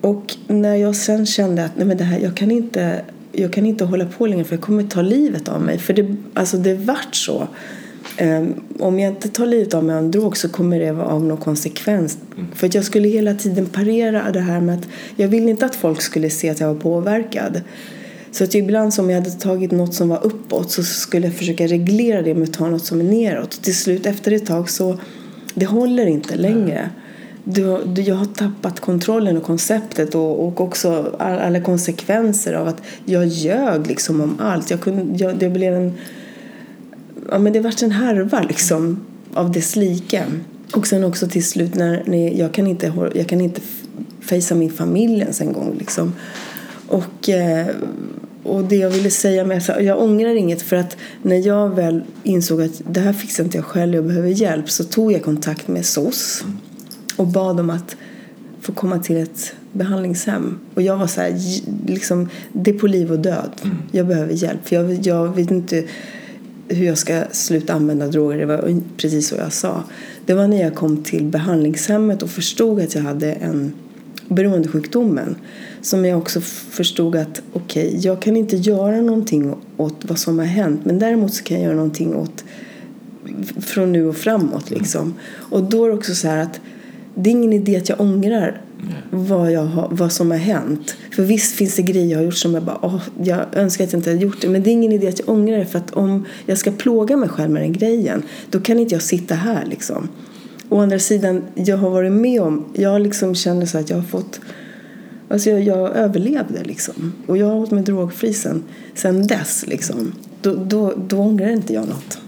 Och 0.00 0.36
när 0.46 0.74
jag 0.74 0.96
sen 0.96 1.26
kände 1.26 1.64
att 1.64 1.76
nej 1.76 1.86
men 1.86 1.96
det 1.96 2.04
här, 2.04 2.18
jag 2.18 2.36
kan 2.36 2.50
inte 2.50 3.00
jag 3.32 3.52
kan 3.52 3.66
inte 3.66 3.84
hålla 3.84 4.06
på 4.06 4.26
längre 4.26 4.44
för 4.44 4.54
jag 4.54 4.62
kommer 4.62 4.82
ta 4.82 5.02
livet 5.02 5.48
av 5.48 5.60
mig. 5.62 5.78
För 5.78 5.92
det, 5.92 6.16
alltså 6.34 6.56
det 6.56 6.74
vart 6.74 7.14
så. 7.14 7.48
Um, 8.20 8.54
om 8.78 8.98
jag 8.98 9.12
inte 9.12 9.28
tar 9.28 9.46
livet 9.46 9.74
av 9.74 9.84
mig 9.84 9.96
av 9.96 10.04
en 10.04 10.10
drog 10.10 10.36
så 10.36 10.48
kommer 10.48 10.80
det 10.80 10.92
vara 10.92 11.06
av 11.06 11.24
någon 11.24 11.36
konsekvens. 11.36 12.18
Mm. 12.36 12.48
För 12.54 12.66
att 12.66 12.74
jag 12.74 12.84
skulle 12.84 13.08
hela 13.08 13.34
tiden 13.34 13.66
parera 13.66 14.32
det 14.32 14.40
här 14.40 14.60
med 14.60 14.78
att 14.78 14.88
jag 15.16 15.28
ville 15.28 15.50
inte 15.50 15.66
att 15.66 15.74
folk 15.74 16.02
skulle 16.02 16.30
se 16.30 16.50
att 16.50 16.60
jag 16.60 16.74
var 16.74 16.80
påverkad. 16.80 17.60
Så 18.30 18.44
att 18.44 18.54
ibland 18.54 18.94
som 18.94 19.10
jag 19.10 19.20
hade 19.20 19.30
tagit 19.30 19.70
något 19.70 19.94
som 19.94 20.08
var 20.08 20.26
uppåt 20.26 20.70
så 20.70 20.82
skulle 20.82 21.26
jag 21.26 21.36
försöka 21.36 21.66
reglera 21.66 22.22
det 22.22 22.34
med 22.34 22.48
att 22.48 22.54
ta 22.54 22.66
något 22.66 22.84
som 22.84 23.00
är 23.00 23.04
neråt. 23.04 23.62
Till 23.62 23.76
slut 23.76 24.06
efter 24.06 24.32
ett 24.32 24.46
tag 24.46 24.70
så 24.70 24.98
det 25.54 25.66
håller 25.66 26.06
inte 26.06 26.36
längre. 26.36 26.78
Mm 26.78 26.90
du, 27.50 27.84
du, 27.84 28.02
jag 28.02 28.14
har 28.14 28.26
tappat 28.26 28.80
kontrollen 28.80 29.36
och 29.36 29.42
konceptet 29.42 30.14
och, 30.14 30.46
och 30.46 30.60
också 30.60 31.14
all, 31.18 31.38
alla 31.38 31.60
konsekvenser 31.60 32.52
av 32.52 32.68
att 32.68 32.82
jag 33.04 33.26
ljög 33.26 33.86
liksom 33.86 34.20
om 34.20 34.36
allt. 34.40 34.70
Jag 34.70 34.80
kunde, 34.80 35.24
jag, 35.24 35.38
det 35.38 35.48
blev 35.48 35.74
en... 35.74 35.92
Ja, 37.30 37.38
men 37.38 37.52
det 37.52 37.60
vart 37.60 37.82
en 37.82 37.90
härva 37.90 38.42
liksom 38.42 39.00
av 39.34 39.52
dess 39.52 39.76
like. 39.76 40.24
Och 40.74 40.86
sen 40.86 41.04
också 41.04 41.28
till 41.28 41.44
slut 41.44 41.74
när, 41.74 42.02
när 42.06 42.38
jag 42.38 42.52
kan 42.52 42.66
inte, 42.66 42.92
jag 43.14 43.26
kan 43.26 43.40
inte 43.40 43.60
fejsa 44.20 44.54
min 44.54 44.70
familj 44.70 45.20
ens 45.20 45.40
en 45.40 45.52
gång 45.52 45.76
liksom. 45.78 46.12
Och, 46.88 47.28
eh, 47.28 47.66
och 48.42 48.64
det 48.64 48.76
jag 48.76 48.90
ville 48.90 49.10
säga 49.10 49.44
med 49.44 49.62
jag 49.80 50.02
ångrar 50.02 50.34
inget 50.34 50.62
för 50.62 50.76
att 50.76 50.96
när 51.22 51.46
jag 51.46 51.68
väl 51.74 52.02
insåg 52.22 52.62
att 52.62 52.82
det 52.90 53.00
här 53.00 53.12
fixar 53.12 53.44
inte 53.44 53.58
jag 53.58 53.64
själv, 53.64 53.94
jag 53.94 54.06
behöver 54.06 54.28
hjälp 54.28 54.70
så 54.70 54.84
tog 54.84 55.12
jag 55.12 55.22
kontakt 55.22 55.68
med 55.68 55.86
SOS 55.86 56.44
och 57.16 57.26
bad 57.26 57.60
om 57.60 57.70
att 57.70 57.96
få 58.60 58.72
komma 58.72 58.98
till 58.98 59.16
ett 59.16 59.52
behandlingshem. 59.72 60.58
Och 60.74 60.82
jag 60.82 60.96
var 60.96 61.06
så 61.06 61.20
här, 61.20 61.38
liksom, 61.86 62.28
det 62.52 62.70
är 62.70 62.78
på 62.78 62.86
liv 62.86 63.12
och 63.12 63.18
död. 63.18 63.50
Mm. 63.64 63.76
Jag 63.92 64.06
behöver 64.06 64.32
hjälp. 64.32 64.68
För 64.68 64.76
jag, 64.76 65.06
jag 65.06 65.36
vet 65.36 65.50
inte 65.50 65.84
hur 66.68 66.86
jag 66.86 66.98
ska 66.98 67.22
sluta 67.32 67.72
använda 67.72 68.06
droger. 68.06 68.38
Det 68.38 68.46
var 68.46 68.80
precis 68.96 69.28
så 69.28 69.34
jag 69.34 69.52
sa. 69.52 69.84
Det 70.26 70.34
var 70.34 70.48
när 70.48 70.62
jag 70.62 70.74
kom 70.74 71.02
till 71.02 71.24
behandlingshemmet 71.24 72.22
och 72.22 72.30
förstod 72.30 72.80
att 72.80 72.94
jag 72.94 73.02
hade 73.02 73.32
en 73.32 73.72
beroendesjukdomen 74.28 75.36
som 75.80 76.04
jag 76.04 76.18
också 76.18 76.40
förstod 76.40 77.16
att 77.16 77.42
okej, 77.52 77.88
okay, 77.88 78.00
jag 78.00 78.22
kan 78.22 78.36
inte 78.36 78.56
göra 78.56 79.00
någonting 79.00 79.54
åt 79.76 79.96
vad 80.00 80.18
som 80.18 80.38
har 80.38 80.46
hänt 80.46 80.80
men 80.84 80.98
däremot 80.98 81.34
så 81.34 81.44
kan 81.44 81.56
jag 81.56 81.64
göra 81.64 81.76
någonting 81.76 82.14
åt 82.14 82.44
från 83.60 83.92
nu 83.92 84.06
och 84.06 84.16
framåt 84.16 84.70
liksom. 84.70 85.14
Och 85.30 85.62
då 85.62 85.84
är 85.84 85.88
det 85.88 85.94
också 85.94 86.14
så 86.14 86.28
här 86.28 86.38
att 86.38 86.60
det 87.14 87.30
är 87.30 87.32
ingen 87.32 87.52
idé 87.52 87.76
att 87.76 87.88
jag 87.88 88.00
ångrar 88.00 88.60
vad, 89.10 89.52
jag 89.52 89.64
har, 89.64 89.88
vad 89.90 90.12
som 90.12 90.30
har 90.30 90.38
hänt. 90.38 90.96
För 91.10 91.22
visst 91.22 91.54
finns 91.54 91.76
det 91.76 91.82
grejer 91.82 92.10
jag 92.10 92.18
har 92.18 92.24
gjort 92.24 92.34
som 92.34 92.54
jag 92.54 92.62
bara, 92.62 92.78
åh, 92.82 93.02
jag 93.22 93.40
önskar 93.52 93.84
att 93.84 93.92
jag 93.92 93.98
inte 93.98 94.10
hade 94.10 94.22
gjort 94.22 94.40
det. 94.40 94.48
Men 94.48 94.62
det 94.62 94.70
är 94.70 94.72
ingen 94.72 94.92
idé 94.92 95.08
att 95.08 95.18
jag 95.18 95.28
ångrar 95.28 95.58
det 95.58 95.66
för 95.66 95.78
att 95.78 95.90
om 95.90 96.26
jag 96.46 96.58
ska 96.58 96.70
plåga 96.70 97.16
mig 97.16 97.28
själv 97.28 97.50
med 97.50 97.62
den 97.62 97.72
grejen, 97.72 98.22
då 98.50 98.60
kan 98.60 98.78
inte 98.78 98.94
jag 98.94 99.02
sitta 99.02 99.34
här 99.34 99.66
liksom. 99.66 100.08
Å 100.68 100.80
andra 100.80 100.98
sidan, 100.98 101.42
jag 101.54 101.76
har 101.76 101.90
varit 101.90 102.12
med 102.12 102.42
om, 102.42 102.64
jag 102.74 103.00
liksom 103.00 103.34
känner 103.34 103.66
så 103.66 103.78
att 103.78 103.90
jag 103.90 103.96
har 103.96 104.04
fått, 104.04 104.40
alltså 105.28 105.50
jag, 105.50 105.62
jag 105.62 105.96
överlevde 105.96 106.64
liksom. 106.64 107.12
Och 107.26 107.36
jag 107.36 107.46
har 107.46 107.54
hållit 107.54 107.70
mig 107.70 107.82
drogfri 107.82 108.34
sen, 108.34 108.64
sen 108.94 109.26
dess 109.26 109.64
liksom. 109.66 110.12
Då, 110.42 110.54
då, 110.54 110.92
då 111.08 111.18
ångrar 111.18 111.48
inte 111.48 111.72
jag 111.74 111.88
något. 111.88 112.18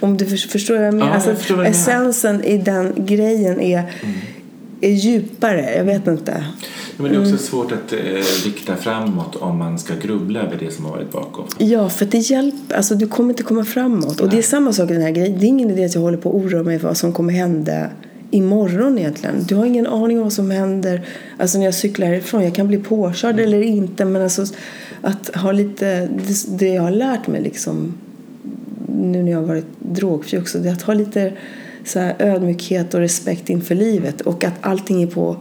Om 0.00 0.16
du 0.16 0.26
förstår 0.26 0.76
vad 0.76 0.86
jag 0.86 0.94
menar? 0.94 1.06
Ja, 1.06 1.22
jag 1.24 1.30
alltså, 1.30 1.64
essensen 1.64 2.44
i 2.44 2.58
den 2.58 2.92
grejen 2.96 3.60
är, 3.60 3.78
mm. 3.78 4.14
Är 4.86 4.94
djupare. 4.94 5.74
Jag 5.76 5.84
vet 5.84 6.06
inte. 6.06 6.44
Men 6.96 7.10
det 7.10 7.16
är 7.16 7.20
också 7.20 7.28
mm. 7.28 7.38
svårt 7.38 7.72
att 7.72 7.92
eh, 7.92 7.98
rikta 8.44 8.76
framåt 8.76 9.36
om 9.36 9.58
man 9.58 9.78
ska 9.78 9.94
grubbla 9.94 10.40
över 10.40 10.56
det 10.60 10.70
som 10.70 10.84
har 10.84 10.92
varit 10.92 11.12
bakom. 11.12 11.44
Ja, 11.58 11.88
för 11.88 12.06
det 12.06 12.18
hjälper. 12.18 12.76
Alltså, 12.76 12.94
du 12.94 13.06
kommer 13.06 13.30
inte 13.30 13.42
komma 13.42 13.64
framåt. 13.64 14.20
Och 14.20 14.30
det 14.30 14.38
är 14.38 14.42
samma 14.42 14.72
sak 14.72 14.90
i 14.90 14.92
den 14.92 15.02
här 15.02 15.10
grejen. 15.10 15.38
Det 15.38 15.46
är 15.46 15.48
ingen 15.48 15.70
idé 15.70 15.84
att 15.84 15.94
jag 15.94 16.02
håller 16.02 16.18
på 16.18 16.28
att 16.28 16.34
oroa 16.34 16.62
mig 16.62 16.78
för 16.78 16.88
vad 16.88 16.96
som 16.96 17.12
kommer 17.12 17.32
hända 17.32 17.88
imorgon 18.30 18.98
egentligen. 18.98 19.44
Du 19.48 19.54
har 19.54 19.66
ingen 19.66 19.86
aning 19.86 20.16
om 20.16 20.22
vad 20.22 20.32
som 20.32 20.50
händer 20.50 21.06
alltså 21.36 21.58
när 21.58 21.64
jag 21.64 21.74
cyklar 21.74 22.06
härifrån. 22.06 22.44
Jag 22.44 22.54
kan 22.54 22.68
bli 22.68 22.78
påkörd 22.78 23.34
mm. 23.34 23.44
eller 23.44 23.62
inte. 23.62 24.04
Men 24.04 24.22
alltså 24.22 24.46
att 25.02 25.36
ha 25.36 25.52
lite, 25.52 26.08
det, 26.26 26.58
det 26.58 26.68
jag 26.68 26.82
har 26.82 26.90
lärt 26.90 27.26
mig 27.26 27.42
liksom 27.42 27.94
nu 28.98 29.22
när 29.22 29.32
jag 29.32 29.38
har 29.38 29.46
varit 29.46 29.66
drogfri 29.78 30.38
också, 30.38 30.58
det 30.58 30.68
är 30.68 30.72
att 30.72 30.82
ha 30.82 30.94
lite 30.94 31.32
så 31.84 31.98
här 31.98 32.16
ödmjukhet 32.18 32.94
och 32.94 33.00
respekt 33.00 33.48
inför 33.50 33.74
livet 33.74 34.20
och 34.20 34.44
att 34.44 34.54
allting 34.60 35.02
är 35.02 35.06
på 35.06 35.36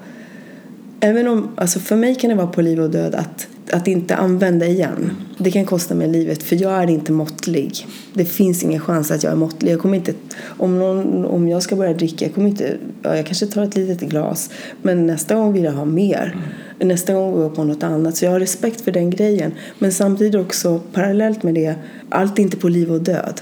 Även 1.05 1.27
om, 1.27 1.49
alltså 1.55 1.79
för 1.79 1.95
mig 1.95 2.15
kan 2.15 2.29
det 2.29 2.35
vara 2.35 2.47
på 2.47 2.61
liv 2.61 2.79
och 2.79 2.89
död 2.89 3.15
att, 3.15 3.47
att 3.71 3.87
inte 3.87 4.15
använda 4.15 4.65
igen. 4.65 5.11
Det 5.37 5.51
kan 5.51 5.65
kosta 5.65 5.95
mig 5.95 6.07
livet 6.07 6.43
för 6.43 6.61
jag 6.61 6.83
är 6.83 6.89
inte 6.89 7.11
måttlig. 7.11 7.87
Det 8.13 8.25
finns 8.25 8.63
ingen 8.63 8.79
chans 8.79 9.11
att 9.11 9.23
jag 9.23 9.31
är 9.31 9.37
måttlig. 9.37 9.71
Jag 9.71 9.79
kommer 9.79 9.97
inte, 9.97 10.13
om, 10.43 10.79
någon, 10.79 11.25
om 11.25 11.47
jag 11.47 11.63
ska 11.63 11.75
börja 11.75 11.93
dricka, 11.93 12.25
jag 12.25 12.33
kommer 12.33 12.49
inte, 12.49 12.77
ja, 13.01 13.15
jag 13.15 13.25
kanske 13.25 13.45
tar 13.45 13.63
ett 13.63 13.75
litet 13.75 14.09
glas. 14.09 14.49
Men 14.81 15.07
nästa 15.07 15.35
gång 15.35 15.53
vill 15.53 15.63
jag 15.63 15.71
ha 15.71 15.85
mer. 15.85 16.37
Nästa 16.79 17.13
gång 17.13 17.31
går 17.31 17.43
jag 17.43 17.55
på 17.55 17.63
något 17.63 17.83
annat. 17.83 18.17
Så 18.17 18.25
jag 18.25 18.31
har 18.31 18.39
respekt 18.39 18.81
för 18.81 18.91
den 18.91 19.09
grejen. 19.09 19.53
Men 19.79 19.91
samtidigt 19.91 20.35
också 20.35 20.81
parallellt 20.93 21.43
med 21.43 21.53
det, 21.53 21.75
allt 22.09 22.39
är 22.39 22.43
inte 22.43 22.57
på 22.57 22.67
liv 22.67 22.91
och 22.91 23.01
död. 23.01 23.41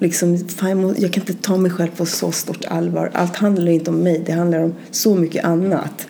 Liksom, 0.00 0.38
fan, 0.38 0.94
jag 0.98 1.12
kan 1.12 1.22
inte 1.22 1.34
ta 1.34 1.56
mig 1.56 1.70
själv 1.70 1.90
på 1.96 2.06
så 2.06 2.32
stort 2.32 2.64
allvar. 2.64 3.10
Allt 3.14 3.36
handlar 3.36 3.72
inte 3.72 3.90
om 3.90 3.96
mig, 3.96 4.22
det 4.26 4.32
handlar 4.32 4.58
om 4.58 4.74
så 4.90 5.14
mycket 5.14 5.44
annat. 5.44 6.06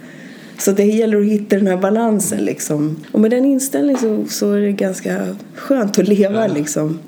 Så 0.59 0.73
det 0.73 0.85
gäller 0.85 1.21
att 1.21 1.27
hitta 1.27 1.57
den 1.57 1.67
här 1.67 1.77
balansen 1.77 2.45
liksom. 2.45 2.97
Och 3.13 3.21
med 3.21 3.31
den 3.31 3.45
inställningen 3.45 4.01
så, 4.01 4.25
så 4.29 4.53
är 4.53 4.61
det 4.61 4.73
ganska 4.73 5.37
skönt 5.55 5.99
att 5.99 6.09
leva 6.09 6.49
ja. 6.49 6.55
liksom. 6.55 6.99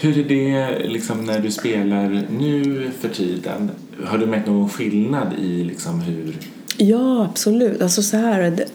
Hur 0.00 0.18
är 0.18 0.24
det 0.24 0.88
liksom 0.88 1.24
när 1.24 1.38
du 1.38 1.50
spelar 1.50 2.26
nu 2.38 2.90
för 3.00 3.08
tiden? 3.08 3.70
Har 4.04 4.18
du 4.18 4.26
märkt 4.26 4.46
någon 4.46 4.68
skillnad 4.68 5.32
i 5.38 5.64
liksom 5.64 6.00
hur... 6.00 6.36
Ja, 6.76 7.24
absolut. 7.30 7.82
Alltså 7.82 8.02
så 8.02 8.16
här, 8.16 8.40
det, 8.50 8.66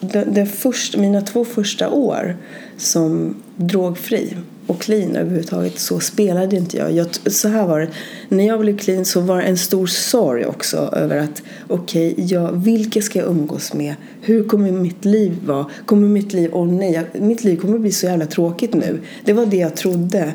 det, 0.00 0.24
det 0.24 0.46
först, 0.46 0.96
mina 0.96 1.20
två 1.20 1.44
första 1.44 1.90
år 1.90 2.36
som 2.76 3.34
drogfri 3.56 4.36
och 4.66 4.80
clean 4.80 5.16
överhuvudtaget 5.16 5.78
så 5.78 6.00
spelade 6.00 6.56
inte 6.56 6.76
jag. 6.76 6.92
jag. 6.92 7.32
Så 7.32 7.48
här 7.48 7.66
var 7.66 7.80
det. 7.80 7.88
När 8.28 8.46
jag 8.46 8.60
blev 8.60 8.78
clean 8.78 9.04
så 9.04 9.20
var 9.20 9.36
det 9.36 9.42
en 9.42 9.56
stor 9.56 9.86
sorg 9.86 10.46
också 10.46 10.76
över 10.76 11.16
att 11.16 11.42
okej, 11.68 12.12
okay, 12.12 12.24
ja, 12.24 12.50
vilka 12.50 13.02
ska 13.02 13.18
jag 13.18 13.28
umgås 13.28 13.74
med? 13.74 13.94
Hur 14.20 14.44
kommer 14.44 14.72
mitt 14.72 15.04
liv 15.04 15.36
vara? 15.46 15.66
Kommer 15.86 16.08
mitt 16.08 16.32
liv, 16.32 16.50
åh 16.52 16.62
oh, 16.62 16.72
nej, 16.72 17.04
mitt 17.12 17.44
liv 17.44 17.56
kommer 17.56 17.78
bli 17.78 17.92
så 17.92 18.06
jävla 18.06 18.26
tråkigt 18.26 18.74
nu. 18.74 19.00
Det 19.24 19.32
var 19.32 19.46
det 19.46 19.56
jag 19.56 19.76
trodde. 19.76 20.34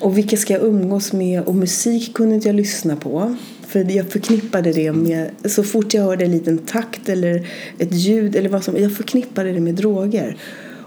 Och 0.00 0.18
vilka 0.18 0.36
ska 0.36 0.52
jag 0.52 0.62
umgås 0.62 1.12
med? 1.12 1.42
Och 1.42 1.54
musik 1.54 2.14
kunde 2.14 2.34
inte 2.34 2.48
jag 2.48 2.56
lyssna 2.56 2.96
på. 2.96 3.36
För 3.66 3.90
jag 3.90 4.06
förknippade 4.06 4.72
det 4.72 4.92
med, 4.92 5.30
så 5.44 5.62
fort 5.62 5.94
jag 5.94 6.02
hörde 6.02 6.24
en 6.24 6.30
liten 6.30 6.58
takt 6.58 7.08
eller 7.08 7.48
ett 7.78 7.92
ljud 7.92 8.36
eller 8.36 8.48
vad 8.48 8.64
som, 8.64 8.76
jag 8.76 8.96
förknippade 8.96 9.52
det 9.52 9.60
med 9.60 9.74
droger. 9.74 10.36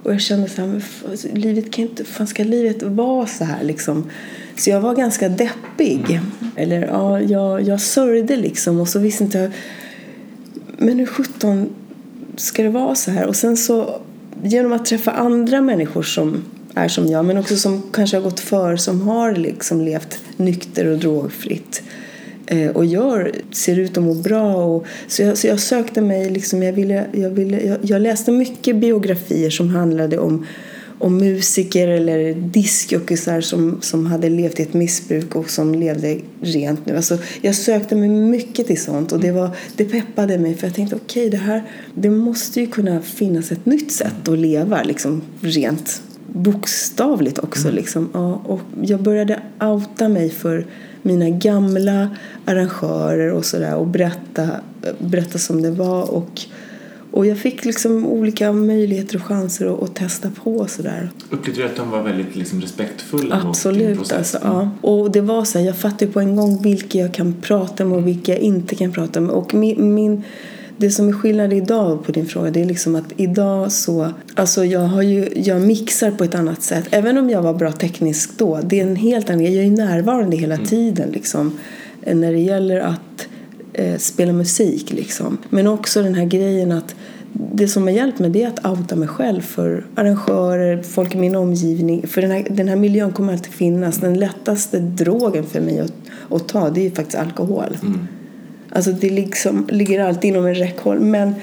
Och 0.05 0.13
jag 0.13 0.21
kände 0.21 0.49
så 0.49 0.61
här, 0.61 0.67
men 0.67 0.81
alltså, 1.09 1.27
livet 1.33 1.71
kan 1.71 1.83
inte, 1.83 2.03
fan 2.03 2.27
ska 2.27 2.43
livet 2.43 2.83
vara 2.83 3.27
så 3.27 3.43
här 3.43 3.63
liksom? 3.63 4.11
Så 4.57 4.69
jag 4.69 4.81
var 4.81 4.95
ganska 4.95 5.29
deppig. 5.29 6.19
Eller 6.55 6.87
ja, 6.87 7.21
jag, 7.21 7.61
jag 7.61 7.81
sörjde 7.81 8.35
liksom 8.35 8.79
och 8.79 8.87
så 8.89 8.99
visste 8.99 9.23
inte 9.23 9.37
jag, 9.37 9.51
men 10.77 10.99
hur 10.99 11.05
sjutton 11.05 11.69
ska 12.35 12.63
det 12.63 12.69
vara 12.69 12.95
så 12.95 13.11
här? 13.11 13.25
Och 13.25 13.35
sen 13.35 13.57
så, 13.57 14.01
genom 14.43 14.73
att 14.73 14.85
träffa 14.85 15.11
andra 15.11 15.61
människor 15.61 16.03
som 16.03 16.45
är 16.73 16.87
som 16.87 17.07
jag, 17.07 17.25
men 17.25 17.37
också 17.37 17.57
som 17.57 17.83
kanske 17.93 18.17
har 18.17 18.23
gått 18.23 18.39
för, 18.39 18.75
som 18.75 19.01
har 19.01 19.35
liksom 19.35 19.81
levt 19.81 20.19
nykter 20.37 20.85
och 20.85 20.97
drogfritt 20.97 21.83
Eh, 21.83 22.04
och 22.73 22.85
gör, 22.85 23.31
ser 23.51 23.79
ut 23.79 23.97
att 23.97 24.03
må 24.03 24.13
bra. 24.13 24.55
Och, 24.55 24.85
så, 25.07 25.21
jag, 25.21 25.37
så 25.37 25.47
jag 25.47 25.59
sökte 25.59 26.01
mig, 26.01 26.29
liksom, 26.29 26.63
jag, 26.63 26.73
ville, 26.73 27.05
jag, 27.11 27.29
ville, 27.29 27.61
jag, 27.61 27.77
jag 27.81 28.01
läste 28.01 28.31
mycket 28.31 28.75
biografier 28.75 29.49
som 29.49 29.69
handlade 29.69 30.17
om, 30.17 30.45
om 30.99 31.17
musiker 31.17 31.87
eller 31.87 32.33
diskjockeysar 32.33 33.41
som, 33.41 33.77
som 33.81 34.05
hade 34.05 34.29
levt 34.29 34.59
i 34.59 34.63
ett 34.63 34.73
missbruk 34.73 35.35
och 35.35 35.49
som 35.49 35.75
levde 35.75 36.19
rent 36.41 36.85
nu. 36.85 36.95
Alltså, 36.95 37.17
jag 37.41 37.55
sökte 37.55 37.95
mig 37.95 38.09
mycket 38.09 38.67
till 38.67 38.81
sånt 38.81 39.11
och 39.11 39.19
det, 39.19 39.31
var, 39.31 39.49
det 39.75 39.85
peppade 39.85 40.37
mig 40.37 40.55
för 40.55 40.67
jag 40.67 40.75
tänkte 40.75 40.95
okej 40.95 41.27
okay, 41.27 41.39
det 41.39 41.45
här 41.45 41.63
det 41.93 42.09
måste 42.09 42.59
ju 42.59 42.67
kunna 42.67 43.01
finnas 43.01 43.51
ett 43.51 43.65
nytt 43.65 43.91
sätt 43.91 44.27
att 44.27 44.37
leva 44.37 44.83
liksom 44.83 45.21
rent 45.41 46.01
bokstavligt 46.27 47.39
också. 47.39 47.71
Liksom. 47.71 48.09
Ja, 48.13 48.41
och 48.45 48.61
jag 48.81 49.03
började 49.03 49.41
outa 49.59 50.09
mig 50.09 50.29
för 50.29 50.65
mina 51.05 51.29
gamla 51.29 52.09
arrangörer 52.45 53.31
och 53.33 53.45
sådär 53.45 53.75
och 53.75 53.87
berätta, 53.87 54.49
berätta 54.99 55.37
som 55.37 55.61
det 55.61 55.71
var. 55.71 56.11
Och, 56.11 56.41
och 57.11 57.25
jag 57.25 57.37
fick 57.37 57.65
liksom 57.65 58.05
olika 58.05 58.51
möjligheter 58.51 59.15
och 59.15 59.23
chanser 59.23 59.73
att, 59.73 59.83
att 59.83 59.95
testa 59.95 60.31
på 60.43 60.67
sådär. 60.67 61.09
Upplevde 61.29 61.61
du 61.61 61.67
att 61.67 61.75
de 61.75 61.91
var 61.91 62.03
väldigt 62.03 62.35
liksom 62.35 62.61
respektfulla 62.61 63.41
Absolut, 63.45 63.79
mot 63.79 63.87
din 63.87 63.97
process? 63.97 64.17
alltså, 64.17 64.39
ja. 64.43 64.69
Och 64.81 65.11
det 65.11 65.21
var 65.21 65.45
så 65.45 65.59
här, 65.59 65.65
jag 65.65 65.75
fattade 65.75 66.11
på 66.11 66.19
en 66.19 66.35
gång 66.35 66.61
vilka 66.61 66.97
jag 66.97 67.13
kan 67.13 67.33
prata 67.41 67.85
med 67.85 67.97
och 67.97 68.07
vilka 68.07 68.31
jag 68.31 68.41
inte 68.41 68.75
kan 68.75 68.91
prata 68.91 69.19
med. 69.21 69.31
Och 69.31 69.53
min, 69.53 69.93
min 69.93 70.23
det 70.77 70.89
som 70.91 71.07
är 71.09 71.13
skillnad 71.13 71.53
idag 71.53 72.05
på 72.05 72.11
din 72.11 72.25
fråga 72.25 72.51
det 72.51 72.61
är 72.61 72.65
liksom 72.65 72.95
att 72.95 73.13
idag 73.17 73.71
så, 73.71 74.09
alltså 74.35 74.65
jag 74.65 74.79
har 74.79 75.01
ju, 75.01 75.29
jag 75.35 75.61
mixar 75.61 76.11
på 76.11 76.23
ett 76.23 76.35
annat 76.35 76.63
sätt. 76.63 76.87
Även 76.91 77.17
om 77.17 77.29
jag 77.29 77.41
var 77.41 77.53
bra 77.53 77.71
tekniskt 77.71 78.37
då, 78.37 78.59
det 78.63 78.79
är 78.79 78.83
en 78.87 78.95
helt 78.95 79.29
annan, 79.29 79.43
jag 79.43 79.53
är 79.65 79.71
närvarande 79.71 80.37
hela 80.37 80.55
Mm. 80.55 80.67
tiden 80.67 81.09
liksom. 81.09 81.57
När 82.13 82.31
det 82.31 82.39
gäller 82.39 82.79
att 82.79 83.27
eh, 83.73 83.97
spela 83.97 84.33
musik 84.33 84.93
liksom. 84.93 85.37
Men 85.49 85.67
också 85.67 86.01
den 86.01 86.15
här 86.15 86.25
grejen 86.25 86.71
att 86.71 86.95
det 87.53 87.67
som 87.67 87.83
har 87.83 87.89
hjälpt 87.89 88.19
mig 88.19 88.29
det 88.29 88.43
är 88.43 88.47
att 88.47 88.65
outa 88.65 88.95
mig 88.95 89.07
själv 89.07 89.41
för 89.41 89.85
arrangörer, 89.95 90.81
folk 90.83 91.15
i 91.15 91.17
min 91.17 91.35
omgivning. 91.35 92.07
För 92.07 92.21
den 92.21 92.31
här, 92.31 92.47
den 92.49 92.67
här 92.67 92.75
miljön 92.75 93.11
kommer 93.11 93.33
alltid 93.33 93.53
finnas. 93.53 93.97
Den 93.97 94.13
lättaste 94.19 94.79
drogen 94.79 95.43
för 95.43 95.61
mig 95.61 95.79
att, 95.79 95.93
att 96.29 96.47
ta 96.47 96.69
det 96.69 96.79
är 96.79 96.83
ju 96.83 96.91
faktiskt 96.91 97.17
alkohol. 97.17 97.77
Alltså 98.75 98.91
det 98.91 99.09
liksom, 99.09 99.67
ligger 99.69 99.99
alltid 99.99 100.29
inom 100.29 100.45
en 100.45 100.55
räckhåll. 100.55 100.99
Men, 100.99 101.33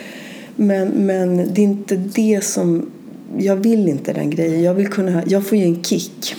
men, 0.56 0.88
men 0.88 1.36
det 1.36 1.60
är 1.60 1.64
inte 1.64 1.96
det 1.96 2.44
som... 2.44 2.90
Jag 3.38 3.56
vill 3.56 3.88
inte 3.88 4.12
den 4.12 4.30
grejen. 4.30 4.62
Jag, 4.62 4.74
vill 4.74 4.88
kunna, 4.88 5.22
jag 5.26 5.46
får 5.46 5.58
ju 5.58 5.64
en 5.64 5.82
kick 5.82 6.34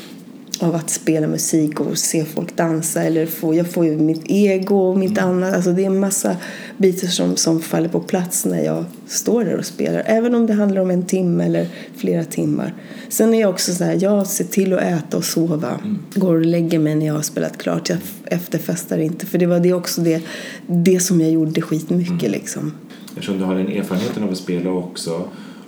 av 0.60 0.76
att 0.76 0.90
spela 0.90 1.28
musik 1.28 1.80
och 1.80 1.98
se 1.98 2.26
folk 2.26 2.56
dansa. 2.56 3.04
Eller 3.04 3.26
få, 3.26 3.56
jag 3.56 3.68
får 3.72 3.86
ju 3.86 3.98
mitt 3.98 4.22
ego 4.26 4.76
och 4.78 4.98
mitt 4.98 5.18
annat. 5.18 5.54
Alltså 5.54 5.72
det 5.72 5.82
är 5.82 5.86
en 5.86 6.00
massa 6.00 6.38
bitar 6.78 7.08
som, 7.08 7.36
som 7.36 7.62
faller 7.62 7.90
på 7.90 8.00
plats 8.00 8.46
när 8.46 8.64
jag 8.64 8.86
står 9.08 9.46
där 9.46 9.58
och 9.58 9.66
spelar. 9.66 10.04
Även 10.06 10.36
om 10.36 10.48
det 10.48 10.54
handlar 10.54 10.82
om 10.82 10.92
en 10.92 11.06
timme 11.06 11.46
eller 11.46 11.68
flera 11.96 12.24
timmar. 12.24 12.74
Sen 13.10 13.34
är 13.34 13.42
jag 13.42 13.50
också 13.50 13.74
så 13.74 13.84
här, 13.84 13.98
jag 14.02 14.28
ser 14.28 14.46
till 14.46 14.74
att 14.74 14.82
äta 14.82 15.18
och 15.18 15.26
sova. 15.26 15.80
Går 16.16 16.36
och 16.36 16.46
lägger 16.46 16.80
mig 16.80 16.96
när 16.96 17.06
jag 17.06 17.14
har 17.14 17.22
spelat 17.22 17.58
klart. 17.58 17.90
Jag 17.90 17.98
efterfestar 18.26 18.98
inte. 18.98 19.26
För 19.26 19.38
det 19.38 19.46
var 19.46 19.60
det 19.60 19.74
också 19.74 20.02
det, 20.02 20.22
det 20.68 21.00
som 21.00 21.22
jag 21.22 21.32
gjorde 21.32 21.62
skitmycket 21.62 22.32
liksom. 22.32 22.72
Eftersom 23.10 23.38
du 23.38 23.44
har 23.44 23.56
den 23.56 23.68
erfarenheten 23.68 24.24
av 24.24 24.32
att 24.32 24.38
spela 24.38 24.70
också 24.70 25.28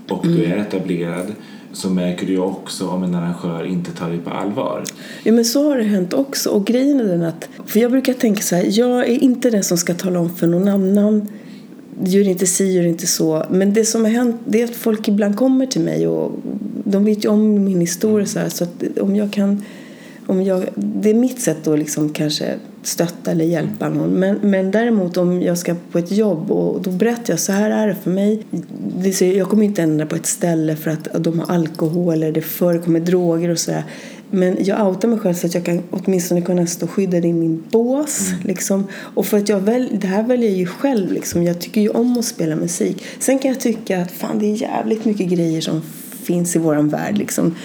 och 0.09 0.27
du 0.27 0.45
Mm. 0.45 0.51
är 0.51 0.57
etablerad 0.57 1.25
så 1.76 1.89
märker 1.89 2.26
du 2.26 2.34
ju 2.34 2.39
också 2.39 2.88
om 2.88 3.03
en 3.03 3.15
arrangör 3.15 3.65
inte 3.65 3.91
tar 3.91 4.09
dig 4.09 4.19
på 4.19 4.30
allvar. 4.30 4.84
Ja 5.23 5.32
men 5.32 5.45
så 5.45 5.69
har 5.69 5.78
det 5.78 5.84
hänt 5.84 6.13
också. 6.13 6.49
Och 6.49 6.65
grejen 6.65 6.99
är 6.99 7.03
den 7.03 7.23
att, 7.23 7.49
för 7.65 7.80
jag 7.80 7.91
brukar 7.91 8.13
tänka 8.13 8.41
så 8.41 8.55
här, 8.55 8.65
jag 8.69 8.99
är 9.09 9.23
inte 9.23 9.49
den 9.49 9.63
som 9.63 9.78
ska 9.78 9.93
tala 9.93 10.19
om 10.19 10.36
för 10.36 10.47
någon 10.47 10.67
annan 10.67 11.28
gör 12.03 12.28
inte 12.28 12.45
si, 12.45 12.71
gör 12.71 12.86
inte 12.86 13.07
så. 13.07 13.45
Men 13.49 13.73
det 13.73 13.86
som 13.86 14.03
har 14.03 14.11
hänt 14.11 14.36
det 14.45 14.61
är 14.61 14.65
att 14.65 14.76
folk 14.76 15.07
ibland 15.07 15.38
kommer 15.38 15.65
till 15.65 15.82
mig 15.82 16.07
och 16.07 16.32
de 16.84 17.05
vet 17.05 17.26
ju 17.26 17.30
om 17.30 17.63
min 17.63 17.82
historia 17.82 18.26
så 18.26 18.39
här, 18.39 18.49
så 18.49 18.63
att 18.63 18.84
om 19.01 19.15
jag 19.15 19.34
kan 19.34 19.61
om 20.28 20.43
jag, 20.43 20.65
det 20.76 21.09
är 21.09 21.13
mitt 21.13 21.41
sätt 21.41 21.57
då 21.63 21.76
liksom 21.76 22.09
kanske 22.09 22.55
stötta 22.88 23.31
eller 23.31 23.45
hjälpa 23.45 23.89
någon. 23.89 24.09
Men, 24.09 24.39
men 24.41 24.71
däremot 24.71 25.17
om 25.17 25.41
jag 25.41 25.57
ska 25.57 25.75
på 25.91 25.99
ett 25.99 26.11
jobb 26.11 26.51
och 26.51 26.81
då 26.81 26.89
berättar 26.89 27.33
jag 27.33 27.39
så 27.39 27.51
här 27.51 27.71
är 27.71 27.88
det 27.88 27.95
för 27.95 28.11
mig. 28.11 28.43
Jag 29.19 29.49
kommer 29.49 29.65
inte 29.65 29.81
ändra 29.81 30.05
på 30.05 30.15
ett 30.15 30.25
ställe 30.25 30.75
för 30.75 30.91
att 30.91 31.23
de 31.23 31.39
har 31.39 31.55
alkohol 31.55 32.13
eller 32.13 32.31
det 32.31 32.41
förekommer 32.41 32.99
droger 32.99 33.49
och 33.49 33.59
sådär. 33.59 33.83
Men 34.31 34.57
jag 34.59 34.88
outar 34.88 35.07
mig 35.07 35.19
själv 35.19 35.33
så 35.33 35.47
att 35.47 35.53
jag 35.53 35.65
kan 35.65 35.83
åtminstone 35.89 36.41
kunna 36.41 36.67
stå 36.67 36.88
skyddad 36.88 37.25
i 37.25 37.33
min 37.33 37.63
bås. 37.69 38.29
Liksom. 38.43 38.88
Och 38.93 39.25
för 39.25 39.38
att 39.38 39.49
jag 39.49 39.59
väl, 39.59 39.89
det 39.91 40.07
här 40.07 40.23
väljer 40.23 40.49
jag 40.49 40.59
ju 40.59 40.65
själv. 40.65 41.11
Liksom. 41.11 41.43
Jag 41.43 41.59
tycker 41.59 41.81
ju 41.81 41.89
om 41.89 42.17
att 42.17 42.25
spela 42.25 42.55
musik. 42.55 43.03
Sen 43.19 43.39
kan 43.39 43.51
jag 43.51 43.59
tycka 43.59 44.01
att 44.01 44.11
fan 44.11 44.39
det 44.39 44.45
är 44.45 44.61
jävligt 44.61 45.05
mycket 45.05 45.27
grejer 45.27 45.61
som 45.61 45.81
finns 46.23 46.55
i 46.55 46.59
våran 46.59 46.89
värld. 46.89 47.17
Liksom 47.17 47.55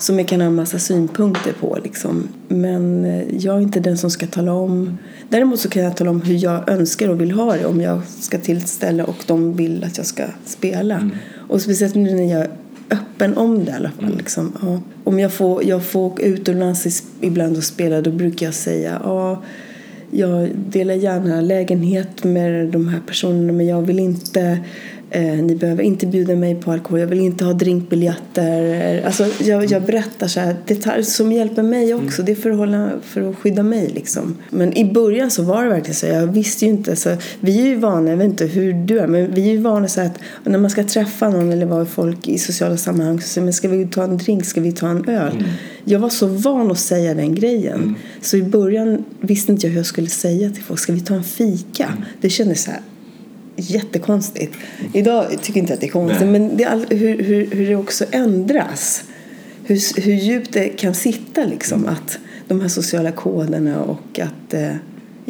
som 0.00 0.18
jag 0.18 0.28
kan 0.28 0.40
ha 0.40 0.46
en 0.46 0.54
massa 0.54 0.78
synpunkter 0.78 1.52
på. 1.52 1.78
Liksom. 1.84 2.28
Men 2.48 3.04
eh, 3.04 3.36
jag 3.36 3.56
är 3.56 3.60
inte 3.60 3.80
den 3.80 3.98
som 3.98 4.10
ska 4.10 4.26
tala 4.26 4.52
om. 4.52 4.98
Däremot 5.28 5.60
så 5.60 5.68
kan 5.68 5.82
jag 5.82 5.96
tala 5.96 6.10
om 6.10 6.22
hur 6.22 6.44
jag 6.44 6.70
önskar 6.70 7.08
och 7.08 7.20
vill 7.20 7.30
ha 7.30 7.56
det 7.56 7.66
om 7.66 7.80
jag 7.80 8.00
ska 8.20 8.38
till 8.38 8.56
ett 8.56 8.68
ställe 8.68 9.02
och 9.02 9.24
de 9.26 9.56
vill 9.56 9.84
att 9.84 9.96
jag 9.96 10.06
ska 10.06 10.24
spela. 10.44 11.10
Och 11.48 11.62
speciellt 11.62 11.94
nu 11.94 12.14
när 12.14 12.30
jag 12.30 12.40
är 12.40 12.50
öppen 12.90 13.36
om 13.36 13.64
det 13.64 13.70
i 13.70 13.74
alla 13.74 13.90
fall. 13.90 14.16
Liksom. 14.16 14.52
Ja. 14.62 14.80
Om 15.04 15.18
jag 15.18 15.32
får, 15.32 15.64
jag 15.64 15.84
får 15.84 16.00
åka 16.00 16.22
utomlands 16.22 17.02
ibland 17.20 17.56
och 17.56 17.64
spela 17.64 18.00
då 18.00 18.10
brukar 18.10 18.46
jag 18.46 18.54
säga 18.54 19.00
ja, 19.04 19.42
jag 20.10 20.48
delar 20.54 20.94
gärna 20.94 21.40
lägenhet 21.40 22.24
med 22.24 22.68
de 22.68 22.88
här 22.88 23.00
personerna 23.06 23.52
men 23.52 23.66
jag 23.66 23.82
vill 23.82 23.98
inte 23.98 24.60
ni 25.18 25.56
behöver 25.60 25.82
inte 25.82 26.06
bjuda 26.06 26.36
mig 26.36 26.54
på 26.54 26.72
alkohol. 26.72 27.00
Jag 27.00 27.06
vill 27.06 27.20
inte 27.20 27.44
ha 27.44 27.52
drinkbiljetter. 27.52 29.02
Alltså, 29.06 29.26
jag, 29.42 29.64
jag 29.64 29.82
berättar 29.82 30.26
så 30.26 30.40
här, 30.40 30.56
detaljer 30.66 31.02
som 31.02 31.32
hjälper 31.32 31.62
mig 31.62 31.94
också. 31.94 32.22
Det 32.22 32.32
är 32.32 32.36
för 32.36 32.50
att, 32.50 32.56
hålla, 32.56 32.90
för 33.02 33.30
att 33.30 33.36
skydda 33.36 33.62
mig. 33.62 33.90
Liksom. 33.94 34.36
Men 34.50 34.76
i 34.76 34.92
början 34.92 35.30
så 35.30 35.42
var 35.42 35.64
det 35.64 35.70
verkligen 35.70 35.94
så. 35.94 36.06
Jag 36.06 36.26
visste 36.26 36.64
ju 36.64 36.70
inte. 36.70 36.96
Så 36.96 37.16
vi 37.40 37.62
är 37.62 37.66
ju 37.66 37.76
vana, 37.76 38.10
jag 38.10 38.16
vet 38.16 38.26
inte 38.26 38.46
hur 38.46 38.72
du 38.72 38.98
är, 38.98 39.06
men 39.06 39.34
vi 39.34 39.42
är 39.48 39.52
ju 39.52 39.60
vana 39.60 39.88
så 39.88 40.00
att 40.00 40.18
när 40.44 40.58
man 40.58 40.70
ska 40.70 40.84
träffa 40.84 41.28
någon 41.28 41.52
eller 41.52 41.66
vara 41.66 41.86
folk 41.86 42.28
i 42.28 42.38
sociala 42.38 42.76
sammanhang 42.76 43.20
så 43.20 43.28
säger 43.28 43.44
man, 43.44 43.52
ska 43.52 43.68
vi 43.68 43.86
ta 43.86 44.04
en 44.04 44.16
drink, 44.16 44.44
ska 44.44 44.60
vi 44.60 44.72
ta 44.72 44.88
en 44.88 45.08
öl? 45.08 45.32
Mm. 45.32 45.44
Jag 45.84 45.98
var 45.98 46.08
så 46.08 46.26
van 46.26 46.70
att 46.70 46.78
säga 46.78 47.14
den 47.14 47.34
grejen. 47.34 47.94
Så 48.20 48.36
i 48.36 48.42
början 48.42 49.04
visste 49.20 49.52
inte 49.52 49.66
jag 49.66 49.70
hur 49.70 49.78
jag 49.78 49.86
skulle 49.86 50.08
säga 50.08 50.50
till 50.50 50.62
folk, 50.62 50.80
ska 50.80 50.92
vi 50.92 51.00
ta 51.00 51.14
en 51.14 51.24
fika? 51.24 51.94
Det 52.20 52.30
kändes 52.30 52.62
så 52.62 52.70
här 52.70 52.80
jättekonstigt. 53.60 54.56
Idag 54.92 55.30
tycker 55.30 55.60
jag 55.60 55.64
inte 55.64 55.74
att 55.74 55.80
det 55.80 55.86
är 55.86 55.90
konstigt, 55.90 56.20
Nej. 56.20 56.40
men 56.40 56.56
det 56.56 56.64
all, 56.64 56.86
hur, 56.90 57.22
hur, 57.22 57.50
hur 57.50 57.68
det 57.68 57.76
också 57.76 58.04
ändras. 58.10 59.04
Hur, 59.64 60.00
hur 60.00 60.14
djupt 60.14 60.52
det 60.52 60.68
kan 60.68 60.94
sitta 60.94 61.44
liksom. 61.44 61.86
Att 61.86 62.18
de 62.48 62.60
här 62.60 62.68
sociala 62.68 63.12
koderna 63.12 63.82
och 63.82 64.18
att 64.18 64.54
eh, 64.54 64.74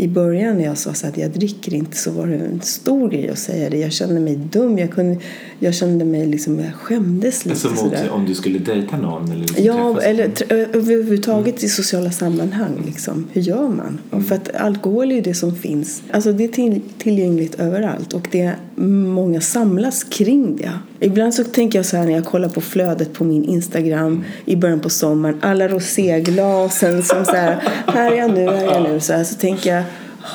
i 0.00 0.08
början 0.08 0.56
när 0.56 0.64
jag 0.64 0.78
sa 0.78 0.90
att 0.90 1.16
jag 1.16 1.30
dricker 1.30 1.74
inte 1.74 1.96
så 1.96 2.10
var 2.10 2.26
det 2.26 2.36
en 2.36 2.60
stor 2.60 3.08
grej 3.08 3.30
att 3.30 3.38
säga 3.38 3.70
det. 3.70 3.78
Jag 3.78 3.92
kände 3.92 4.20
mig 4.20 4.36
dum. 4.36 4.78
Jag, 4.78 4.90
kunde, 4.90 5.20
jag 5.58 5.74
kände 5.74 6.04
mig 6.04 6.26
liksom, 6.26 6.58
jag 6.58 6.74
skämdes 6.74 7.44
lite 7.44 7.68
mot 7.68 7.78
sådär. 7.78 8.10
om 8.10 8.26
du 8.26 8.34
skulle 8.34 8.58
dejta 8.58 8.96
någon 8.96 9.32
eller 9.32 9.40
liksom 9.40 9.64
Ja, 9.64 10.00
eller 10.00 10.32
överhuvudtaget 10.48 11.62
i 11.62 11.68
sociala 11.68 12.10
sammanhang. 12.10 12.82
Liksom. 12.86 13.28
Hur 13.32 13.42
gör 13.42 13.68
man? 13.68 13.98
Och 14.10 14.24
för 14.24 14.34
att 14.34 14.54
alkohol 14.56 15.10
är 15.10 15.14
ju 15.14 15.20
det 15.20 15.34
som 15.34 15.56
finns. 15.56 16.02
Alltså 16.10 16.32
det 16.32 16.44
är 16.44 16.48
till, 16.48 16.80
tillgängligt 16.98 17.54
överallt 17.54 18.12
och 18.12 18.28
det 18.30 18.40
är 18.40 18.56
många 18.82 19.40
samlas 19.40 20.04
kring 20.04 20.56
det. 20.56 20.72
Ibland 21.00 21.34
så 21.34 21.44
tänker 21.44 21.78
jag 21.78 21.86
så 21.86 21.96
här 21.96 22.04
när 22.04 22.12
jag 22.12 22.24
kollar 22.24 22.48
på 22.48 22.60
flödet 22.60 23.12
på 23.12 23.24
min 23.24 23.44
Instagram 23.44 24.24
i 24.44 24.56
början 24.56 24.80
på 24.80 24.90
sommaren. 24.90 25.38
Alla 25.42 25.68
roséglasen 25.68 27.02
som 27.02 27.24
så 27.24 27.32
här, 27.32 27.62
här 27.86 28.12
är 28.12 28.16
jag 28.16 28.30
nu, 28.34 28.46
här 28.46 28.54
är 28.54 28.74
jag 28.74 28.82
nu. 28.82 29.00
Så, 29.00 29.12
här, 29.12 29.24
så 29.24 29.34
tänker 29.34 29.74
jag, 29.74 29.84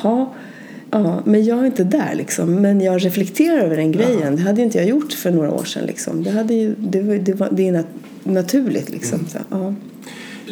ja, 0.04 0.34
ja, 0.92 1.22
men 1.26 1.46
jag 1.46 1.60
är 1.60 1.66
inte 1.66 1.84
där 1.84 2.16
liksom. 2.16 2.56
Men 2.56 2.82
jag 2.82 3.06
reflekterar 3.06 3.58
över 3.58 3.78
den 3.78 3.92
grejen. 3.92 4.36
Det 4.36 4.42
hade 4.42 4.62
inte 4.62 4.78
jag 4.78 4.88
gjort 4.88 5.14
för 5.14 5.32
några 5.32 5.52
år 5.52 5.64
sedan 5.64 5.86
liksom. 5.86 6.24
Det, 6.24 6.32
hade 6.32 6.54
ju, 6.54 6.76
det, 6.78 7.02
var, 7.02 7.16
det, 7.16 7.34
var, 7.34 7.50
det 7.52 7.68
är 7.68 7.72
nat- 7.74 7.86
naturligt 8.24 8.90
liksom. 8.90 9.20
Så, 9.28 9.38
ja. 9.50 9.74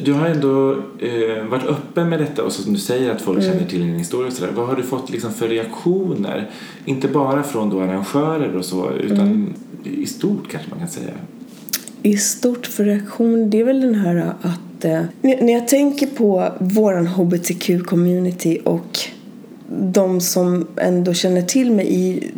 Du 0.06 0.14
har 0.14 0.28
ändå 0.28 0.72
eh, 1.00 1.44
varit 1.50 1.66
öppen 1.66 2.10
med 2.10 2.20
detta 2.20 2.44
och 2.44 2.52
så 2.52 2.62
som 2.64 2.74
du 2.74 2.80
säger 2.80 3.12
att 3.12 3.22
folk 3.22 3.40
Mm. 3.44 3.52
känner 3.54 3.70
till 3.70 3.80
din 3.80 3.96
historia 3.96 4.28
och 4.28 4.34
sådär. 4.34 4.52
Vad 4.56 4.68
har 4.68 4.76
du 4.76 4.84
fått 4.84 5.10
liksom 5.10 5.34
för 5.34 5.48
reaktioner? 5.48 6.50
Inte 6.86 7.08
bara 7.08 7.44
från 7.44 7.70
då 7.70 7.82
arrangörer 7.82 8.56
och 8.58 8.66
så 8.66 8.92
utan 8.92 9.20
Mm. 9.20 9.54
I 9.84 10.06
stort 10.06 10.52
kanske 10.52 10.70
man 10.70 10.80
kan 10.80 10.88
säga. 10.88 11.12
I 12.04 12.18
stort 12.18 12.68
för 12.68 12.84
reaktion, 12.84 13.50
det 13.50 13.60
är 13.60 13.64
väl 13.64 13.82
den 13.82 13.96
här 13.96 14.34
att 14.42 14.86
eh, 14.86 15.04
när 15.22 15.54
jag 15.54 15.68
tänker 15.68 16.08
på 16.08 16.52
våran 16.60 17.08
hbtq-community 17.08 18.58
och 18.64 19.00
de 19.80 20.22
som 20.22 20.68
ändå 20.78 21.14
känner 21.14 21.42
till 21.42 21.72
mig 21.72 21.94
i, 21.94 22.32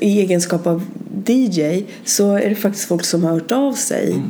i 0.00 0.20
egenskap 0.20 0.66
av 0.66 0.82
DJ 1.26 1.82
så 2.04 2.36
är 2.36 2.48
det 2.48 2.54
faktiskt 2.54 2.88
folk 2.88 3.04
som 3.04 3.24
har 3.24 3.30
hört 3.30 3.52
av 3.52 3.72
sig 3.72 4.22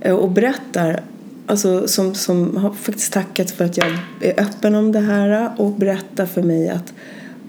eh, 0.00 0.14
och 0.14 0.30
berättar 0.30 1.02
Alltså 1.46 1.88
som, 1.88 2.14
som 2.14 2.56
har 2.56 2.70
faktiskt 2.70 3.12
tackat 3.12 3.50
för 3.50 3.64
att 3.64 3.76
jag 3.76 3.86
är 4.20 4.40
öppen 4.40 4.74
om 4.74 4.92
det 4.92 5.00
här 5.00 5.52
och 5.56 5.72
berättar 5.72 6.26
för 6.26 6.42
mig 6.42 6.68
att 6.68 6.92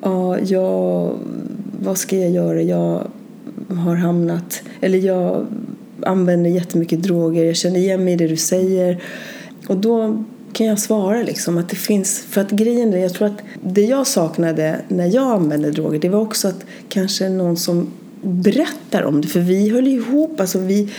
ja, 0.01 0.39
jag, 0.39 1.13
vad 1.79 1.97
ska 1.97 2.17
jag 2.17 2.31
göra? 2.31 2.61
Jag 2.61 3.07
har 3.69 3.95
hamnat, 3.95 4.63
eller 4.81 4.97
jag 4.97 5.47
använder 6.01 6.49
jättemycket 6.49 7.03
droger, 7.03 7.45
jag 7.45 7.55
känner 7.55 7.79
igen 7.79 8.03
mig 8.03 8.13
i 8.13 8.17
det 8.17 8.27
du 8.27 8.37
säger. 8.37 9.03
Och 9.67 9.77
då 9.77 10.23
kan 10.53 10.67
jag 10.67 10.79
svara 10.79 11.23
liksom 11.23 11.57
att 11.57 11.69
det 11.69 11.75
finns, 11.75 12.25
för 12.29 12.41
att 12.41 12.51
grejen 12.51 12.93
är, 12.93 12.97
jag 12.97 13.13
tror 13.13 13.27
att 13.27 13.41
det 13.63 13.81
jag 13.81 14.07
saknade 14.07 14.81
när 14.87 15.15
jag 15.15 15.31
använde 15.31 15.71
droger, 15.71 15.99
det 15.99 16.09
var 16.09 16.19
också 16.19 16.47
att 16.47 16.65
kanske 16.89 17.29
någon 17.29 17.57
som 17.57 17.91
berättar 18.21 19.03
om 19.03 19.21
det. 19.21 19.27
För 19.27 19.39
vi 19.39 19.69
höll 19.69 19.87
ihop, 19.87 20.39
alltså 20.39 20.59
vi, 20.59 20.89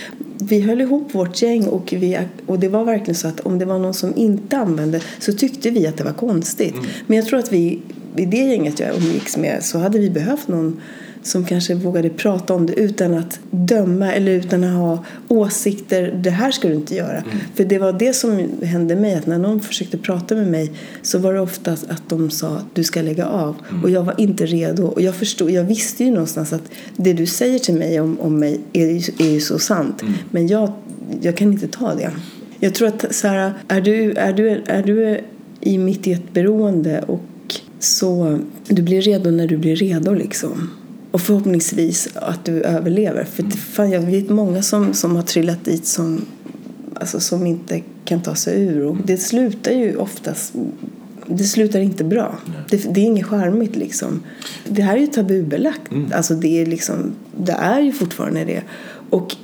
vi 0.41 0.61
höll 0.61 0.81
ihop 0.81 1.15
vårt 1.15 1.41
gäng 1.41 1.67
och, 1.67 1.93
vi, 1.97 2.19
och 2.45 2.59
det 2.59 2.67
var 2.67 2.83
verkligen 2.83 3.15
så 3.15 3.27
att 3.27 3.39
om 3.39 3.59
det 3.59 3.65
var 3.65 3.79
någon 3.79 3.93
som 3.93 4.17
inte 4.17 4.57
använde 4.57 5.01
så 5.19 5.33
tyckte 5.33 5.69
vi 5.69 5.87
att 5.87 5.97
det 5.97 6.03
var 6.03 6.13
konstigt. 6.13 6.73
Mm. 6.73 6.85
Men 7.07 7.17
jag 7.17 7.25
tror 7.25 7.39
att 7.39 7.53
vi 7.53 7.81
i 8.15 8.25
det 8.25 8.37
gänget 8.37 8.79
jag 8.79 8.95
umgicks 8.95 9.37
med 9.37 9.63
så 9.63 9.79
hade 9.79 9.99
vi 9.99 10.09
behövt 10.09 10.47
någon 10.47 10.81
som 11.25 11.45
kanske 11.45 11.75
vågade 11.75 12.09
prata 12.09 12.53
om 12.53 12.65
det 12.65 12.73
utan 12.73 13.13
att 13.13 13.39
döma 13.51 14.13
eller 14.13 14.31
utan 14.31 14.63
att 14.63 14.73
ha 14.73 15.03
åsikter. 15.27 16.19
Det 16.23 16.29
här 16.29 16.51
ska 16.51 16.67
du 16.67 16.73
inte 16.73 16.95
göra. 16.95 17.17
Mm. 17.17 17.37
För 17.55 17.63
det 17.63 17.79
var 17.79 17.93
det 17.93 18.13
som 18.13 18.49
hände 18.61 18.95
mig. 18.95 19.15
Att 19.15 19.25
när 19.25 19.37
någon 19.37 19.61
försökte 19.61 19.97
prata 19.97 20.35
med 20.35 20.47
mig 20.47 20.71
så 21.01 21.19
var 21.19 21.33
det 21.33 21.39
oftast 21.39 21.89
att 21.89 22.09
de 22.09 22.29
sa 22.29 22.61
du 22.73 22.83
ska 22.83 23.01
lägga 23.01 23.25
av. 23.25 23.55
Mm. 23.69 23.83
Och 23.83 23.89
jag 23.89 24.03
var 24.03 24.15
inte 24.17 24.45
redo. 24.45 24.83
Och 24.85 25.01
jag 25.01 25.15
förstod, 25.15 25.51
jag 25.51 25.63
visste 25.63 26.03
ju 26.03 26.11
någonstans 26.11 26.53
att 26.53 26.71
det 26.95 27.13
du 27.13 27.25
säger 27.25 27.59
till 27.59 27.75
mig 27.75 27.99
om, 27.99 28.19
om 28.19 28.39
mig 28.39 28.59
är, 28.73 29.21
är 29.21 29.31
ju 29.31 29.39
så 29.39 29.59
sant. 29.59 30.01
Mm. 30.01 30.13
Men 30.31 30.47
jag, 30.47 30.71
jag 31.21 31.37
kan 31.37 31.51
inte 31.51 31.67
ta 31.67 31.95
det. 31.95 32.11
Jag 32.59 32.73
tror 32.73 32.87
att 32.87 33.15
Sara, 33.15 33.53
är 33.67 33.81
du, 33.81 34.11
är 34.11 34.33
du, 34.33 34.63
är 34.65 34.83
du 34.83 35.19
i 35.61 35.77
mitt 35.77 36.07
i 36.07 36.11
ett 36.11 36.33
beroende 36.33 37.01
och 37.07 37.21
så 37.79 38.39
du 38.67 38.81
blir 38.81 39.01
redo 39.01 39.31
när 39.31 39.47
du 39.47 39.57
blir 39.57 39.75
redo 39.75 40.13
liksom. 40.13 40.69
Och 41.15 41.21
förhoppningsvis 41.21 42.09
att 42.13 42.45
du 42.45 42.61
överlever. 42.61 43.23
För 43.23 43.43
fan, 43.43 43.91
jag 43.91 44.01
vet 44.01 44.29
många 44.29 44.61
som, 44.61 44.93
som 44.93 45.15
har 45.15 45.23
trillat 45.23 45.65
dit 45.65 45.85
som, 45.85 46.25
alltså, 46.93 47.19
som 47.19 47.47
inte 47.47 47.81
kan 48.05 48.21
ta 48.21 48.35
sig 48.35 48.63
ur. 48.63 48.85
Och 48.85 48.97
det 49.05 49.17
slutar 49.17 49.71
ju 49.71 49.95
oftast 49.95 50.53
det 51.27 51.43
slutar 51.43 51.79
inte 51.79 52.03
bra. 52.03 52.37
Det, 52.69 52.93
det, 52.93 53.01
är 53.01 53.05
inget 53.05 53.25
charmigt 53.25 53.75
liksom. 53.75 54.23
Det 54.67 54.81
här 54.81 54.97
är 54.97 55.01
ju 55.01 55.07
tabubelagt. 55.07 55.91
Mm. 55.91 56.11
Alltså 56.15 56.33
det 56.35 56.61
är 56.61 56.65
liksom, 56.65 57.13
det 57.37 57.53
är 57.53 57.81
ju 57.81 57.91
fortfarande 57.91 58.45
det. 58.45 58.61
Och 59.09 59.35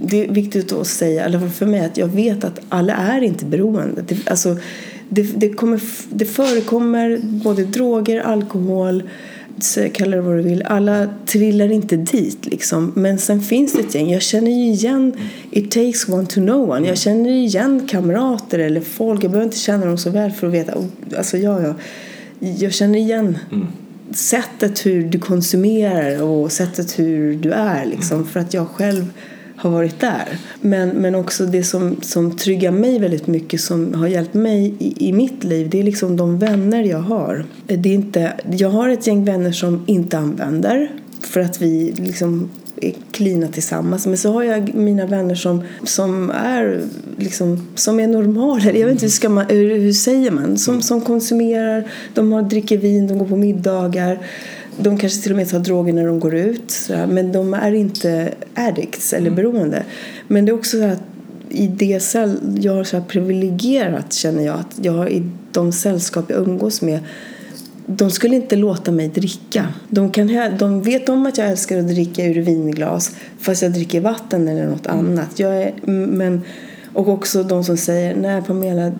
det 0.00 0.24
är 0.24 0.32
viktigt 0.32 0.72
att 0.72 0.86
säga, 0.86 1.24
eller 1.24 1.48
för 1.48 1.66
mig, 1.66 1.80
att 1.80 1.96
jag 1.96 2.08
vet 2.08 2.44
att 2.44 2.60
alla 2.68 2.94
är 2.94 3.20
inte 3.20 3.44
beroende. 3.44 4.02
Det, 4.08 4.28
alltså, 4.30 4.56
det, 5.08 5.22
det, 5.22 5.48
kommer, 5.48 5.80
det 6.10 6.24
förekommer 6.24 7.20
både 7.22 7.64
droger, 7.64 8.20
alkohol, 8.20 9.02
kalla 9.92 10.16
det 10.16 10.22
vad 10.22 10.36
du 10.36 10.42
vill. 10.42 10.62
Alla 10.62 11.08
trillar 11.26 11.72
inte 11.72 11.96
dit 11.96 12.46
liksom. 12.46 12.92
Men 12.96 13.18
sen 13.18 13.40
finns 13.40 13.72
det 13.72 13.80
ett 13.80 13.94
gäng. 13.94 14.10
Jag 14.10 14.22
känner 14.22 14.50
ju 14.50 14.64
igen 14.64 15.12
It 15.50 15.70
takes 15.70 16.08
one 16.08 16.26
to 16.26 16.34
know 16.34 16.70
one. 16.70 16.88
Jag 16.88 16.98
känner 16.98 17.30
igen 17.30 17.88
kamrater 17.88 18.58
eller 18.58 18.80
folk. 18.80 19.24
Jag 19.24 19.30
behöver 19.30 19.46
inte 19.46 19.58
känna 19.58 19.86
dem 19.86 19.98
så 19.98 20.10
väl 20.10 20.30
för 20.30 20.46
att 20.46 20.52
veta. 20.52 20.72
Alltså 21.16 21.38
jag, 21.38 21.62
jag, 21.62 21.74
jag 22.38 22.72
känner 22.72 22.98
igen 22.98 23.38
mm. 23.52 23.66
sättet 24.10 24.86
hur 24.86 25.02
du 25.08 25.18
konsumerar 25.18 26.22
och 26.22 26.52
sättet 26.52 26.98
hur 26.98 27.34
du 27.34 27.50
är 27.52 27.86
liksom. 27.86 28.16
Mm. 28.16 28.28
För 28.28 28.40
att 28.40 28.54
jag 28.54 28.68
själv 28.68 29.12
har 29.56 29.70
varit 29.70 30.00
där. 30.00 30.38
Men, 30.60 30.88
men 30.88 31.14
också 31.14 31.46
det 31.46 31.62
som, 31.62 31.96
som 32.02 32.36
tryggar 32.36 32.70
mig 32.70 32.98
väldigt 32.98 33.26
mycket, 33.26 33.60
som 33.60 33.94
har 33.94 34.06
hjälpt 34.06 34.34
mig 34.34 34.74
i, 34.78 35.08
i 35.08 35.12
mitt 35.12 35.44
liv, 35.44 35.70
det 35.70 35.80
är 35.80 35.82
liksom 35.82 36.16
de 36.16 36.38
vänner 36.38 36.84
jag 36.84 36.98
har. 36.98 37.44
Det 37.66 37.88
är 37.88 37.94
inte, 37.94 38.32
jag 38.50 38.68
har 38.68 38.88
ett 38.88 39.06
gäng 39.06 39.24
vänner 39.24 39.52
som 39.52 39.84
inte 39.86 40.18
använder 40.18 40.90
för 41.20 41.40
att 41.40 41.62
vi 41.62 41.94
liksom 41.96 42.50
är 42.80 42.92
klina 43.10 43.48
tillsammans. 43.48 44.06
Men 44.06 44.16
så 44.16 44.32
har 44.32 44.42
jag 44.42 44.74
mina 44.74 45.06
vänner 45.06 45.34
som, 45.34 45.62
som 45.84 46.30
är 46.30 46.80
liksom, 47.18 47.68
som 47.74 48.00
är 48.00 48.06
normala. 48.06 48.64
Jag 48.64 48.72
vet 48.72 48.90
inte 48.90 49.04
hur, 49.04 49.10
ska 49.10 49.28
man, 49.28 49.46
hur 49.48 49.92
säger 49.92 50.30
man? 50.30 50.58
Som, 50.58 50.82
som 50.82 51.00
konsumerar, 51.00 51.84
de 52.14 52.32
har, 52.32 52.42
dricker 52.42 52.78
vin, 52.78 53.06
de 53.06 53.18
går 53.18 53.26
på 53.26 53.36
middagar 53.36 54.18
de 54.78 54.98
kanske 54.98 55.22
till 55.22 55.32
och 55.32 55.36
med 55.36 55.48
tar 55.48 55.58
droger 55.58 55.92
när 55.92 56.06
de 56.06 56.20
går 56.20 56.34
ut. 56.34 56.90
Men 57.08 57.32
de 57.32 57.54
är 57.54 57.72
inte 57.72 58.34
addicts 58.54 59.12
eller 59.12 59.26
mm. 59.26 59.36
beroende. 59.36 59.82
Men 60.28 60.44
det 60.44 60.50
är 60.50 60.54
också 60.54 60.78
så 60.78 60.84
att 60.84 61.02
i 61.48 61.66
det 61.66 62.00
cell, 62.00 62.38
jag 62.60 62.72
har 62.72 62.84
så 62.84 62.96
här 62.96 63.04
privilegierat 63.04 64.12
känner 64.12 64.42
jag 64.42 64.58
att 64.58 64.78
jag 64.82 65.10
i 65.10 65.22
de 65.52 65.72
sällskap 65.72 66.24
jag 66.28 66.48
umgås 66.48 66.82
med 66.82 67.00
de 67.86 68.10
skulle 68.10 68.36
inte 68.36 68.56
låta 68.56 68.92
mig 68.92 69.08
dricka. 69.08 69.68
De, 69.88 70.10
kan, 70.10 70.56
de 70.58 70.82
vet 70.82 71.08
om 71.08 71.26
att 71.26 71.38
jag 71.38 71.48
älskar 71.48 71.78
att 71.78 71.88
dricka 71.88 72.24
ur 72.24 72.42
vinglas 72.42 73.16
fast 73.38 73.62
jag 73.62 73.72
dricker 73.72 74.00
vatten 74.00 74.48
eller 74.48 74.66
något 74.66 74.86
mm. 74.86 74.98
annat. 74.98 75.38
Jag 75.38 75.62
är, 75.62 75.72
men, 76.06 76.42
och 76.92 77.08
också 77.08 77.42
de 77.42 77.64
som 77.64 77.76
säger 77.76 78.16
nej 78.16 78.42
Pamela 78.42 78.92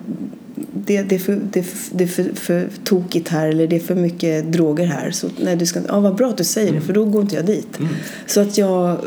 det, 0.73 1.01
det, 1.01 1.15
är, 1.15 1.19
för, 1.19 1.39
det, 1.51 1.59
är, 1.59 1.63
för, 1.63 1.97
det 1.97 2.03
är 2.03 2.07
för, 2.07 2.23
för 2.35 2.67
tokigt 2.83 3.27
här 3.27 3.47
eller 3.47 3.67
det 3.67 3.75
är 3.75 3.79
för 3.79 3.95
mycket 3.95 4.51
droger 4.51 4.85
här. 4.85 5.11
Så 5.11 5.27
nej, 5.41 5.55
du 5.55 5.65
ska, 5.65 5.79
ja, 5.87 5.99
vad 5.99 6.15
bra 6.15 6.29
att 6.29 6.37
du 6.37 6.43
säger 6.43 6.73
det 6.73 6.81
för 6.81 6.93
då 6.93 7.05
går 7.05 7.21
inte 7.21 7.35
jag 7.35 7.45
dit. 7.45 7.79
Mm. 7.79 7.93
Så 8.25 8.41
att 8.41 8.57
jag 8.57 8.97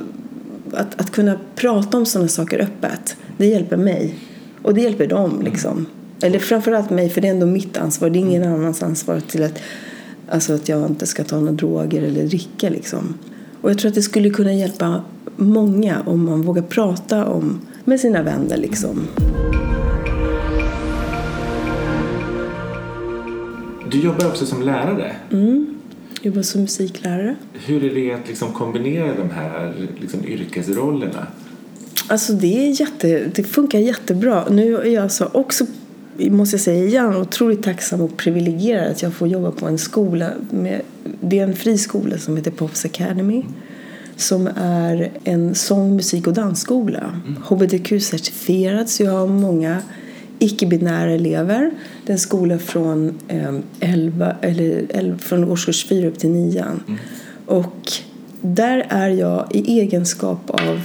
att, 0.73 1.01
att 1.01 1.11
kunna 1.11 1.39
prata 1.57 1.97
om 1.97 2.07
sådana 2.07 2.29
saker 2.29 2.59
öppet, 2.59 3.17
det 3.37 3.47
hjälper 3.47 3.77
mig. 3.77 4.15
Och 4.63 4.75
det 4.75 4.81
hjälper 4.81 5.07
dem 5.07 5.31
mm. 5.31 5.45
liksom. 5.45 5.87
Eller 6.23 6.39
framförallt 6.39 6.91
mig, 6.91 7.11
för 7.11 7.21
det 7.21 7.29
är 7.29 7.33
ändå 7.33 7.47
mitt 7.47 7.77
ansvar. 7.77 8.11
Det 8.11 8.19
är 8.19 8.21
ingen 8.21 8.45
annans 8.45 8.83
ansvar 8.83 9.21
till 9.21 9.43
att, 9.43 9.59
alltså 10.29 10.55
att 10.55 10.69
jag 10.69 10.87
inte 10.87 11.07
ska 11.07 11.25
ta 11.25 11.39
några 11.41 11.53
droger 11.53 12.03
eller 12.03 12.25
dricka 12.25 12.71
liksom. 12.71 13.15
Och 13.61 13.71
jag 13.71 13.79
tror 13.79 13.89
att 13.89 13.95
det 13.95 14.03
skulle 14.03 14.31
kunna 14.31 14.53
hjälpa 14.53 15.05
många 15.37 16.01
om 16.07 16.25
man 16.25 16.43
vågar 16.43 16.63
prata 16.63 17.27
om 17.27 17.61
med 17.85 18.01
sina 18.01 18.23
vänner 18.23 18.57
liksom. 18.57 19.09
Du 23.91 24.01
jobbar 24.01 24.27
också 24.27 24.47
som 24.47 24.63
lärare. 24.63 25.17
Mm. 25.33 25.79
Jag 26.15 26.27
jobbar 26.27 26.43
som 26.43 26.61
musiklärare. 26.61 27.37
Hur 27.53 27.85
är 27.85 27.95
det 27.95 28.13
att 28.13 28.29
liksom 28.29 28.53
kombinera 28.53 29.15
de 29.15 29.31
här 29.31 29.75
liksom 30.01 30.25
yrkesrollerna? 30.25 31.27
Alltså 32.09 32.33
det, 32.33 32.67
är 32.67 32.81
jätte, 32.81 33.31
det 33.35 33.45
funkar 33.45 33.79
jättebra. 33.79 34.45
Nu 34.51 34.77
är 34.77 34.91
jag 34.91 35.13
så 35.13 35.27
också, 35.33 35.67
måste 36.19 36.55
jag 36.55 36.61
säga 36.61 36.85
igen, 36.85 37.17
otroligt 37.17 37.63
tacksam 37.63 38.01
och 38.01 38.17
privilegierad 38.17 38.91
att 38.91 39.03
jag 39.03 39.15
får 39.15 39.29
jobba 39.29 39.51
på 39.51 39.67
en 39.67 39.79
skola. 39.79 40.31
Med, 40.51 40.83
det 41.21 41.39
är 41.39 41.45
en 41.45 41.57
friskola 41.57 42.19
som 42.19 42.37
heter 42.37 42.51
Pops 42.51 42.85
Academy. 42.85 43.41
Mm. 43.41 43.53
Som 44.17 44.49
är 44.57 45.11
en 45.25 45.55
sång-, 45.55 45.97
musik 45.97 46.27
och 46.27 46.35
dansskola. 46.35 47.21
Mm. 47.27 47.43
HBTQ-certifierad 47.43 48.87
så 48.87 49.03
jag 49.03 49.13
har 49.13 49.27
många 49.27 49.83
icke-binära 50.41 51.11
elever. 51.11 51.71
Det 52.07 52.13
är 52.13 52.15
en 52.15 52.19
skola 52.19 52.59
från, 52.59 53.19
eh, 53.29 53.55
11, 53.81 54.37
eller 54.41 54.87
11, 54.89 55.19
från 55.19 55.45
årskurs 55.45 55.87
4 55.87 56.09
upp 56.09 56.19
till 56.19 56.31
9. 56.31 56.65
Mm. 56.65 56.99
Och 57.47 57.93
där 58.41 58.87
är 58.89 59.09
jag 59.09 59.47
i 59.51 59.81
egenskap 59.81 60.51
av 60.51 60.81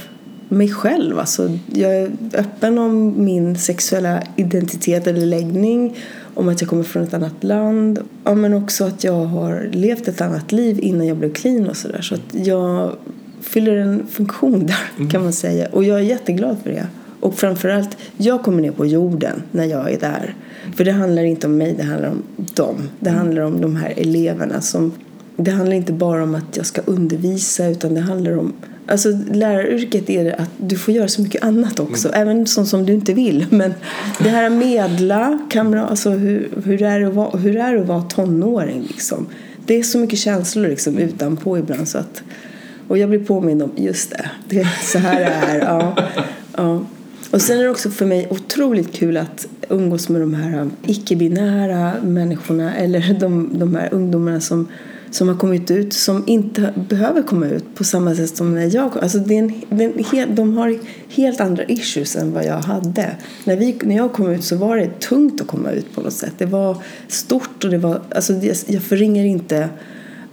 mig 0.48 0.68
själv. 0.68 1.18
Alltså, 1.18 1.58
jag 1.74 1.96
är 1.96 2.10
öppen 2.34 2.78
om 2.78 3.24
min 3.24 3.56
sexuella 3.56 4.22
identitet 4.36 5.06
eller 5.06 5.26
läggning, 5.26 5.96
om 6.34 6.48
att 6.48 6.60
jag 6.60 6.70
kommer 6.70 6.82
från 6.82 7.02
ett 7.02 7.14
annat 7.14 7.44
land. 7.44 7.98
Ja, 8.24 8.34
men 8.34 8.54
också 8.54 8.84
att 8.84 9.04
jag 9.04 9.24
har 9.24 9.68
levt 9.72 10.08
ett 10.08 10.20
annat 10.20 10.52
liv 10.52 10.78
innan 10.82 11.06
jag 11.06 11.16
blev 11.16 11.32
clean 11.32 11.68
och 11.68 11.76
sådär. 11.76 12.02
Så 12.02 12.14
att 12.14 12.34
jag 12.46 12.92
fyller 13.40 13.76
en 13.76 14.06
funktion 14.06 14.66
där 14.66 14.90
mm. 14.96 15.10
kan 15.10 15.22
man 15.22 15.32
säga. 15.32 15.68
Och 15.72 15.84
jag 15.84 15.98
är 15.98 16.02
jätteglad 16.02 16.56
för 16.62 16.70
det. 16.70 16.86
Och 17.20 17.34
framförallt, 17.34 17.96
jag 18.16 18.42
kommer 18.42 18.62
ner 18.62 18.70
på 18.70 18.86
jorden 18.86 19.42
när 19.52 19.64
jag 19.64 19.92
är 19.92 20.00
där. 20.00 20.34
För 20.76 20.84
det 20.84 20.92
handlar 20.92 21.22
inte 21.22 21.46
om 21.46 21.56
mig, 21.56 21.74
det 21.78 21.82
handlar 21.82 22.08
om 22.08 22.22
dem. 22.36 22.76
Det 23.00 23.10
mm. 23.10 23.20
handlar 23.20 23.42
om 23.42 23.60
de 23.60 23.76
här 23.76 23.94
eleverna 23.96 24.60
som... 24.60 24.92
Det 25.36 25.50
handlar 25.50 25.76
inte 25.76 25.92
bara 25.92 26.22
om 26.22 26.34
att 26.34 26.56
jag 26.56 26.66
ska 26.66 26.80
undervisa 26.84 27.66
utan 27.66 27.94
det 27.94 28.00
handlar 28.00 28.38
om... 28.38 28.52
Alltså 28.88 29.08
läraryrket 29.32 30.10
är 30.10 30.40
att 30.40 30.50
du 30.56 30.76
får 30.76 30.94
göra 30.94 31.08
så 31.08 31.22
mycket 31.22 31.44
annat 31.44 31.80
också. 31.80 32.08
Mm. 32.08 32.20
Även 32.20 32.46
sånt 32.46 32.68
som 32.68 32.86
du 32.86 32.92
inte 32.92 33.12
vill. 33.12 33.46
Men 33.50 33.74
det 34.18 34.28
här 34.28 34.50
medla, 34.50 35.38
kamera, 35.50 35.86
alltså 35.86 36.10
hur, 36.10 36.48
hur, 36.64 36.82
är 36.82 37.00
det 37.00 37.06
att 37.06 37.14
vara, 37.14 37.38
hur 37.38 37.56
är 37.56 37.74
det 37.74 37.80
att 37.80 37.86
vara 37.86 38.02
tonåring 38.02 38.82
liksom. 38.82 39.26
Det 39.66 39.74
är 39.74 39.82
så 39.82 39.98
mycket 39.98 40.18
känslor 40.18 40.68
liksom 40.68 40.98
utanpå 40.98 41.58
ibland 41.58 41.88
så 41.88 41.98
att... 41.98 42.22
Och 42.88 42.98
jag 42.98 43.08
blir 43.08 43.24
påmind 43.24 43.62
om, 43.62 43.70
just 43.76 44.10
det, 44.10 44.30
det 44.48 44.60
är 44.60 44.78
så 44.92 44.98
här 44.98 45.20
det 45.20 45.26
är. 45.26 45.58
Ja, 45.58 45.96
ja. 46.56 46.84
Och 47.30 47.42
sen 47.42 47.58
är 47.58 47.64
det 47.64 47.70
också 47.70 47.90
för 47.90 48.06
mig 48.06 48.28
otroligt 48.30 48.92
kul 48.92 49.16
att 49.16 49.46
umgås 49.68 50.08
med 50.08 50.20
de 50.20 50.34
här 50.34 50.60
um, 50.60 50.72
icke-binära 50.86 51.92
människorna 52.02 52.74
eller 52.74 53.14
de, 53.20 53.58
de 53.58 53.74
här 53.74 53.94
ungdomarna 53.94 54.40
som, 54.40 54.68
som 55.10 55.28
har 55.28 55.36
kommit 55.36 55.70
ut 55.70 55.92
som 55.92 56.24
inte 56.26 56.72
behöver 56.88 57.22
komma 57.22 57.46
ut 57.46 57.74
på 57.74 57.84
samma 57.84 58.14
sätt 58.14 58.36
som 58.36 58.54
när 58.54 58.74
jag 58.74 58.92
kom. 58.92 59.02
Alltså 59.02 59.18
det 59.18 59.34
är 59.34 59.38
en, 59.38 59.52
det 59.70 59.84
är 59.84 59.92
en 59.92 60.04
helt, 60.04 60.36
de 60.36 60.56
har 60.56 60.78
helt 61.08 61.40
andra 61.40 61.64
issues 61.64 62.16
än 62.16 62.32
vad 62.32 62.44
jag 62.44 62.58
hade. 62.58 63.16
När, 63.44 63.56
vi, 63.56 63.78
när 63.82 63.96
jag 63.96 64.12
kom 64.12 64.30
ut 64.30 64.44
så 64.44 64.56
var 64.56 64.76
det 64.76 65.00
tungt 65.00 65.40
att 65.40 65.46
komma 65.46 65.70
ut 65.70 65.94
på 65.94 66.00
något 66.00 66.12
sätt. 66.12 66.34
Det 66.38 66.46
var 66.46 66.76
stort 67.08 67.64
och 67.64 67.70
det 67.70 67.78
var, 67.78 68.00
alltså 68.14 68.32
det, 68.32 68.68
jag 68.68 68.82
förringar 68.82 69.24
inte 69.24 69.68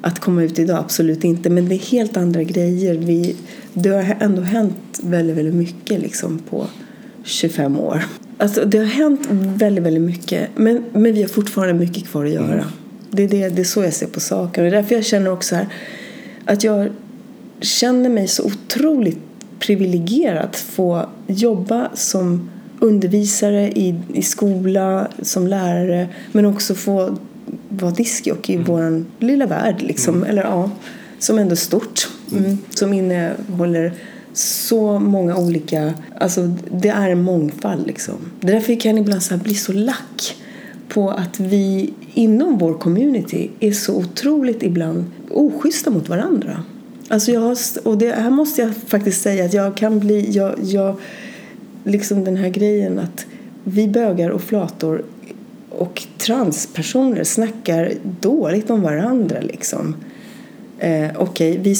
att 0.01 0.19
komma 0.19 0.43
ut 0.43 0.59
idag, 0.59 0.77
absolut 0.77 1.23
inte. 1.23 1.49
Men 1.49 1.69
det 1.69 1.75
är 1.75 1.79
helt 1.79 2.17
andra 2.17 2.43
grejer. 2.43 2.95
Vi, 2.95 3.35
det 3.73 3.89
har 3.89 4.17
ändå 4.19 4.41
hänt 4.41 4.99
väldigt, 5.03 5.37
väldigt 5.37 5.55
mycket 5.55 6.01
liksom 6.01 6.39
på 6.39 6.67
25 7.24 7.80
år. 7.80 8.03
Alltså, 8.38 8.65
det 8.65 8.78
har 8.78 8.86
hänt 8.86 9.28
väldigt, 9.30 9.84
väldigt 9.84 10.03
mycket. 10.03 10.49
Men, 10.55 10.84
men 10.93 11.13
vi 11.13 11.21
har 11.21 11.30
fortfarande 11.30 11.74
mycket 11.74 12.07
kvar 12.07 12.26
att 12.26 12.32
göra. 12.32 12.53
Mm. 12.53 12.65
Det, 13.09 13.24
är 13.24 13.28
det, 13.28 13.49
det 13.49 13.61
är 13.61 13.65
så 13.65 13.84
jag 13.84 13.93
ser 13.93 14.07
på 14.07 14.19
saken. 14.19 14.65
Och 14.65 14.71
det 14.71 14.78
är 14.78 14.82
därför 14.82 14.95
jag 14.95 15.05
känner 15.05 15.32
också 15.32 15.55
här 15.55 15.67
att 16.45 16.63
jag 16.63 16.89
känner 17.61 18.09
mig 18.09 18.28
så 18.28 18.43
otroligt 18.43 19.19
privilegierad 19.59 20.45
att 20.45 20.55
få 20.55 21.09
jobba 21.28 21.89
som 21.93 22.49
undervisare 22.80 23.71
i, 23.71 23.95
i 24.13 24.21
skola, 24.21 25.07
som 25.21 25.47
lärare 25.47 26.07
men 26.32 26.45
också 26.45 26.76
få 26.76 27.17
vara 27.69 27.91
diskjockey 27.91 28.53
i 28.53 28.55
mm. 28.55 28.67
vår 28.67 29.05
lilla 29.19 29.45
värld. 29.45 29.82
Liksom. 29.82 30.15
Mm. 30.15 30.30
Eller, 30.30 30.43
ja, 30.43 30.71
som 31.19 31.38
ändå 31.38 31.51
är 31.51 31.55
stort. 31.55 32.09
Mm. 32.32 32.57
Som 32.69 32.93
innehåller 32.93 33.93
så 34.34 34.99
många 34.99 35.38
olika... 35.38 35.93
Alltså, 36.17 36.55
det 36.71 36.89
är 36.89 37.09
en 37.09 37.23
mångfald. 37.23 37.88
Liksom. 37.88 38.15
Det 38.39 38.47
är 38.47 38.51
därför 38.51 38.79
kan 38.79 38.97
ibland 38.97 39.23
så 39.23 39.38
bli 39.38 39.55
så 39.55 39.73
lack 39.73 40.36
på 40.89 41.09
att 41.09 41.39
vi 41.39 41.93
inom 42.13 42.57
vår 42.57 42.73
community 42.73 43.49
är 43.59 43.71
så 43.71 43.95
otroligt 43.95 44.63
ibland 44.63 45.05
oschyssta 45.29 45.89
mot 45.89 46.09
varandra. 46.09 46.63
Alltså 47.07 47.31
jag 47.31 47.41
har, 47.41 47.57
och 47.84 47.97
det 47.97 48.11
här 48.11 48.29
måste 48.29 48.61
jag 48.61 48.75
faktiskt 48.75 49.21
säga 49.21 49.45
att 49.45 49.53
jag 49.53 49.77
kan 49.77 49.99
bli... 49.99 50.31
Jag, 50.31 50.53
jag, 50.63 50.95
liksom 51.84 52.23
den 52.23 52.36
här 52.36 52.49
grejen 52.49 52.99
att 52.99 53.25
vi 53.63 53.88
bögar 53.88 54.29
och 54.29 54.41
flator 54.41 55.03
och 55.69 56.03
transpersoner 56.17 57.23
snackar 57.23 57.93
dåligt 58.19 58.69
om 58.69 58.81
varandra 58.81 59.39
liksom. 59.41 59.95
Eh, 60.84 61.09
Okej, 61.15 61.59
okay, 61.59 61.63
vi, 61.63 61.75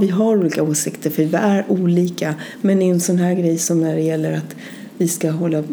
vi 0.00 0.08
har 0.08 0.36
olika 0.36 0.62
åsikter 0.62 1.10
för 1.10 1.24
vi 1.24 1.36
är 1.36 1.64
olika 1.68 2.34
men 2.62 2.82
i 2.82 2.88
en 2.88 3.00
sån 3.00 3.18
här 3.18 3.34
grej 3.34 3.58
som 3.58 3.80
när 3.80 3.94
det 3.94 4.00
gäller 4.00 4.32
att 4.32 4.56
vi 4.96 5.08
ska 5.08 5.30
hålla 5.30 5.64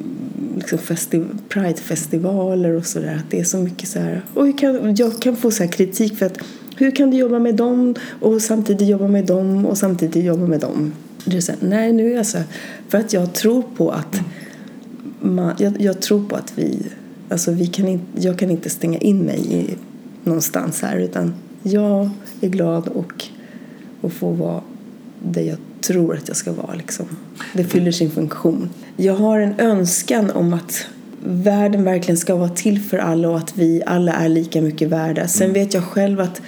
liksom 0.56 0.80
festi 0.80 1.24
Pride-festivaler 1.50 2.72
och 2.76 2.86
sådär 2.86 3.16
att 3.16 3.32
det 3.32 3.40
är 3.40 3.44
så 3.44 3.58
mycket 3.58 3.90
så 3.90 4.00
här 4.00 4.22
och 4.34 4.60
kan, 4.60 4.96
jag 4.96 5.22
kan 5.22 5.36
få 5.36 5.52
så 5.52 5.64
här 5.64 5.72
kritik 5.72 6.18
för 6.18 6.26
att 6.26 6.38
hur 6.78 6.92
kan 6.92 7.10
du 7.10 7.18
jobba 7.18 7.40
med 7.40 7.56
dem 7.56 7.96
och 8.22 8.42
samtidigt 8.42 8.88
jobba 8.88 9.08
med 9.08 9.26
dem 9.26 9.66
och 9.66 9.78
samtidigt 9.78 10.26
jobba 10.26 10.48
med 10.48 10.60
dem? 10.60 10.94
Det 11.26 11.38
är 11.38 11.42
så 11.42 11.52
här, 11.52 11.60
nej, 11.62 11.94
nu 11.94 12.12
är 12.12 12.16
jag 12.16 12.26
så 12.26 12.38
här, 12.38 12.48
för 12.88 12.98
att 12.98 13.14
jag 13.14 13.34
tror 13.34 13.64
på 13.78 13.92
att 13.92 14.22
man, 15.20 15.56
jag, 15.58 15.82
jag, 15.82 16.02
tror 16.02 16.26
på 16.26 16.36
att 16.36 16.54
vi, 16.56 16.78
alltså 17.30 17.52
vi 17.52 17.68
kan 17.68 17.88
inte, 17.88 18.06
jag 18.16 18.40
kan 18.40 18.52
inte 18.52 18.70
stänga 18.70 18.98
in 18.98 19.20
mig 19.20 19.54
i, 19.54 19.76
någonstans 20.24 20.82
här 20.82 20.98
utan 20.98 21.34
jag 21.64 22.10
är 22.46 22.50
glad 22.50 22.88
och, 22.88 23.26
och 24.02 24.14
får 24.14 24.34
vara 24.34 24.62
det 25.20 25.42
jag 25.42 25.58
tror 25.82 26.18
att 26.18 26.28
jag 26.28 26.38
ska 26.38 26.52
vara. 26.52 26.74
Liksom. 26.74 27.06
Det 27.54 27.64
fyller 27.64 27.92
sin 27.92 28.12
funktion. 28.12 28.70
Jag 28.98 29.16
har 29.16 29.40
en 29.40 29.60
önskan 29.60 30.32
om 30.32 30.54
att 30.54 30.88
världen 31.24 31.84
verkligen 31.84 32.18
ska 32.18 32.36
vara 32.36 32.50
till 32.50 32.82
för 32.82 32.98
alla 32.98 33.30
och 33.30 33.38
att 33.38 33.58
vi 33.58 33.84
alla 33.86 34.14
är 34.14 34.30
lika 34.30 34.62
mycket 34.62 34.90
värda. 34.90 35.28
Sen 35.28 35.50
mm. 35.50 35.54
vet 35.54 35.74
jag 35.74 35.84
själv 35.84 36.20
att 36.20 36.42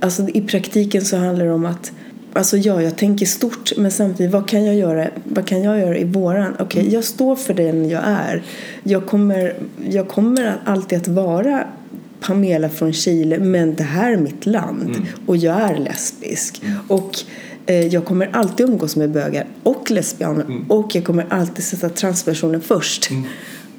alltså, 0.00 0.28
i 0.28 0.40
praktiken 0.40 1.04
så 1.04 1.16
handlar 1.16 1.44
det 1.44 1.52
om 1.52 1.66
att 1.66 1.92
Alltså 2.34 2.56
ja, 2.56 2.82
jag 2.82 2.96
tänker 2.96 3.26
stort 3.26 3.76
men 3.76 3.90
samtidigt 3.90 4.32
vad 4.32 4.48
kan 4.48 4.64
jag 4.64 4.74
göra, 4.74 5.08
vad 5.24 5.46
kan 5.46 5.62
jag 5.62 5.78
göra 5.78 5.98
i 5.98 6.04
våran? 6.04 6.52
Okej, 6.52 6.64
okay, 6.64 6.80
mm. 6.80 6.94
jag 6.94 7.04
står 7.04 7.36
för 7.36 7.54
den 7.54 7.88
jag 7.88 8.02
är. 8.04 8.42
Jag 8.82 9.06
kommer, 9.06 9.54
jag 9.90 10.08
kommer 10.08 10.56
alltid 10.64 10.98
att 10.98 11.08
vara 11.08 11.64
Pamela 12.22 12.68
från 12.68 12.92
Chile 12.92 13.38
men 13.38 13.74
det 13.74 13.84
här 13.84 14.12
är 14.12 14.16
mitt 14.16 14.46
land 14.46 14.82
mm. 14.82 15.02
och 15.26 15.36
jag 15.36 15.56
är 15.60 15.78
lesbisk. 15.78 16.62
Mm. 16.64 16.78
Och 16.88 17.18
eh, 17.66 17.86
jag 17.86 18.04
kommer 18.04 18.30
alltid 18.32 18.68
umgås 18.68 18.96
med 18.96 19.10
bögar 19.10 19.46
och 19.62 19.90
lesbianer 19.90 20.44
mm. 20.44 20.70
och 20.70 20.94
jag 20.94 21.04
kommer 21.04 21.26
alltid 21.28 21.64
sätta 21.64 21.88
transpersoner 21.88 22.60
först. 22.60 23.10
Mm. 23.10 23.24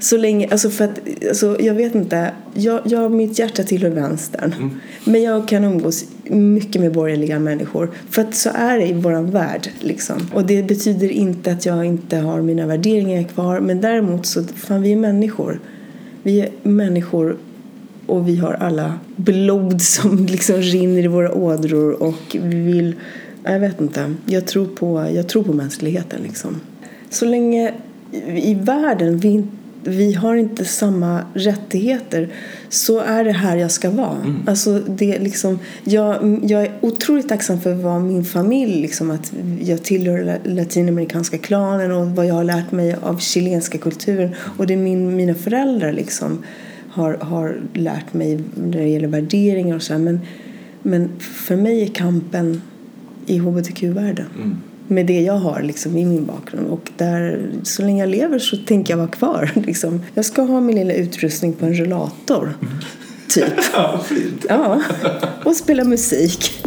Så 0.04 0.18
länge, 0.18 0.48
alltså 0.52 0.70
för 0.70 0.86
att, 0.86 1.00
alltså 1.30 1.58
jag 1.60 1.74
vet 1.74 1.96
inte, 1.96 2.32
jag, 2.54 2.82
jag, 2.86 3.12
mitt 3.12 3.40
hjärta 3.40 3.64
tillhör 3.64 3.90
vänstern. 3.90 4.54
Mm. 4.58 4.70
Men 5.04 5.24
jag 5.24 5.48
kan 5.48 5.64
umgås 5.64 6.06
mycket 6.24 6.82
med 6.82 6.92
borgerliga 6.94 7.40
människor. 7.40 7.92
För 8.10 8.22
att 8.22 8.36
så 8.36 8.50
är 8.56 8.78
det 8.78 8.88
i 8.88 8.94
våran 8.94 9.32
värld. 9.32 9.70
Liksom. 9.80 10.18
Och 10.34 10.46
det 10.46 10.64
betyder 10.64 11.12
inte 11.12 11.52
att 11.52 11.66
jag 11.66 11.86
inte 11.86 12.18
har 12.18 12.42
mina 12.42 12.68
värderingar 12.68 13.24
kvar. 13.24 13.60
Men 13.60 13.82
däremot 13.82 14.26
så, 14.26 14.44
fan 14.44 14.82
vi 14.82 14.92
är 14.92 14.96
människor. 14.96 15.60
Vi 16.24 16.42
är 16.42 16.50
människor 16.64 17.38
och 18.06 18.28
vi 18.28 18.36
har 18.36 18.54
alla 18.54 19.00
blod 19.16 19.82
som 19.82 20.26
liksom 20.30 20.56
rinner 20.56 21.04
i 21.04 21.08
våra 21.08 21.34
ådror 21.34 22.04
och 22.04 22.36
vi 22.42 22.60
vill, 22.60 22.96
jag 23.44 23.60
vet 23.60 23.82
inte, 23.82 24.16
jag 24.26 24.48
tror 24.48 24.66
på, 24.66 25.10
jag 25.16 25.30
tror 25.30 25.44
på 25.44 25.54
mänskligheten 25.54 26.22
liksom. 26.24 26.62
Så 27.10 27.26
länge 27.26 27.74
i 28.28 28.54
världen 28.54 29.18
vi, 29.18 29.44
vi 29.84 30.14
har 30.14 30.36
inte 30.36 30.66
samma 30.66 31.26
rättigheter 31.34 32.30
så 32.70 33.00
är 33.00 33.24
det 33.24 33.32
här 33.32 33.58
jag 33.58 33.72
ska 33.72 33.90
vara. 33.90 34.18
Mm. 34.18 34.44
Alltså 34.48 34.80
det 34.80 35.20
liksom, 35.20 35.60
jag, 35.84 36.40
jag 36.44 36.62
är 36.62 36.72
otroligt 36.82 37.30
tacksam 37.30 37.62
för 37.62 37.74
vad 37.74 38.02
min 38.02 38.26
familj, 38.26 38.82
liksom, 38.82 39.12
att 39.12 39.34
jag 39.62 39.84
tillhör 39.84 40.40
latinamerikanska 40.44 41.38
klanen 41.38 41.92
och 41.92 42.08
vad 42.08 42.26
jag 42.26 42.34
har 42.34 42.44
lärt 42.44 42.72
mig 42.72 42.96
av 43.02 43.18
chilenska 43.18 43.78
kulturen 43.78 44.36
och 44.58 44.68
det 44.68 44.74
är 44.74 44.78
min, 44.78 45.16
mina 45.16 45.34
föräldrar 45.36 45.92
liksom 45.92 46.44
har, 46.94 47.14
har 47.14 47.62
lärt 47.74 48.14
mig 48.14 48.40
när 48.56 48.78
det 48.78 48.88
gäller 48.88 49.08
värderingar 49.08 49.76
och 49.76 49.82
så 49.82 49.94
här. 49.94 50.00
Men, 50.00 50.20
men 50.82 51.20
för 51.20 51.56
mig 51.56 51.84
är 51.84 51.88
kampen 51.88 52.62
i 53.26 53.38
hbtq-världen. 53.38 54.26
Mm. 54.36 54.58
Med 54.88 55.06
det 55.06 55.22
jag 55.22 55.34
har 55.34 55.62
liksom, 55.62 55.98
i 55.98 56.06
min 56.06 56.26
bakgrund. 56.26 56.68
Och 56.68 56.92
där, 56.98 57.50
så 57.64 57.82
länge 57.82 58.04
jag 58.04 58.10
lever 58.10 58.40
så 58.40 58.58
tänker 58.58 58.94
jag 58.94 58.98
vara 58.98 59.08
kvar. 59.08 59.52
Liksom. 59.66 60.02
Jag 60.14 60.26
ska 60.26 60.42
ha 60.42 60.62
min 60.62 60.76
lilla 60.76 60.94
utrustning 60.94 61.54
på 61.54 61.66
en 61.66 61.74
rullator. 61.74 62.54
Mm. 62.62 62.74
Typ. 63.30 63.54
ja. 63.74 64.02
Ja, 64.50 64.82
och 65.44 65.56
spela 65.56 65.84
musik. 65.84 66.64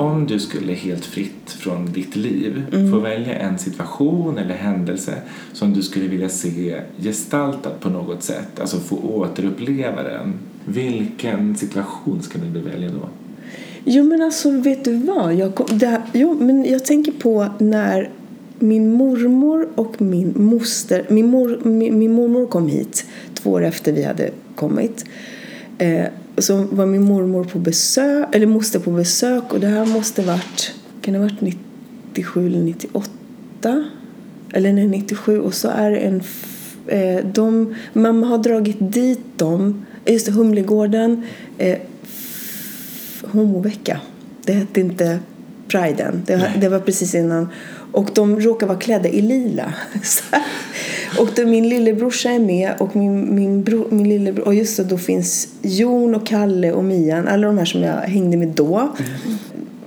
Om 0.00 0.26
du 0.26 0.38
skulle 0.38 0.72
helt 0.72 1.04
fritt 1.04 1.50
från 1.50 1.92
ditt 1.92 2.16
liv 2.16 2.62
mm. 2.72 2.92
få 2.92 2.98
välja 2.98 3.34
en 3.34 3.58
situation 3.58 4.38
eller 4.38 4.54
händelse 4.54 5.14
som 5.52 5.72
du 5.72 5.82
skulle 5.82 6.08
vilja 6.08 6.28
se 6.28 6.80
gestaltad 6.98 7.70
på 7.80 7.88
något 7.88 8.22
sätt, 8.22 8.60
alltså 8.60 8.78
få 8.78 8.96
återuppleva 8.96 10.02
den. 10.02 10.34
Vilken 10.64 11.56
situation 11.56 12.22
skulle 12.22 12.44
du 12.44 12.60
välja 12.60 12.88
då? 12.88 13.08
Jo 13.84 14.04
men 14.04 14.22
alltså 14.22 14.50
vet 14.50 14.84
du 14.84 14.94
vad? 14.94 15.34
Jag, 15.34 15.54
kom, 15.54 15.78
det, 15.78 16.02
jo, 16.12 16.36
men 16.40 16.64
jag 16.64 16.84
tänker 16.84 17.12
på 17.12 17.48
när 17.58 18.10
min 18.58 18.92
mormor 18.92 19.68
och 19.74 20.02
min 20.02 20.32
moster, 20.36 21.06
min, 21.08 21.26
mor, 21.26 21.60
min, 21.64 21.98
min 21.98 22.12
mormor 22.12 22.46
kom 22.46 22.68
hit 22.68 23.06
två 23.34 23.50
år 23.50 23.64
efter 23.64 23.92
vi 23.92 24.02
hade 24.02 24.30
kommit. 24.54 25.04
Eh, 25.78 26.06
så 26.44 26.66
var 26.70 26.86
min 26.86 27.04
mormor 27.04 27.44
på 27.44 27.58
besök, 27.58 28.34
eller 28.34 28.46
moster 28.46 28.78
på 28.78 28.90
besök 28.90 29.52
och 29.52 29.60
det 29.60 29.66
här 29.66 29.86
måste 29.86 30.22
varit, 30.22 30.74
kan 31.00 31.14
det 31.14 31.20
ha 31.20 31.26
varit 31.26 31.40
97 31.40 32.46
eller 32.46 32.60
98? 32.60 33.10
Eller 34.52 34.72
nej, 34.72 34.86
97 34.86 35.40
och 35.40 35.54
så 35.54 35.68
är 35.68 35.90
det 35.90 35.96
en, 35.96 36.22
eh, 36.86 37.24
de, 37.24 37.74
mamma 37.92 38.26
har 38.26 38.38
dragit 38.38 38.76
dit 38.80 39.20
dem, 39.36 39.86
just 40.06 40.26
det, 40.26 40.32
Humlegården, 40.32 41.24
eh, 41.58 41.78
homovecka. 43.22 44.00
Det 44.44 44.52
hette 44.52 44.80
inte 44.80 45.18
Priden, 45.68 46.22
det, 46.26 46.52
det 46.60 46.68
var 46.68 46.80
precis 46.80 47.14
innan. 47.14 47.48
Och 47.92 48.10
de 48.14 48.40
råkar 48.40 48.66
vara 48.66 48.78
klädda 48.78 49.08
i 49.08 49.22
lila. 49.22 49.74
och 51.18 51.28
då 51.36 51.46
min 51.46 51.68
lillebrorsa 51.68 52.30
är 52.30 52.38
med 52.38 52.74
och 52.78 52.96
min, 52.96 53.34
min, 53.34 53.62
bro, 53.62 53.86
min 53.90 54.08
lillebror, 54.08 54.46
och 54.46 54.54
just 54.54 54.76
det, 54.76 54.84
då 54.84 54.98
finns 54.98 55.48
Jon 55.62 56.14
och 56.14 56.26
Kalle 56.26 56.72
och 56.72 56.84
Mian, 56.84 57.28
alla 57.28 57.46
de 57.46 57.58
här 57.58 57.64
som 57.64 57.80
jag 57.82 57.96
hängde 57.96 58.36
med 58.36 58.48
då. 58.48 58.88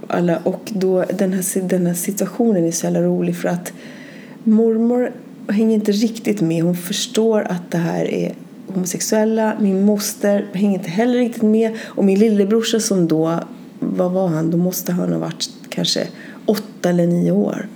Alla, 0.07 0.37
och 0.43 0.71
då, 0.73 1.05
den, 1.17 1.33
här, 1.33 1.61
den 1.61 1.87
här 1.87 1.93
situationen 1.93 2.65
är 2.65 2.71
så 2.71 2.85
jävla 2.85 3.01
rolig 3.01 3.37
för 3.37 3.49
att 3.49 3.73
mormor 4.43 5.11
hänger 5.47 5.73
inte 5.73 5.91
riktigt 5.91 6.41
med. 6.41 6.63
Hon 6.63 6.75
förstår 6.75 7.41
att 7.41 7.71
det 7.71 7.77
här 7.77 8.05
är 8.05 8.33
homosexuella. 8.67 9.53
Min 9.59 9.85
moster 9.85 10.45
hänger 10.53 10.77
inte 10.77 10.89
heller 10.89 11.19
riktigt 11.19 11.43
med. 11.43 11.77
Och 11.83 12.05
min 12.05 12.19
lillebrorsa 12.19 12.79
som 12.79 13.07
då, 13.07 13.39
vad 13.79 14.11
var 14.11 14.27
han? 14.27 14.51
Då 14.51 14.57
måste 14.57 14.91
han 14.91 15.13
ha 15.13 15.19
varit 15.19 15.49
kanske 15.69 16.07
åtta 16.45 16.89
eller 16.89 17.07
nio 17.07 17.31
år. 17.31 17.67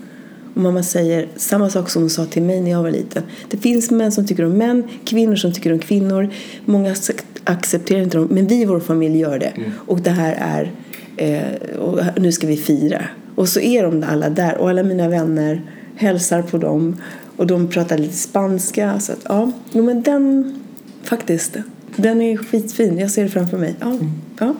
Och 0.58 0.64
mamma 0.64 0.84
säger 0.84 1.28
samma 1.36 1.70
sak 1.70 1.90
som 1.90 2.02
hon 2.02 2.10
sa 2.10 2.26
till 2.26 2.44
mig 2.44 2.62
när 2.62 2.72
jag 2.72 2.84
var 2.84 2.92
liten. 2.92 3.24
Det 3.50 3.58
finns 3.58 3.92
män 3.92 4.12
som 4.12 4.28
tycker 4.28 4.46
om 4.46 4.54
män, 4.54 4.84
kvinnor 5.06 5.36
som 5.36 5.54
tycker 5.54 5.74
om 5.74 5.80
kvinnor. 5.80 6.30
Många 6.66 6.96
accepterar 7.44 8.02
inte 8.02 8.18
dem, 8.18 8.28
men 8.32 8.48
vi 8.48 8.62
i 8.62 8.66
vår 8.66 8.80
familj 8.80 9.20
gör 9.20 9.40
det. 9.40 9.46
Mm. 9.56 9.72
Och 9.88 10.02
det 10.02 10.10
här 10.10 10.36
är, 10.40 10.72
eh, 11.18 11.78
och 11.80 12.00
nu 12.22 12.32
ska 12.32 12.48
vi 12.48 12.58
fira. 12.58 13.02
Och 13.36 13.50
så 13.50 13.60
är 13.60 13.84
de 13.84 14.04
alla 14.04 14.30
där 14.30 14.58
och 14.58 14.70
alla 14.70 14.84
mina 14.84 15.08
vänner 15.08 15.62
hälsar 15.96 16.42
på 16.42 16.58
dem 16.58 17.02
och 17.38 17.48
de 17.48 17.68
pratar 17.68 17.98
lite 17.98 18.16
spanska. 18.16 19.00
Så 19.00 19.12
att, 19.12 19.22
ja, 19.24 19.52
men 19.72 20.04
den 20.04 20.56
faktiskt, 21.04 21.58
den 21.96 22.22
är 22.22 22.38
skitfin. 22.38 22.98
Jag 22.98 23.12
ser 23.12 23.24
det 23.24 23.30
framför 23.30 23.58
mig. 23.58 23.76
Ja, 23.80 23.88
mm. 23.88 24.12
ja. 24.40 24.56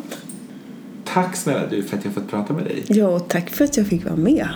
Tack 1.14 1.36
snälla 1.36 1.68
du 1.70 1.84
för 1.84 1.98
att 1.98 2.06
jag 2.06 2.14
fått 2.14 2.30
prata 2.30 2.54
med 2.54 2.64
dig. 2.64 2.84
Ja, 2.88 3.08
och 3.08 3.28
tack 3.28 3.50
för 3.50 3.66
att 3.66 3.78
jag 3.78 3.88
fick 3.88 4.06
vara 4.06 4.16
med. 4.16 4.48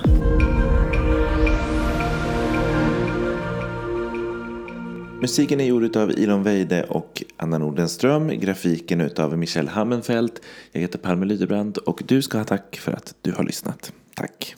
Musiken 5.21 5.61
är 5.61 5.65
gjord 5.65 5.95
av 5.95 6.11
Ilon 6.11 6.43
Weide 6.43 6.83
och 6.83 7.23
Anna 7.37 7.57
Nordenström. 7.57 8.27
Grafiken 8.27 9.09
av 9.17 9.37
Michelle 9.37 9.69
Hammenfeldt. 9.69 10.41
Jag 10.71 10.81
heter 10.81 10.99
Palme 10.99 11.25
Lydebrand 11.25 11.77
och 11.77 12.01
du 12.05 12.21
ska 12.21 12.37
ha 12.37 12.45
tack 12.45 12.77
för 12.77 12.91
att 12.91 13.15
du 13.21 13.31
har 13.31 13.43
lyssnat. 13.43 13.93
Tack! 14.15 14.55